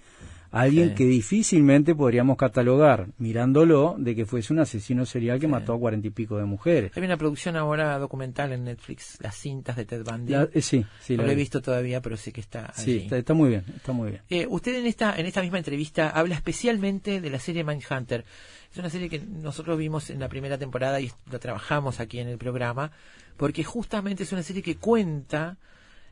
[0.52, 0.94] Alguien Sí.
[0.96, 6.08] que difícilmente podríamos catalogar, mirándolo, de que fuese un asesino serial que mató a cuarenta
[6.08, 6.90] y pico de mujeres.
[6.96, 10.32] Hay una producción ahora documental en Netflix, Las cintas de Ted Bundy.
[10.32, 11.42] La- eh, sí, sí, no la lo he vi.
[11.42, 12.98] visto todavía, pero sé que está Sí, allí.
[13.04, 14.22] está, está muy bien, está muy bien.
[14.28, 18.24] Eh, usted en esta, en esta misma entrevista habla especialmente de la serie Mindhunter.
[18.72, 22.26] Es una serie que nosotros vimos en la primera temporada y lo trabajamos aquí en
[22.26, 22.90] el programa,
[23.36, 25.58] porque justamente es una serie que cuenta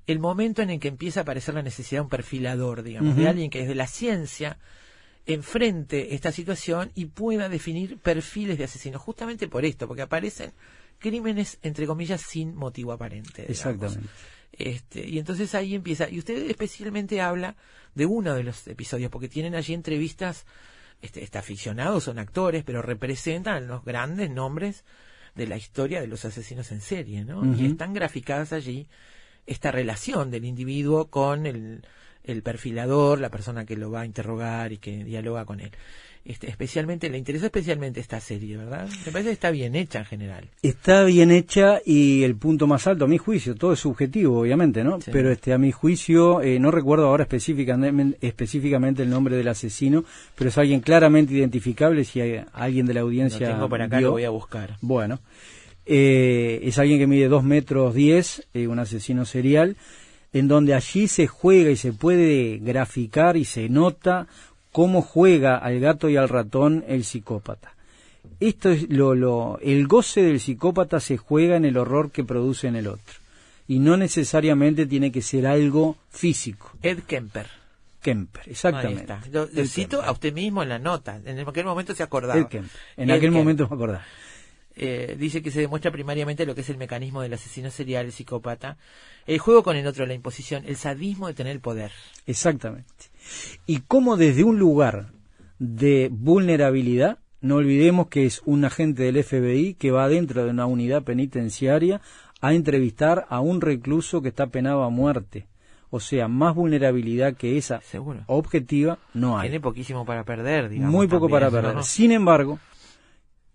[0.09, 3.29] el momento en el que empieza a aparecer la necesidad de un perfilador, digamos, de
[3.29, 4.59] alguien que desde la ciencia
[5.27, 10.53] enfrente esta situación y pueda definir perfiles de asesinos, justamente por esto, porque aparecen
[10.99, 13.43] crímenes, entre comillas, sin motivo aparente.
[13.43, 13.51] digamos.
[13.51, 14.09] Exactamente.
[14.53, 16.09] Este, y entonces ahí empieza.
[16.09, 17.55] Y usted especialmente habla
[17.95, 20.47] de uno de los episodios, porque tienen allí entrevistas,
[21.03, 24.87] este, está aficionados, son actores, pero representan los grandes nombres
[25.35, 27.45] de la historia de los asesinos en serie, ¿no?
[27.55, 28.89] Y están graficadas allí
[29.49, 31.83] esta relación del individuo con el,
[32.25, 35.71] el perfilador, la persona que lo va a interrogar y que dialoga con él.
[36.25, 38.87] Este, especialmente, le interesa especialmente esta serie, ¿verdad?
[39.07, 40.45] Me parece que está bien hecha en general.
[40.63, 44.85] Está bien hecha y el punto más alto, a mi juicio, todo es subjetivo, obviamente,
[44.85, 45.01] ¿no?
[45.01, 45.11] Sí.
[45.11, 50.05] Pero este, a mi juicio, eh, no recuerdo ahora específicamente, específicamente el nombre del asesino,
[50.35, 53.49] pero es alguien claramente identificable si hay alguien de la Lo audiencia.
[53.49, 54.09] tengo por acá, vio.
[54.09, 54.77] lo voy a buscar.
[54.83, 55.21] Bueno,
[55.91, 59.77] eh, es alguien que mide 2 metros 10, eh, un asesino serial,
[60.35, 64.27] en donde allí se juega y se puede graficar y se nota
[64.71, 67.75] cómo juega al gato y al ratón el psicópata.
[68.39, 72.69] Esto es lo, lo, el goce del psicópata se juega en el horror que produce
[72.69, 73.15] en el otro.
[73.67, 76.73] Y no necesariamente tiene que ser algo físico.
[76.83, 77.47] Ed Kemper.
[78.03, 79.15] Kemper, exactamente.
[79.33, 80.09] Lo, cito Kemper.
[80.09, 81.21] a usted mismo en la nota.
[81.25, 82.39] En aquel momento se acordaba.
[82.39, 82.79] Ed Kemper.
[82.97, 83.41] En Ed aquel Kemper.
[83.41, 84.05] momento me acordaba.
[84.81, 88.13] Eh, dice que se demuestra primariamente lo que es el mecanismo del asesino serial, el
[88.13, 88.79] psicópata,
[89.27, 91.91] el juego con el otro, la imposición, el sadismo de tener el poder.
[92.27, 92.87] Exactamente.
[93.67, 95.07] Y cómo desde un lugar
[95.59, 100.67] de vulnerabilidad, no olvidemos que es un agente del FBI que va dentro de una
[100.67, 102.01] unidad penitenciaria
[102.41, 105.49] a entrevistar a un recluso que está penado a muerte.
[105.91, 108.21] O sea, más vulnerabilidad que esa Seguro.
[108.27, 109.49] objetiva no hay.
[109.49, 110.93] Tiene poquísimo para perder, digamos.
[110.93, 111.75] Muy poco para perder.
[111.75, 111.83] ¿no?
[111.83, 112.59] Sin embargo,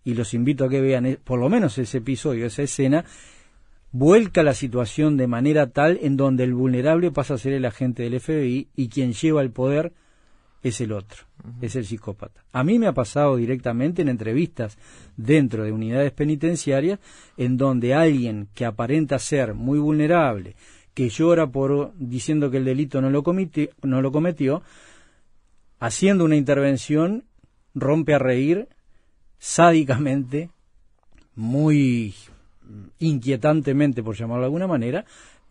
[0.03, 3.05] y los invito a que vean eh, por lo menos ese episodio, esa escena,
[3.91, 8.03] vuelca la situación de manera tal en donde el vulnerable pasa a ser el agente
[8.03, 9.93] del FBI y quien lleva el poder
[10.63, 11.23] es el otro,
[11.61, 12.43] es el psicópata.
[12.53, 14.77] A mí me ha pasado directamente en entrevistas
[15.17, 16.99] dentro de unidades penitenciarias
[17.37, 20.55] en donde alguien que aparenta ser muy vulnerable,
[20.93, 24.63] que llora por diciendo que el delito no lo cometió, no lo cometió
[25.79, 27.25] haciendo una intervención
[27.75, 28.69] rompe a reír
[29.45, 30.49] sádicamente,
[31.35, 32.13] muy
[32.99, 35.03] inquietantemente, por llamarlo de alguna manera,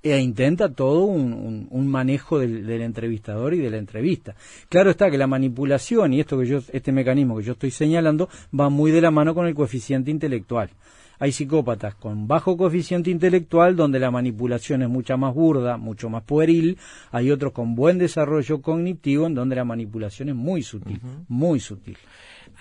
[0.02, 4.34] e intenta todo un, un- un manejo del, del entrevistador y de la entrevista.
[4.70, 8.30] Claro está que la manipulación y esto que yo, este mecanismo que yo estoy señalando
[8.58, 10.70] va muy de la mano con el coeficiente intelectual.
[11.18, 16.24] Hay psicópatas con bajo coeficiente intelectual donde la manipulación es mucha más burda, mucho más
[16.24, 16.78] pueril.
[17.12, 20.98] Hay otros con buen desarrollo cognitivo en donde la manipulación es muy sutil,
[21.28, 21.98] muy sutil.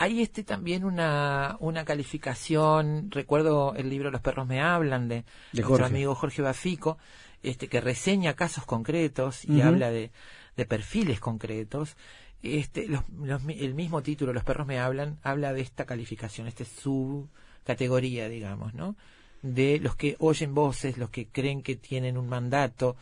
[0.01, 5.23] Hay este también una, una calificación, recuerdo el libro Los perros me hablan de,
[5.53, 6.97] De nuestro amigo Jorge Bafico,
[7.43, 10.09] este que reseña casos concretos y habla de,
[10.57, 11.95] de perfiles concretos.
[12.41, 16.65] Este, los- los el mismo título, Los perros me hablan, habla de esta calificación, esta
[16.65, 18.95] subcategoría, digamos, ¿no?
[19.43, 22.95] De los que oyen voces, los que creen que tienen un mandato,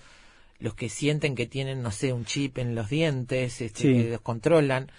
[0.59, 3.93] los que sienten que tienen, no sé, un chip en los dientes, este, Sí.
[4.03, 4.91] que los controlan.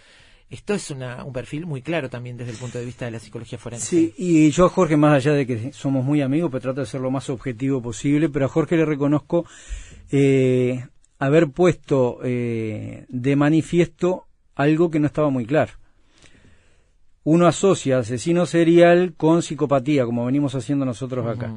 [0.51, 3.21] Esto es una, un perfil muy claro también desde el punto de vista de la
[3.21, 3.87] psicología forense.
[3.87, 6.87] Sí, y yo a Jorge, más allá de que somos muy amigos, pero trato de
[6.87, 9.47] ser lo más objetivo posible, pero a Jorge le reconozco
[10.11, 10.85] eh,
[11.21, 15.73] haber puesto eh, de manifiesto algo que no estaba muy claro.
[17.23, 21.55] Uno asocia asesino serial con psicopatía, como venimos haciendo nosotros acá.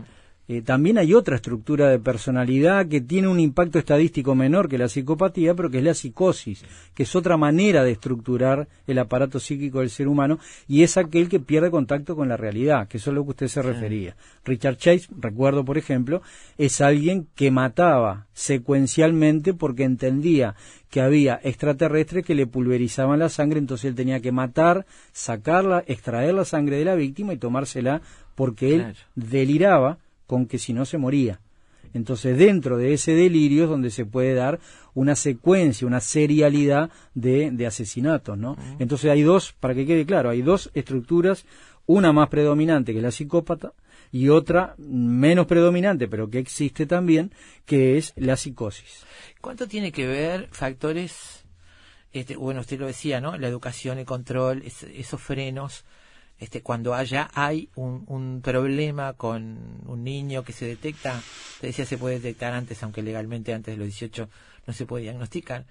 [0.49, 4.90] Eh, también hay otra estructura de personalidad que tiene un impacto estadístico menor que la
[4.90, 9.80] psicopatía, pero que es la psicosis, que es otra manera de estructurar el aparato psíquico
[9.80, 13.15] del ser humano y es aquel que pierde contacto con la realidad, que eso es
[13.15, 14.18] lo que usted se refería.
[14.44, 16.22] Richard Chase, recuerdo por ejemplo,
[16.57, 20.56] es alguien que mataba secuencialmente porque entendía
[20.90, 26.34] que había extraterrestres que le pulverizaban la sangre, entonces él tenía que matar, sacarla, extraer
[26.34, 28.02] la sangre de la víctima y tomársela
[28.36, 28.98] porque él Claro.
[29.15, 29.98] deliraba
[30.28, 31.40] con que si no se moría.
[31.94, 34.60] Entonces, dentro de ese delirio es donde se puede dar
[34.95, 38.58] una secuencia, una serialidad de, de asesinatos, ¿no?
[38.80, 41.45] Entonces hay dos, para que quede claro, hay dos estructuras,
[41.86, 43.74] una más predominante que la psicópata
[44.12, 47.32] y otra menos predominante, pero que existe también,
[47.66, 49.04] que es la psicosis.
[49.41, 51.44] ¿Cuánto tiene que ver factores,
[52.12, 53.38] este, bueno, usted lo decía, ¿no?
[53.38, 55.84] La educación, el control, es- esos frenos,
[56.40, 61.22] este, cuando haya hay un, un problema con un niño que se detecta,
[61.62, 64.30] te decía se puede detectar antes, aunque legalmente antes de los 18
[64.68, 65.66] no se puede diagnosticar.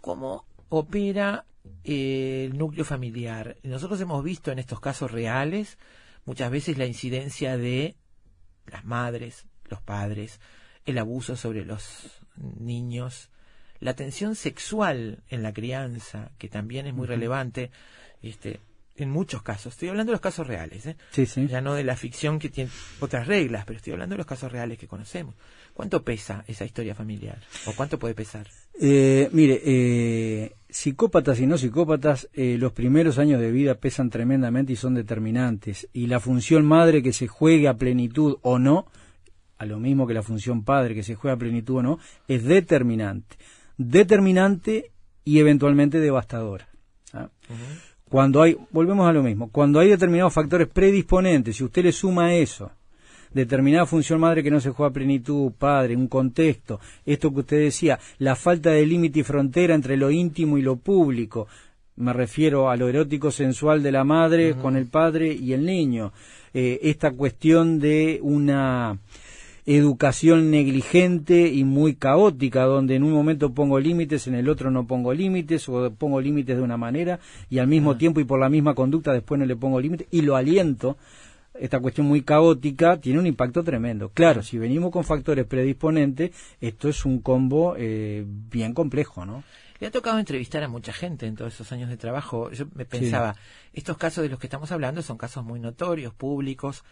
[0.00, 1.46] ¿Cómo opera
[1.82, 3.56] eh, el núcleo familiar?
[3.62, 5.78] Nosotros hemos visto en estos casos reales
[6.24, 7.96] muchas veces la incidencia de
[8.66, 10.40] las madres, los padres,
[10.84, 13.30] el abuso sobre los niños,
[13.80, 17.70] la tensión sexual en la crianza, que también es muy relevante,
[18.22, 18.60] este,
[18.96, 19.74] en muchos casos.
[19.74, 20.96] Estoy hablando de los casos reales, ¿eh?
[21.10, 21.46] Sí, sí.
[21.46, 24.50] ya no de la ficción que tiene otras reglas, pero estoy hablando de los casos
[24.52, 25.34] reales que conocemos.
[25.72, 27.38] ¿Cuánto pesa esa historia familiar?
[27.66, 28.46] ¿O cuánto puede pesar?
[28.80, 34.72] Eh, mire, eh, psicópatas y no psicópatas, eh, los primeros años de vida pesan tremendamente
[34.72, 35.88] y son determinantes.
[35.92, 38.86] Y la función madre que se juegue a plenitud o no,
[39.58, 41.98] a lo mismo que la función padre que se juega a plenitud o no,
[42.28, 43.36] es determinante.
[43.76, 44.92] Determinante
[45.24, 46.68] y eventualmente devastadora.
[47.12, 47.30] ¿ah?
[48.14, 52.26] Cuando hay, volvemos a lo mismo, cuando hay determinados factores predisponentes, si usted le suma
[52.26, 52.70] a eso,
[53.32, 57.58] determinada función madre que no se juega a plenitud, padre, un contexto, esto que usted
[57.58, 61.48] decía, la falta de límite y frontera entre lo íntimo y lo público,
[61.96, 66.12] me refiero a lo erótico sensual de la madre con el padre y el niño,
[66.52, 68.96] eh, esta cuestión de una
[69.66, 74.86] educación negligente y muy caótica, donde en un momento pongo límites, en el otro no
[74.86, 77.18] pongo límites, o pongo límites de una manera,
[77.48, 80.22] y al mismo tiempo y por la misma conducta después no le pongo límites, y
[80.22, 80.96] lo aliento.
[81.54, 84.10] Esta cuestión muy caótica tiene un impacto tremendo.
[84.12, 89.44] Claro, si venimos con factores predisponentes, esto es un combo eh, bien complejo, ¿no?
[89.78, 92.50] Le ha tocado entrevistar a mucha gente en todos esos años de trabajo.
[92.50, 93.36] Yo me pensaba,
[93.72, 96.84] estos casos de los que estamos hablando son casos muy notorios, públicos,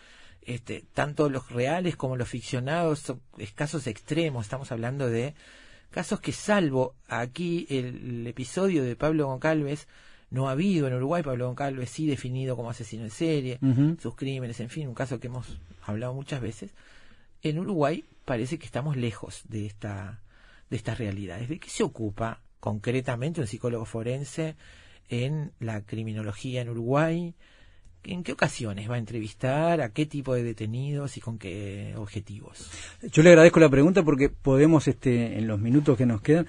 [0.46, 3.20] este, tanto los reales como los ficcionados, son
[3.54, 4.44] casos extremos.
[4.44, 5.34] Estamos hablando de
[5.90, 9.88] casos que, salvo aquí el, el episodio de Pablo Goncalves,
[10.32, 11.22] no ha habido en Uruguay.
[11.22, 13.58] Pablo Goncalves sí definido como asesino en serie,
[14.00, 16.74] sus crímenes, en fin, un caso que hemos hablado muchas veces.
[17.42, 20.22] En Uruguay parece que estamos lejos de esta
[20.70, 21.50] de estas realidades.
[21.50, 24.56] ¿De qué se ocupa concretamente un psicólogo forense
[25.10, 27.34] en la criminología en Uruguay?
[28.04, 29.80] ¿En qué ocasiones va a entrevistar?
[29.80, 32.68] ¿A qué tipo de detenidos y con qué objetivos?
[33.12, 36.46] Yo le agradezco la pregunta porque podemos, este, en los minutos que nos quedan,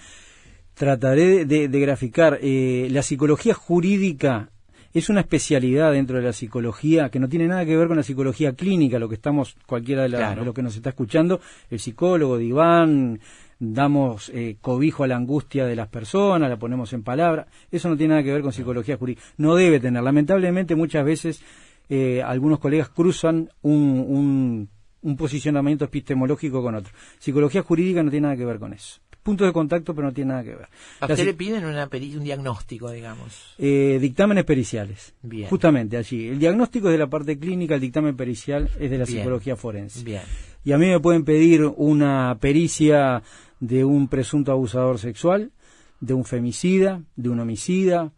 [0.73, 2.39] trataré de, de graficar.
[2.41, 4.49] Eh, la psicología jurídica
[4.93, 8.03] es una especialidad dentro de la psicología que no tiene nada que ver con la
[8.03, 10.41] psicología clínica, lo que estamos, cualquiera de, la- Claro.
[10.41, 11.39] de los que nos está escuchando,
[11.69, 13.19] el psicólogo, diván,
[13.59, 17.97] damos eh, cobijo a la angustia de las personas, la ponemos en palabra, eso no
[17.97, 21.41] tiene nada que ver con psicología jurídica, no debe tener, lamentablemente muchas veces
[21.89, 24.69] eh, algunos colegas cruzan un, un
[25.03, 26.93] un posicionamiento epistemológico con otro.
[27.19, 29.01] Psicología jurídica no tiene nada que ver con eso.
[29.21, 30.67] Puntos de contacto, pero no tiene nada que ver.
[31.01, 33.53] A usted le piden una un diagnóstico, digamos.
[33.57, 35.13] eh, dictámenes periciales.
[35.21, 35.49] Bien.
[35.49, 36.29] Justamente allí.
[36.29, 39.07] El diagnóstico es de la parte clínica, el dictamen pericial es de la Bien.
[39.19, 40.05] psicología forense.
[40.05, 40.21] Bien.
[40.63, 43.23] Y a mí me pueden pedir una pericia
[43.59, 45.51] de un presunto abusador sexual,
[45.99, 48.11] de un femicida, de un homicida,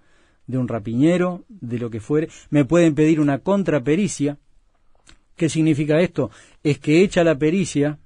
[0.47, 2.29] de un rapiñero, de lo que fuere.
[2.49, 4.37] Me pueden pedir una contrapericia.
[5.35, 6.31] ¿Qué significa esto?
[6.63, 7.99] Es que hecha la pericia,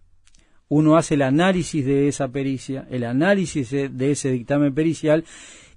[0.68, 5.26] uno hace el análisis de esa pericia, el análisis de ese dictamen pericial,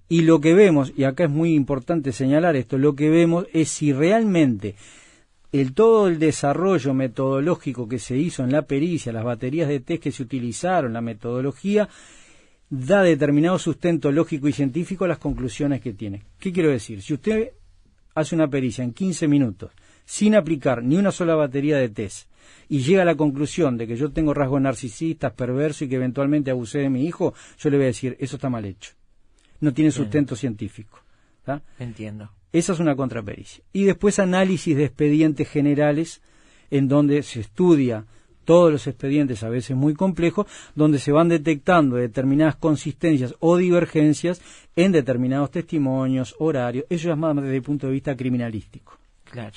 [0.08, 3.70] y lo que vemos, y acá es muy importante señalar esto, lo que vemos es
[3.70, 4.74] si realmente
[5.52, 10.02] el todo el desarrollo metodológico que se hizo en la pericia, las baterías de test
[10.02, 11.88] que se utilizaron, la metodología,
[12.70, 16.22] da determinado sustento lógico y científico a las conclusiones que tiene.
[16.38, 17.02] ¿Qué quiero decir?
[17.02, 17.50] Si usted
[18.14, 19.70] hace una pericia en 15 minutos
[20.06, 22.28] sin aplicar ni una sola batería de test
[22.68, 26.50] y llega a la conclusión de que yo tengo rasgos narcisistas, perverso y que eventualmente
[26.50, 28.92] abusé de mi hijo, yo le voy a decir, eso está mal hecho.
[29.60, 31.02] No tiene sustento científico.
[31.44, 31.62] ¿tá?
[31.78, 32.30] Entiendo.
[32.52, 33.64] Esa es una contrapericia.
[33.72, 36.20] Y después análisis de expedientes generales,
[36.70, 38.04] en donde se estudia
[38.44, 44.42] todos los expedientes, a veces muy complejos, donde se van detectando determinadas consistencias o divergencias
[44.74, 46.84] en determinados testimonios, horarios.
[46.90, 48.98] Eso es más desde el punto de vista criminalístico.
[49.30, 49.56] Claro.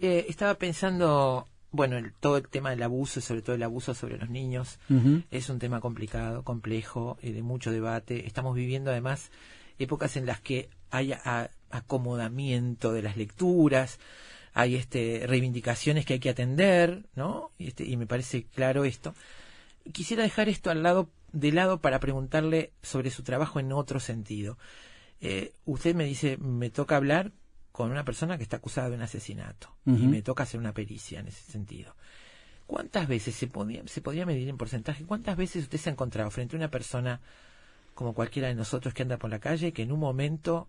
[0.00, 4.18] Eh, estaba pensando, bueno, el- todo el tema del abuso, sobre todo el abuso sobre
[4.18, 4.78] los niños,
[5.30, 8.26] es un tema complicado, complejo, y de mucho debate.
[8.26, 9.30] Estamos viviendo además
[9.80, 13.98] épocas en las que hay a- acomodamiento de las lecturas,
[14.54, 17.50] hay este reivindicaciones que hay que atender, ¿no?
[17.58, 19.14] Y, este, y me parece claro esto.
[19.92, 24.58] Quisiera dejar esto al lado de lado para preguntarle sobre su trabajo en otro sentido.
[25.20, 27.32] Eh, usted me dice, me toca hablar
[27.72, 31.20] con una persona que está acusada de un asesinato y me toca hacer una pericia
[31.20, 31.96] en ese sentido.
[32.66, 35.04] ¿Cuántas veces se podía, se podía medir en porcentaje?
[35.04, 37.20] ¿Cuántas veces usted se ha encontrado frente a una persona
[37.94, 40.68] como cualquiera de nosotros que anda por la calle que en un momento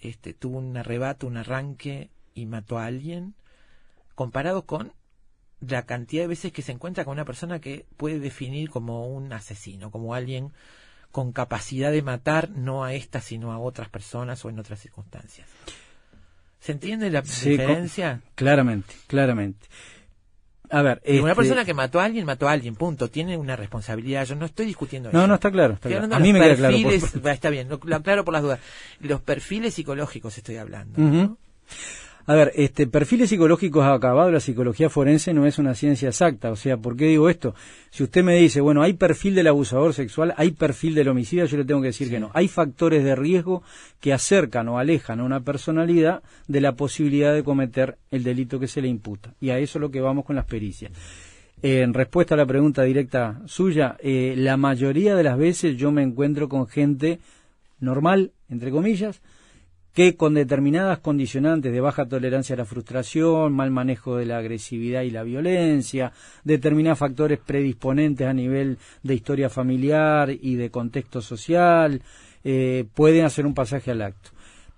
[0.00, 3.34] este, tuvo un arrebato, un arranque y mató a alguien,
[4.14, 4.92] comparado con
[5.60, 9.32] la cantidad de veces que se encuentra con una persona que puede definir como un
[9.32, 10.52] asesino, como alguien
[11.12, 15.48] con capacidad de matar no a esta sino a otras personas o en otras circunstancias.
[16.60, 18.20] ¿Se entiende la Sí, diferencia?
[18.34, 19.66] claramente, claramente.
[20.70, 23.08] A ver, Una este- persona que mató a alguien, mató a alguien, punto.
[23.08, 24.24] Tiene una responsabilidad.
[24.26, 25.26] Yo no estoy discutiendo No, eso.
[25.28, 25.74] no, está claro.
[25.74, 26.14] Está Estoy claro.
[26.14, 26.76] A mí me queda claro.
[27.22, 28.60] por- está bien, lo, aclaro por las dudas.
[29.00, 31.00] Los perfiles psicológicos estoy hablando.
[31.00, 31.38] ¿no?
[32.28, 36.50] A ver, este, perfiles psicológicos acabados, la psicología forense no es una ciencia exacta.
[36.50, 37.54] O sea, ¿por qué digo esto?
[37.90, 41.56] Si usted me dice, bueno, hay perfil del abusador sexual, hay perfil del homicida, yo
[41.56, 42.32] le tengo que decir que no.
[42.34, 43.62] Hay factores de riesgo
[44.00, 48.66] que acercan o alejan a una personalidad de la posibilidad de cometer el delito que
[48.66, 49.32] se le imputa.
[49.40, 50.90] Y a eso es lo que vamos con las pericias.
[51.62, 56.02] En respuesta a la pregunta directa suya, eh, la mayoría de las veces yo me
[56.02, 57.20] encuentro con gente
[57.78, 59.22] normal, entre comillas,
[59.96, 65.00] que con determinadas condicionantes de baja tolerancia a la frustración, mal manejo de la agresividad
[65.04, 66.12] y la violencia,
[66.44, 72.02] determinados factores predisponentes a nivel de historia familiar y de contexto social,
[72.44, 74.32] eh, pueden hacer un pasaje al acto.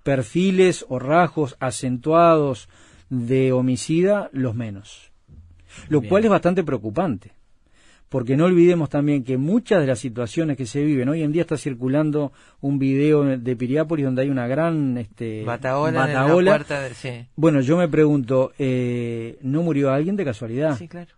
[0.04, 2.68] Perfiles o rasgos acentuados
[3.10, 5.10] de homicida, los menos.
[5.88, 6.10] Lo Bien.
[6.10, 7.37] cual es bastante preocupante
[8.08, 11.42] porque no olvidemos también que muchas de las situaciones que se viven, hoy en día
[11.42, 16.50] está circulando un video de Piriápolis donde hay una gran este, Bataola, en la bataola.
[16.52, 17.26] puerta del- sí.
[17.36, 20.76] Bueno, yo me pregunto, eh, ¿no murió alguien de casualidad?
[20.78, 21.10] Sí, claro.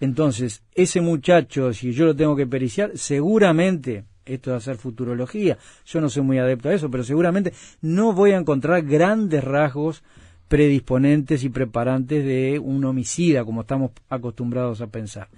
[0.00, 5.58] Entonces, ese muchacho, si yo lo tengo que periciar, seguramente, esto va a ser futurología,
[5.86, 10.04] yo no soy muy adepto a eso, pero seguramente no voy a encontrar grandes rasgos
[10.46, 15.28] predisponentes y preparantes de un homicida, como estamos acostumbrados a pensar.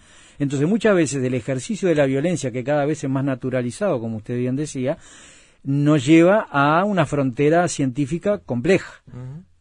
[0.41, 4.17] Entonces, muchas veces del ejercicio de la violencia, que cada vez es más naturalizado, como
[4.17, 4.99] usted bien decía,
[5.62, 9.03] nos lleva a una frontera científica compleja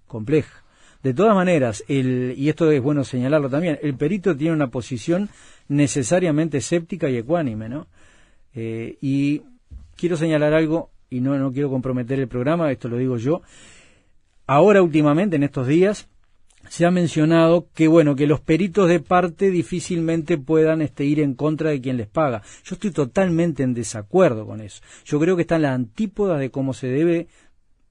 [0.09, 0.65] compleja.
[1.01, 5.29] De todas maneras, el, y esto es bueno señalarlo también, el perito tiene una posición
[5.69, 7.87] necesariamente escéptica y ecuánime, ¿no?
[8.53, 9.43] Eh, y
[9.95, 13.41] quiero señalar algo, y no, no quiero comprometer el programa, esto lo digo yo.
[14.45, 16.09] Ahora últimamente, en estos días,
[16.69, 21.33] se ha mencionado que bueno que los peritos de parte difícilmente puedan este, ir en
[21.33, 22.43] contra de quien les paga.
[22.63, 24.81] Yo estoy totalmente en desacuerdo con eso.
[25.03, 27.27] Yo creo que está en la antípoda de cómo se debe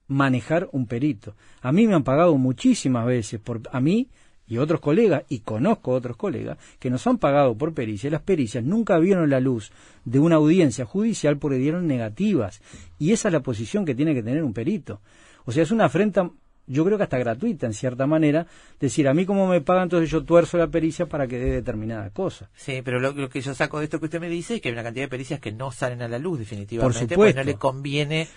[0.07, 1.35] manejar un perito.
[1.61, 4.07] A mí me han pagado muchísimas veces por a mí
[4.47, 8.09] y otros colegas y conozco otros colegas que nos han pagado por pericia.
[8.09, 9.71] Las pericias nunca vieron la luz
[10.05, 12.61] de una audiencia judicial porque dieron negativas
[12.97, 15.01] y esa es la posición que tiene que tener un perito.
[15.43, 16.31] O sea, es una afrenta
[16.69, 18.45] yo creo que hasta gratuita en cierta manera,
[18.79, 22.09] decir, a mí como me pagan, entonces yo tuerzo la pericia para que dé determinada
[22.11, 22.49] cosa.
[22.55, 24.69] Sí, pero lo, lo que yo saco de esto que usted me dice es que
[24.69, 27.39] hay una cantidad de pericias que no salen a la luz definitivamente, porque supuesto.
[27.41, 28.27] no le conviene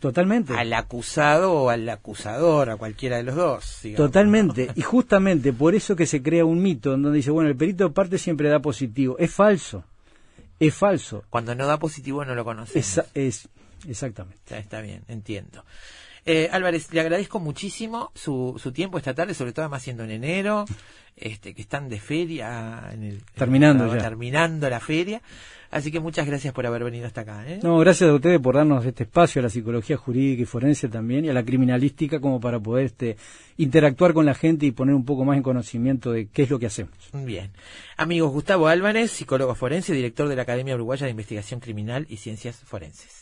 [0.00, 0.54] Totalmente.
[0.54, 3.78] al acusado o al acusador, a cualquiera de los dos.
[3.82, 4.66] digamos, Totalmente.
[4.66, 4.72] ¿no?
[4.76, 7.84] Y justamente por eso que se crea un mito en donde dice, bueno, el perito
[7.84, 9.16] de parte siempre da positivo.
[9.18, 9.84] Es falso.
[10.58, 11.24] Es falso.
[11.30, 12.76] Cuando no da positivo no lo conocemos.
[12.76, 13.48] Esa- es,
[13.86, 14.38] exactamente.
[14.38, 15.64] Está, está bien, entiendo.
[16.24, 20.10] Eh, Álvarez, le agradezco muchísimo su, su tiempo esta tarde, sobre todo además siendo en
[20.12, 20.64] enero,
[21.16, 23.98] este, que están de feria, en el, Terminando en- ya.
[23.98, 25.20] terminando la feria.
[25.72, 27.44] Así que muchas gracias por haber venido hasta acá.
[27.48, 27.58] ¿eh?
[27.62, 31.24] No, gracias a ustedes por darnos este espacio a la psicología jurídica y forense también
[31.24, 33.16] y a la criminalística como para poder este,
[33.56, 36.58] interactuar con la gente y poner un poco más en conocimiento de qué es lo
[36.58, 36.92] que hacemos.
[37.14, 37.50] Bien.
[37.96, 42.56] Amigos, Gustavo Álvarez, psicólogo forense, director de la Academia Uruguaya de Investigación Criminal y Ciencias
[42.64, 43.21] Forenses.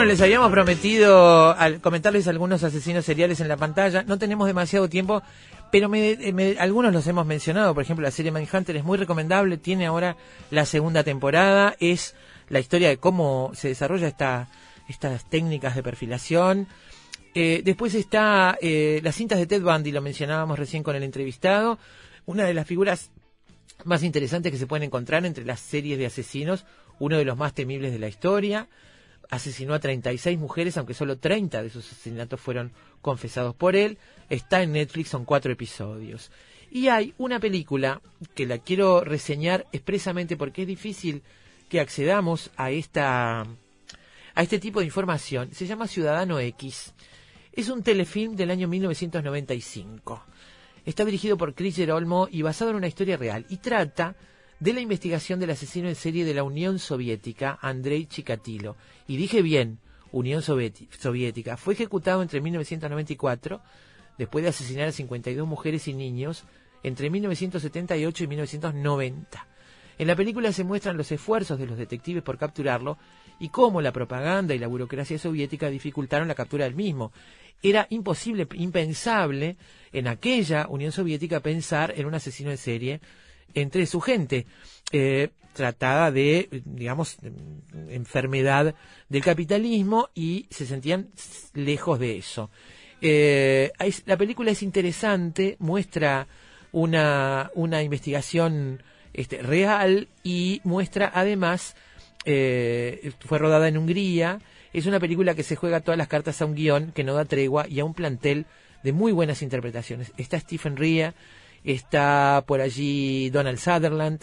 [0.00, 4.02] Bueno, les habíamos prometido al comentarles algunos asesinos seriales en la pantalla.
[4.02, 5.22] No tenemos demasiado tiempo,
[5.70, 7.74] pero me- algunos los hemos mencionado.
[7.74, 9.58] Por ejemplo, la serie Mindhunter es muy recomendable.
[9.58, 10.16] Tiene ahora
[10.50, 11.76] la segunda temporada.
[11.80, 12.14] Es
[12.48, 14.48] la historia de cómo se desarrolla esta,
[14.88, 16.66] estas técnicas de perfilación.
[17.34, 21.78] Eh, después está eh, las cintas de Ted Bundy, lo mencionábamos recién con el entrevistado.
[22.24, 23.10] Una de las figuras
[23.84, 26.64] más interesantes que se pueden encontrar entre las series de asesinos,
[26.98, 28.66] uno de los más temibles de la historia.
[29.30, 33.98] Asesinó a 36 mujeres, aunque solo 30 de sus asesinatos fueron confesados por él.
[34.28, 36.30] Está en Netflix, son cuatro episodios.
[36.70, 38.00] Y hay una película
[38.34, 41.22] que la quiero reseñar expresamente porque es difícil
[41.68, 43.46] que accedamos a esta
[44.34, 45.52] a este tipo de información.
[45.52, 46.94] Se llama Ciudadano X.
[47.52, 50.22] Es un telefilm del año 1995.
[50.84, 54.16] Está dirigido por Chris Olmo y basado en una historia real y trata
[54.60, 58.76] de la investigación del asesino en serie de la Unión Soviética, Andrei Chikatilo.
[59.08, 59.78] Y dije bien,
[60.12, 61.56] Unión Soviética.
[61.56, 63.62] Fue ejecutado entre 1994,
[64.18, 66.44] después de asesinar a 52 mujeres y niños,
[66.82, 69.46] entre 1978 y 1990.
[69.98, 72.98] En la película se muestran los esfuerzos de los detectives por capturarlo
[73.38, 77.12] y cómo la propaganda y la burocracia soviética dificultaron la captura del mismo.
[77.62, 79.56] Era imposible, impensable
[79.92, 83.00] en aquella Unión Soviética pensar en un asesino en serie
[83.54, 84.46] entre su gente,
[84.92, 87.18] eh, tratada de, digamos,
[87.88, 88.74] enfermedad
[89.08, 91.08] del capitalismo y se sentían
[91.54, 92.50] lejos de eso.
[93.00, 93.72] Eh,
[94.06, 96.28] la película es interesante, muestra
[96.72, 98.82] una, una investigación
[99.12, 101.76] este, real y muestra además,
[102.24, 104.40] eh, fue rodada en Hungría,
[104.72, 107.24] es una película que se juega todas las cartas a un guion que no da
[107.24, 108.46] tregua y a un plantel
[108.82, 110.12] de muy buenas interpretaciones.
[110.16, 111.14] Está Stephen Rea,
[111.64, 114.22] está por allí Donald Sutherland,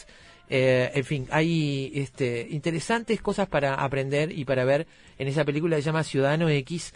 [0.50, 4.88] eh, en fin, hay este, interesantes cosas para aprender y para ver
[5.18, 6.94] en esa película que se llama Ciudadano X.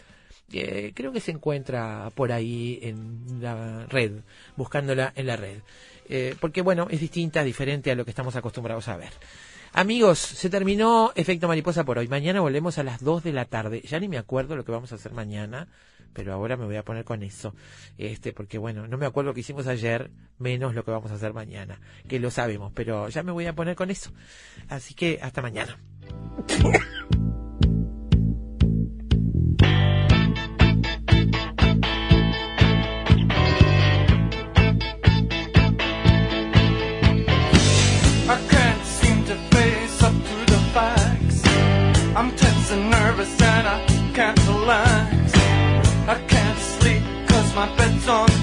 [0.52, 4.12] eh, creo que se encuentra por ahí en la red,
[4.56, 5.58] buscándola en la red.
[6.08, 9.12] Eh, porque bueno, es distinta, diferente a lo que estamos acostumbrados a ver.
[9.74, 12.08] Amigos, se terminó Efecto Mariposa por hoy.
[12.08, 13.80] Mañana volvemos a las 2 de la tarde.
[13.82, 15.68] Ya ni me acuerdo lo que vamos a hacer mañana,
[16.12, 17.54] pero ahora me voy a poner con eso,
[17.98, 21.14] este, porque bueno, no me acuerdo lo que hicimos ayer, menos lo que vamos a
[21.14, 24.12] hacer mañana, que lo sabemos, pero ya me voy a poner con eso.
[24.68, 25.78] Así que hasta mañana.
[47.54, 48.41] my bets on